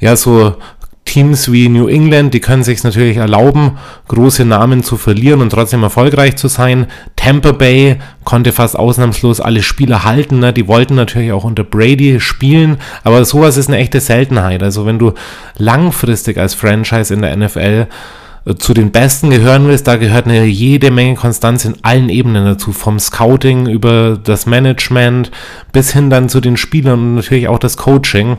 [0.00, 0.56] Ja, so
[1.04, 5.82] Teams wie New England, die können sich natürlich erlauben, große Namen zu verlieren und trotzdem
[5.82, 6.86] erfolgreich zu sein.
[7.16, 10.38] Tampa Bay konnte fast ausnahmslos alle Spieler halten.
[10.38, 10.52] Ne?
[10.52, 14.62] Die wollten natürlich auch unter Brady spielen, aber sowas ist eine echte Seltenheit.
[14.62, 15.12] Also wenn du
[15.58, 17.88] langfristig als Franchise in der NFL
[18.46, 22.44] äh, zu den Besten gehören willst, da gehört eine jede Menge Konstanz in allen Ebenen
[22.44, 25.30] dazu, vom Scouting über das Management
[25.72, 28.38] bis hin dann zu den Spielern und natürlich auch das Coaching.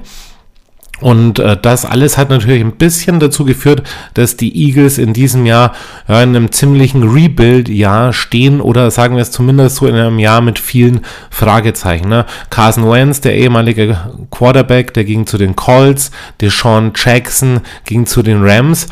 [1.03, 5.45] Und äh, das alles hat natürlich ein bisschen dazu geführt, dass die Eagles in diesem
[5.45, 5.73] Jahr
[6.07, 10.39] ja, in einem ziemlichen Rebuild-Jahr stehen oder sagen wir es zumindest so in einem Jahr
[10.39, 12.07] mit vielen Fragezeichen.
[12.07, 12.25] Ne?
[12.49, 13.97] Carson Wentz, der ehemalige
[14.31, 18.87] Quarterback, der ging zu den Colts, Deshaun Jackson ging zu den Rams.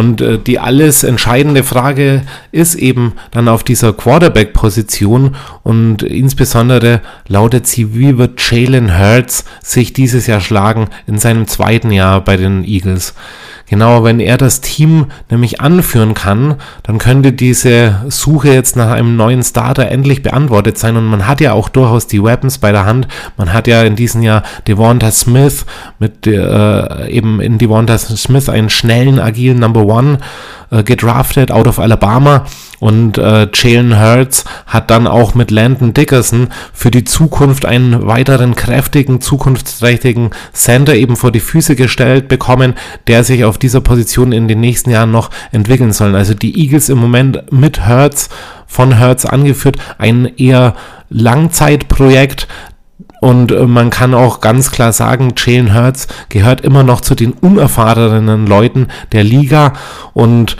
[0.00, 2.22] Und äh, die alles entscheidende Frage
[2.52, 9.92] ist eben dann auf dieser Quarterback-Position und insbesondere lautet sie, wie wird Jalen Hurts sich
[9.92, 13.12] dieses Jahr schlagen in seinem zweiten Jahr bei den Eagles?
[13.70, 19.14] Genau, wenn er das Team nämlich anführen kann, dann könnte diese Suche jetzt nach einem
[19.14, 20.96] neuen Starter endlich beantwortet sein.
[20.96, 23.06] Und man hat ja auch durchaus die Weapons bei der Hand.
[23.36, 25.66] Man hat ja in diesem Jahr Devonta Smith
[26.00, 30.18] mit äh, eben in Devonta Smith einen schnellen, agilen Number One
[30.70, 32.46] äh, gedraftet out of Alabama
[32.80, 38.54] und äh, Jalen Hurts hat dann auch mit Landon Dickerson für die Zukunft einen weiteren
[38.54, 42.74] kräftigen, zukunftsträchtigen Center eben vor die Füße gestellt bekommen,
[43.06, 46.16] der sich auf dieser Position in den nächsten Jahren noch entwickeln soll.
[46.16, 48.30] Also die Eagles im Moment mit Hurts,
[48.66, 50.74] von Hurts angeführt, ein eher
[51.10, 52.46] Langzeitprojekt,
[53.20, 57.32] und äh, man kann auch ganz klar sagen, Jalen Hurts gehört immer noch zu den
[57.32, 59.74] unerfahrenen Leuten der Liga.
[60.14, 60.56] Und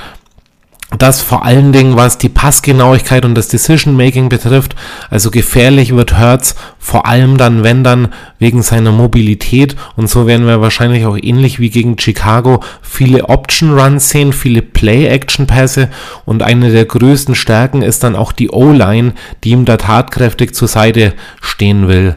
[0.98, 4.74] das vor allen Dingen, was die Passgenauigkeit und das Decision Making betrifft,
[5.08, 8.08] also gefährlich wird Hertz vor allem dann, wenn dann
[8.40, 9.76] wegen seiner Mobilität.
[9.96, 14.62] Und so werden wir wahrscheinlich auch ähnlich wie gegen Chicago viele Option Runs sehen, viele
[14.62, 15.88] Play Action Pässe
[16.24, 19.12] und eine der größten Stärken ist dann auch die O-Line,
[19.44, 22.16] die ihm da tatkräftig zur Seite stehen will.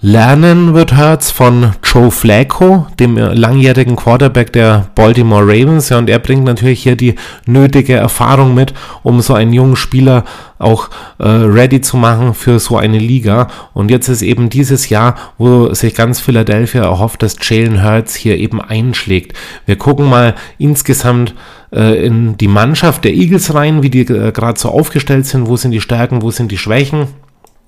[0.00, 5.88] Lernen wird Hertz von Joe Flacco, dem langjährigen Quarterback der Baltimore Ravens.
[5.88, 7.16] Ja, und er bringt natürlich hier die
[7.46, 8.72] nötige Erfahrung mit,
[9.02, 10.24] um so einen jungen Spieler
[10.60, 10.88] auch
[11.18, 13.48] äh, ready zu machen für so eine Liga.
[13.74, 18.36] Und jetzt ist eben dieses Jahr, wo sich ganz Philadelphia erhofft, dass Jalen Hurts hier
[18.36, 19.36] eben einschlägt.
[19.66, 21.34] Wir gucken mal insgesamt
[21.72, 25.56] äh, in die Mannschaft der Eagles rein, wie die äh, gerade so aufgestellt sind, wo
[25.56, 27.08] sind die Stärken, wo sind die Schwächen.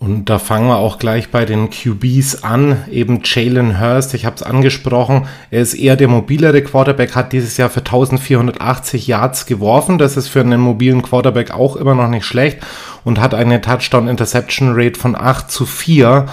[0.02, 2.84] Und da fangen wir auch gleich bei den QBs an.
[2.90, 7.58] Eben Jalen Hurst, ich habe es angesprochen, er ist eher der mobilere Quarterback, hat dieses
[7.58, 9.98] Jahr für 1480 Yards geworfen.
[9.98, 12.60] Das ist für einen mobilen Quarterback auch immer noch nicht schlecht
[13.04, 16.24] und hat eine Touchdown-Interception-Rate von 8 zu 4.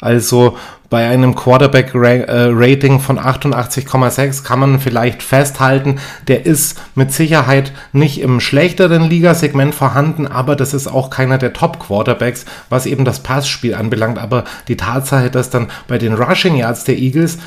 [0.00, 0.56] Also
[0.88, 5.98] bei einem Quarterback-Rating von 88,6 kann man vielleicht festhalten,
[6.28, 11.52] der ist mit Sicherheit nicht im schlechteren Ligasegment vorhanden, aber das ist auch keiner der
[11.52, 14.18] Top-Quarterbacks, was eben das Passspiel anbelangt.
[14.18, 17.38] Aber die Tatsache, dass dann bei den Rushing Yards der Eagles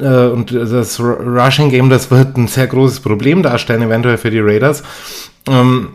[0.00, 4.40] äh, und das Rushing Game, das wird ein sehr großes Problem darstellen, eventuell für die
[4.40, 4.82] Raiders,
[5.48, 5.90] ähm,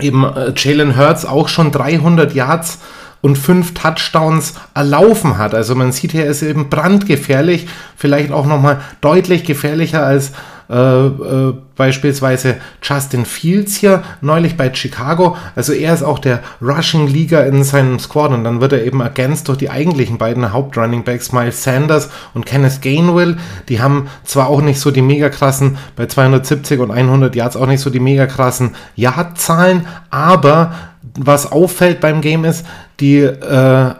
[0.00, 2.78] eben äh, Jalen Hurts auch schon 300 Yards
[3.20, 5.54] und fünf Touchdowns erlaufen hat.
[5.54, 10.32] Also man sieht hier, er ist eben brandgefährlich, vielleicht auch nochmal deutlich gefährlicher als
[10.68, 15.36] äh, äh, beispielsweise Justin Fields hier neulich bei Chicago.
[15.54, 19.00] Also er ist auch der Rushing Leader in seinem Squad und dann wird er eben
[19.00, 23.36] ergänzt durch die eigentlichen beiden Hauptrunning Backs Miles Sanders und Kenneth Gainwell.
[23.68, 27.66] Die haben zwar auch nicht so die mega krassen bei 270 und 100 Yards auch
[27.66, 30.72] nicht so die mega krassen Yardzahlen, aber
[31.18, 32.64] was auffällt beim Game ist,
[33.00, 33.94] die äh,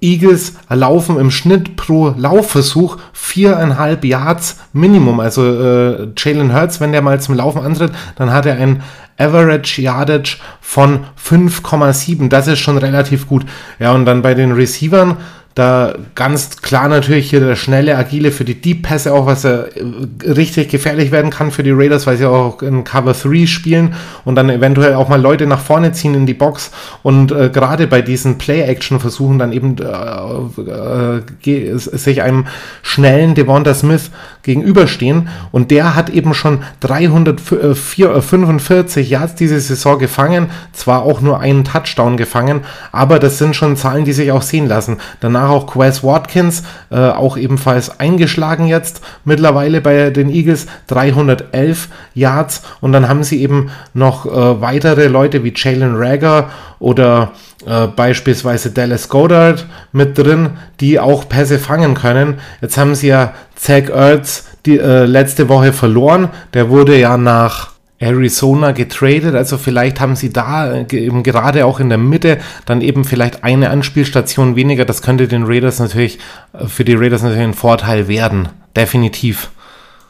[0.00, 5.18] Eagles erlaufen im Schnitt pro Laufversuch viereinhalb Yards Minimum.
[5.18, 8.82] Also äh, Jalen Hurts, wenn der mal zum Laufen antritt, dann hat er ein
[9.18, 12.28] Average Yardage von 5,7.
[12.28, 13.44] Das ist schon relativ gut.
[13.80, 15.16] Ja, und dann bei den Receivern
[15.56, 19.62] Da ganz klar natürlich hier der schnelle, agile für die Deep Pässe auch, was ja
[19.62, 23.94] äh, richtig gefährlich werden kann für die Raiders, weil sie auch in Cover 3 spielen
[24.26, 26.72] und dann eventuell auch mal Leute nach vorne ziehen in die Box
[27.02, 31.20] und äh, gerade bei diesen Play-Action-Versuchen dann eben äh,
[31.50, 32.48] äh, sich einem
[32.82, 34.10] schnellen Devonta Smith
[34.42, 41.64] gegenüberstehen und der hat eben schon 345 Yards diese Saison gefangen, zwar auch nur einen
[41.64, 42.60] Touchdown gefangen,
[42.92, 44.98] aber das sind schon Zahlen, die sich auch sehen lassen.
[45.20, 52.62] Danach auch Quez Watkins, äh, auch ebenfalls eingeschlagen jetzt mittlerweile bei den Eagles, 311 Yards
[52.80, 57.32] und dann haben sie eben noch äh, weitere Leute wie Jalen Rager oder
[57.66, 60.50] äh, beispielsweise Dallas Goddard mit drin,
[60.80, 62.38] die auch Pässe fangen können.
[62.60, 66.28] Jetzt haben sie ja Zach Ertz die äh, letzte Woche verloren.
[66.54, 71.80] Der wurde ja nach Arizona getradet, also vielleicht haben sie da äh, eben gerade auch
[71.80, 74.84] in der Mitte dann eben vielleicht eine Anspielstation weniger.
[74.84, 76.18] Das könnte den Raiders natürlich
[76.52, 79.50] äh, für die Raiders natürlich ein Vorteil werden, definitiv.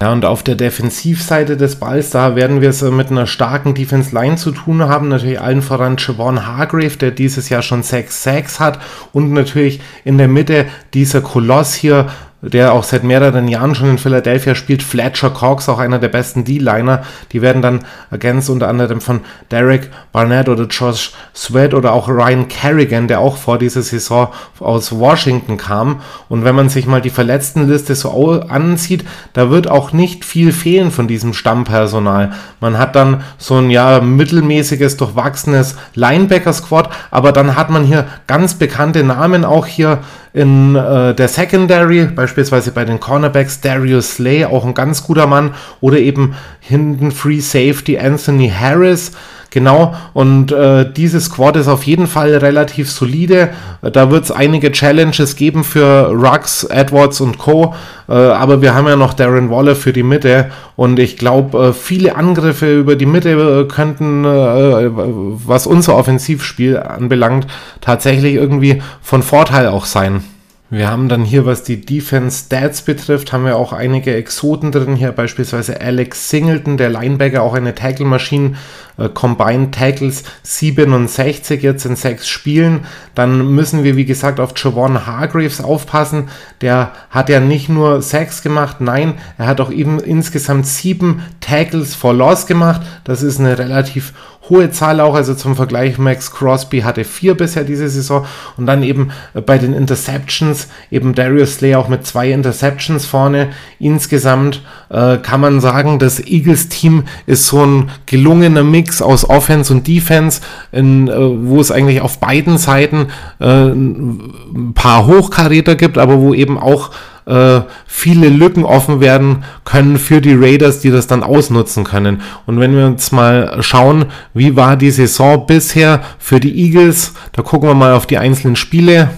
[0.03, 3.75] Ja, und auf der Defensivseite des Balls, da werden wir es äh, mit einer starken
[3.75, 5.09] Defense Line zu tun haben.
[5.09, 8.79] Natürlich allen voran Javon Hargrave, der dieses Jahr schon 6 Sacks hat.
[9.15, 12.09] Und natürlich in der Mitte dieser Koloss hier,
[12.49, 14.83] der auch seit mehreren Jahren schon in Philadelphia spielt.
[14.83, 17.03] Fletcher Cox, auch einer der besten D-Liner.
[17.33, 19.21] Die werden dann ergänzt unter anderem von
[19.51, 24.29] Derek Barnett oder Josh Sweat oder auch Ryan Kerrigan, der auch vor dieser Saison
[24.61, 26.01] aus Washington kam.
[26.29, 30.91] Und wenn man sich mal die Verletztenliste so ansieht, da wird auch nicht viel fehlen
[30.91, 32.33] von diesem Stammpersonal.
[32.61, 38.55] Man hat dann so ein ja mittelmäßiges, durchwachsenes Linebacker-Squad, aber dann hat man hier ganz
[38.55, 39.99] bekannte Namen auch hier
[40.33, 42.36] in äh, der Secondary, beispielsweise
[42.75, 47.99] bei den Cornerbacks Darius Slay, auch ein ganz guter Mann, oder eben hinten Free Safety
[47.99, 49.13] Anthony Harris.
[49.57, 53.51] Genau, und äh, dieses Squad ist auf jeden Fall relativ solide.
[53.81, 57.75] Da wird es einige Challenges geben für Rux, Edwards und Co.
[58.07, 61.73] Äh, aber wir haben ja noch Darren Waller für die Mitte und ich glaube, äh,
[61.73, 67.47] viele Angriffe über die Mitte äh, könnten, äh, was unser Offensivspiel anbelangt,
[67.81, 70.23] tatsächlich irgendwie von Vorteil auch sein.
[70.69, 74.97] Wir haben dann hier, was die Defense Stats betrifft, haben wir auch einige Exoten drin.
[74.97, 78.57] Hier beispielsweise Alex Singleton, der Linebacker, auch eine Tackle-Maschine,
[78.97, 82.81] äh, Combined Tackles 67 jetzt in sechs Spielen.
[83.15, 86.31] Dann müssen wir, wie gesagt, auf Javon Hargreaves aufpassen.
[86.63, 91.95] Der hat ja nicht nur sechs gemacht, nein, er hat auch eben insgesamt sieben Tackles
[91.95, 92.81] for Loss gemacht.
[93.05, 94.15] Das ist eine relativ
[94.49, 98.25] hohe Zahl auch, also zum Vergleich, Max Crosby hatte vier bisher diese Saison
[98.57, 103.49] und dann eben äh, bei den Interceptions eben Darius Slay auch mit zwei Interceptions vorne.
[103.79, 109.87] Insgesamt äh, kann man sagen, das Eagles-Team ist so ein gelungener Mix aus Offense und
[109.87, 110.41] Defense,
[110.73, 113.09] in, äh, wo es eigentlich auf beiden Seiten
[113.41, 116.91] äh, ein paar Hochkaräter gibt, aber wo eben auch
[117.27, 122.23] äh, viele Lücken offen werden können für die Raiders, die das dann ausnutzen können.
[122.47, 127.43] Und wenn wir uns mal schauen, wie war die Saison bisher für die Eagles, da
[127.43, 129.11] gucken wir mal auf die einzelnen Spiele.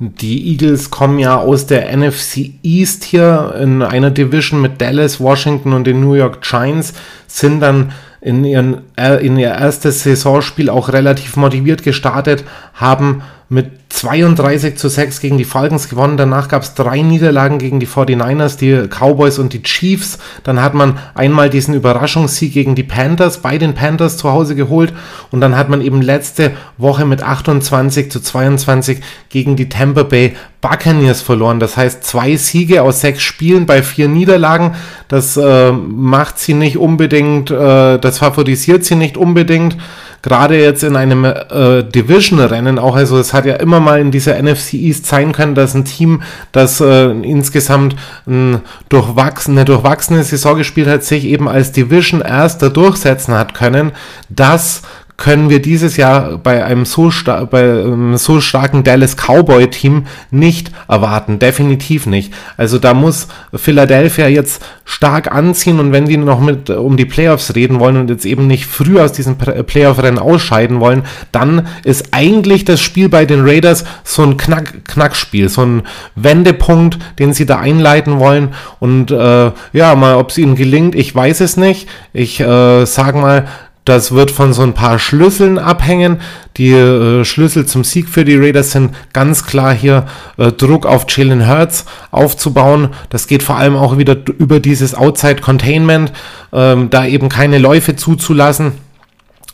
[0.00, 5.72] Die Eagles kommen ja aus der NFC East hier in einer Division mit Dallas, Washington
[5.72, 6.94] und den New York Giants,
[7.28, 12.42] sind dann in, ihren, äh, in ihr erstes Saisonspiel auch relativ motiviert gestartet,
[12.74, 16.16] haben mit 32 zu 6 gegen die Falcons gewonnen.
[16.16, 20.18] Danach gab es drei Niederlagen gegen die 49ers, die Cowboys und die Chiefs.
[20.42, 24.92] Dann hat man einmal diesen Überraschungssieg gegen die Panthers bei den Panthers zu Hause geholt.
[25.30, 30.34] Und dann hat man eben letzte Woche mit 28 zu 22 gegen die Tampa Bay
[30.60, 31.60] Buccaneers verloren.
[31.60, 34.74] Das heißt, zwei Siege aus sechs Spielen bei vier Niederlagen.
[35.08, 39.76] Das äh, macht sie nicht unbedingt, äh, das favorisiert sie nicht unbedingt
[40.24, 44.42] gerade jetzt in einem äh, Division-Rennen auch, also es hat ja immer mal in dieser
[44.42, 47.94] NFC East sein können, dass ein Team, das äh, insgesamt
[48.26, 53.92] ein durchwachsen, eine durchwachsene Saison gespielt hat, sich eben als Division Erster durchsetzen hat können.
[54.30, 54.80] Das
[55.16, 57.10] können wir dieses Jahr bei einem so,
[57.50, 61.38] bei einem so starken Dallas Cowboy Team nicht erwarten.
[61.38, 62.32] Definitiv nicht.
[62.56, 67.54] Also da muss Philadelphia jetzt stark anziehen und wenn die noch mit um die Playoffs
[67.54, 72.64] reden wollen und jetzt eben nicht früh aus diesem Playoff-Rennen ausscheiden wollen, dann ist eigentlich
[72.64, 75.82] das Spiel bei den Raiders so ein Knack Knackspiel, so ein
[76.16, 78.54] Wendepunkt, den sie da einleiten wollen.
[78.80, 81.88] Und äh, ja, mal, ob es ihnen gelingt, ich weiß es nicht.
[82.12, 83.46] Ich äh, sage mal,
[83.84, 86.20] das wird von so ein paar Schlüsseln abhängen.
[86.56, 90.06] Die äh, Schlüssel zum Sieg für die Raiders sind ganz klar hier
[90.38, 92.90] äh, Druck auf Jalen Hurts aufzubauen.
[93.10, 96.12] Das geht vor allem auch wieder über dieses Outside Containment,
[96.52, 98.72] ähm, da eben keine Läufe zuzulassen.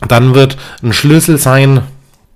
[0.07, 1.81] Dann wird ein Schlüssel sein,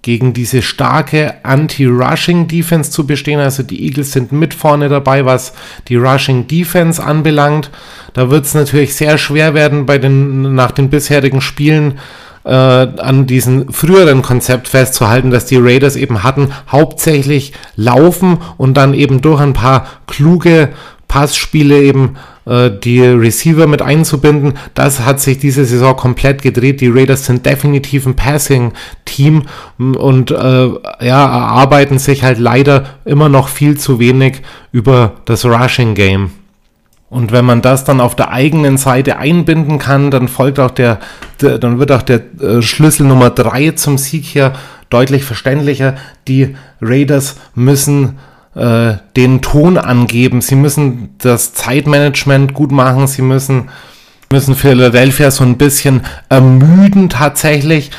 [0.06, 3.40] gegen diese starke Anti-Rushing-Defense zu bestehen.
[3.40, 5.54] Also die Eagles sind mit vorne dabei, was
[5.88, 7.72] die Rushing-Defense anbelangt.
[8.14, 11.98] Da wird es natürlich sehr schwer werden, bei den, nach den bisherigen Spielen
[12.44, 18.94] äh, an diesem früheren Konzept festzuhalten, dass die Raiders eben hatten, hauptsächlich laufen und dann
[18.94, 20.70] eben durch ein paar kluge
[21.08, 22.16] Passspiele eben
[22.46, 24.54] äh, die Receiver mit einzubinden.
[24.74, 26.82] Das hat sich diese Saison komplett gedreht.
[26.82, 29.44] Die Raiders sind definitiv ein Passing-Team
[29.78, 30.70] und äh,
[31.02, 34.42] ja, arbeiten sich halt leider immer noch viel zu wenig
[34.72, 36.32] über das Rushing-Game.
[37.10, 41.00] Und wenn man das dann auf der eigenen Seite einbinden kann, dann folgt auch der,
[41.40, 44.54] der dann wird auch der äh, Schlüssel Nummer 3 zum Sieg hier
[44.90, 45.96] deutlich verständlicher.
[46.28, 48.18] Die Raiders müssen
[48.56, 50.42] äh, den Ton angeben.
[50.42, 53.08] Sie müssen das Zeitmanagement gut machen.
[53.08, 53.70] Sie müssen,
[54.32, 57.92] müssen Philadelphia so ein bisschen ermüden tatsächlich.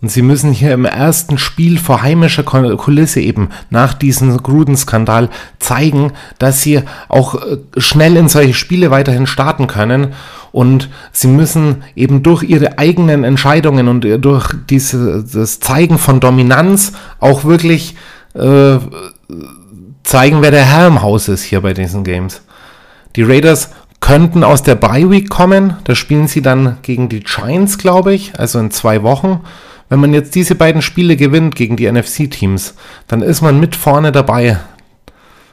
[0.00, 5.28] Und sie müssen hier im ersten Spiel vor heimischer Kulisse eben nach diesem Gruden-Skandal
[5.58, 10.14] zeigen, dass sie auch äh, schnell in solche Spiele weiterhin starten können.
[10.52, 16.92] Und sie müssen eben durch ihre eigenen Entscheidungen und durch diese, das Zeigen von Dominanz
[17.20, 17.96] auch wirklich
[18.34, 18.78] äh,
[20.08, 22.40] zeigen, wer der Herr im Haus ist hier bei diesen Games.
[23.14, 23.70] Die Raiders
[24.00, 25.76] könnten aus der Bye Week kommen.
[25.84, 29.40] Da spielen sie dann gegen die Giants, glaube ich, also in zwei Wochen.
[29.90, 32.74] Wenn man jetzt diese beiden Spiele gewinnt gegen die NFC-Teams,
[33.06, 34.58] dann ist man mit vorne dabei.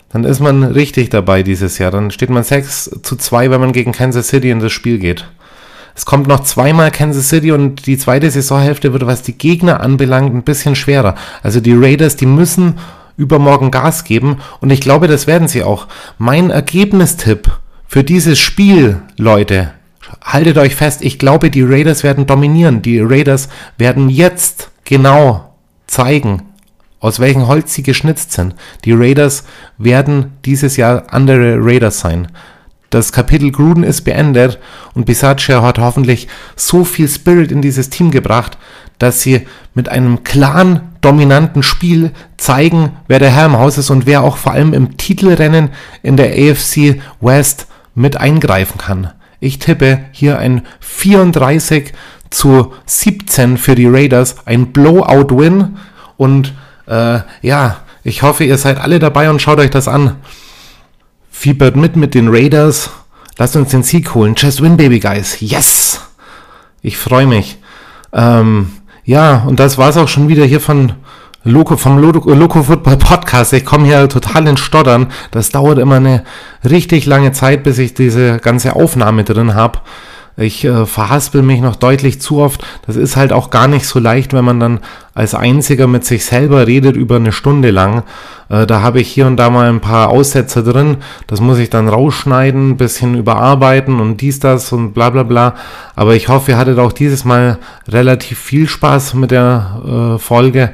[0.10, 1.92] Dann ist man richtig dabei dieses Jahr.
[1.92, 5.26] Dann steht man 6 zu 2, wenn man gegen Kansas City in das Spiel geht.
[5.96, 10.34] Es kommt noch zweimal Kansas City und die zweite Saisonhälfte wird, was die Gegner anbelangt,
[10.34, 11.16] ein bisschen schwerer.
[11.44, 12.76] Also die Raiders, die müssen
[13.18, 15.88] übermorgen Gas geben und ich glaube, das werden sie auch.
[16.18, 17.52] Mein Ergebnistipp
[17.88, 19.72] für dieses Spiel, Leute,
[20.24, 22.82] haltet euch fest, ich glaube, die Raiders werden dominieren.
[22.82, 25.56] Die Raiders werden jetzt genau
[25.88, 26.44] zeigen,
[27.00, 28.56] aus welchem Holz sie geschnitzt sind.
[28.84, 29.46] Die Raiders
[29.78, 32.28] werden dieses Jahr andere Raiders sein.
[32.90, 34.60] Das Kapitel Gruden ist beendet
[34.94, 38.58] und Bisaccia hat hoffentlich so viel Spirit in dieses Team gebracht,
[39.00, 44.08] dass sie mit einem klaren, dominanten Spiel zeigen, wer der Herr im Haus ist und
[44.08, 45.70] wer auch vor allem im Titelrennen
[46.02, 49.12] in der AFC West mit eingreifen kann.
[49.40, 51.94] Ich tippe hier ein 34
[52.32, 55.78] zu 17 für die Raiders, ein Blowout-Win
[56.18, 56.54] und
[56.88, 60.16] äh, ja, ich hoffe, ihr seid alle dabei und schaut euch das an.
[61.30, 62.90] Fiebert mit mit den Raiders.
[63.38, 64.34] Lasst uns den Sieg holen.
[64.36, 65.38] Just win, Baby Guys.
[65.40, 66.02] Yes!
[66.82, 67.58] Ich freue mich.
[68.14, 68.72] Ähm,
[69.06, 70.94] ja, und das war's auch schon wieder hier von
[71.44, 73.54] Loco, vom Loco, Loco Football Podcast.
[73.54, 75.12] Ich komme hier total in Stottern.
[75.30, 76.24] Das dauert immer eine
[76.68, 79.80] richtig lange Zeit, bis ich diese ganze Aufnahme drin habe.
[80.38, 82.66] Ich äh, verhaspel mich noch deutlich zu oft.
[82.86, 84.80] Das ist halt auch gar nicht so leicht, wenn man dann
[85.14, 88.04] als Einziger mit sich selber redet über eine Stunde lang.
[88.50, 90.98] Äh, da habe ich hier und da mal ein paar Aussätze drin.
[91.28, 95.56] Das muss ich dann rausschneiden, bisschen überarbeiten und dies, das und bla bla bla.
[95.96, 97.58] Aber ich hoffe, ihr hattet auch dieses Mal
[97.88, 100.74] relativ viel Spaß mit der äh, Folge.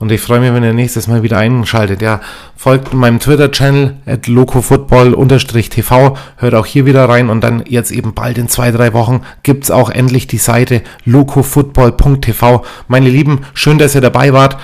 [0.00, 2.00] Und ich freue mich, wenn ihr nächstes Mal wieder einschaltet.
[2.00, 2.22] Ja,
[2.56, 6.16] folgt meinem Twitter-Channel at locofootball-tv.
[6.38, 7.28] Hört auch hier wieder rein.
[7.28, 12.64] Und dann jetzt eben bald in zwei, drei Wochen gibt's auch endlich die Seite locofootball.tv.
[12.88, 14.56] Meine Lieben, schön, dass ihr dabei wart.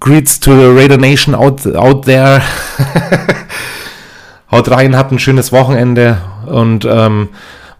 [0.00, 2.40] Greets to the Raider Nation out, out there.
[4.50, 6.16] Haut rein, habt ein schönes Wochenende.
[6.46, 7.28] Und ähm,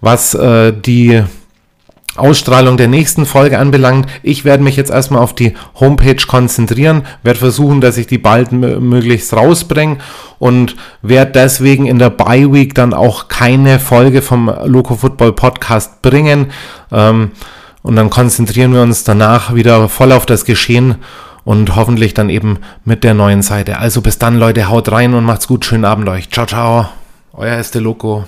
[0.02, 1.22] was äh, die
[2.16, 4.06] Ausstrahlung der nächsten Folge anbelangt.
[4.22, 8.52] Ich werde mich jetzt erstmal auf die Homepage konzentrieren, werde versuchen, dass ich die bald
[8.52, 9.98] möglichst rausbringe
[10.38, 16.02] und werde deswegen in der Bye Week dann auch keine Folge vom Loco Football Podcast
[16.02, 16.52] bringen.
[16.90, 17.32] Ähm,
[17.82, 20.96] und dann konzentrieren wir uns danach wieder voll auf das Geschehen
[21.44, 23.78] und hoffentlich dann eben mit der neuen Seite.
[23.78, 25.64] Also bis dann, Leute, haut rein und macht's gut.
[25.64, 26.30] Schönen Abend euch.
[26.30, 26.88] Ciao, ciao.
[27.32, 28.24] Euer Este Loco.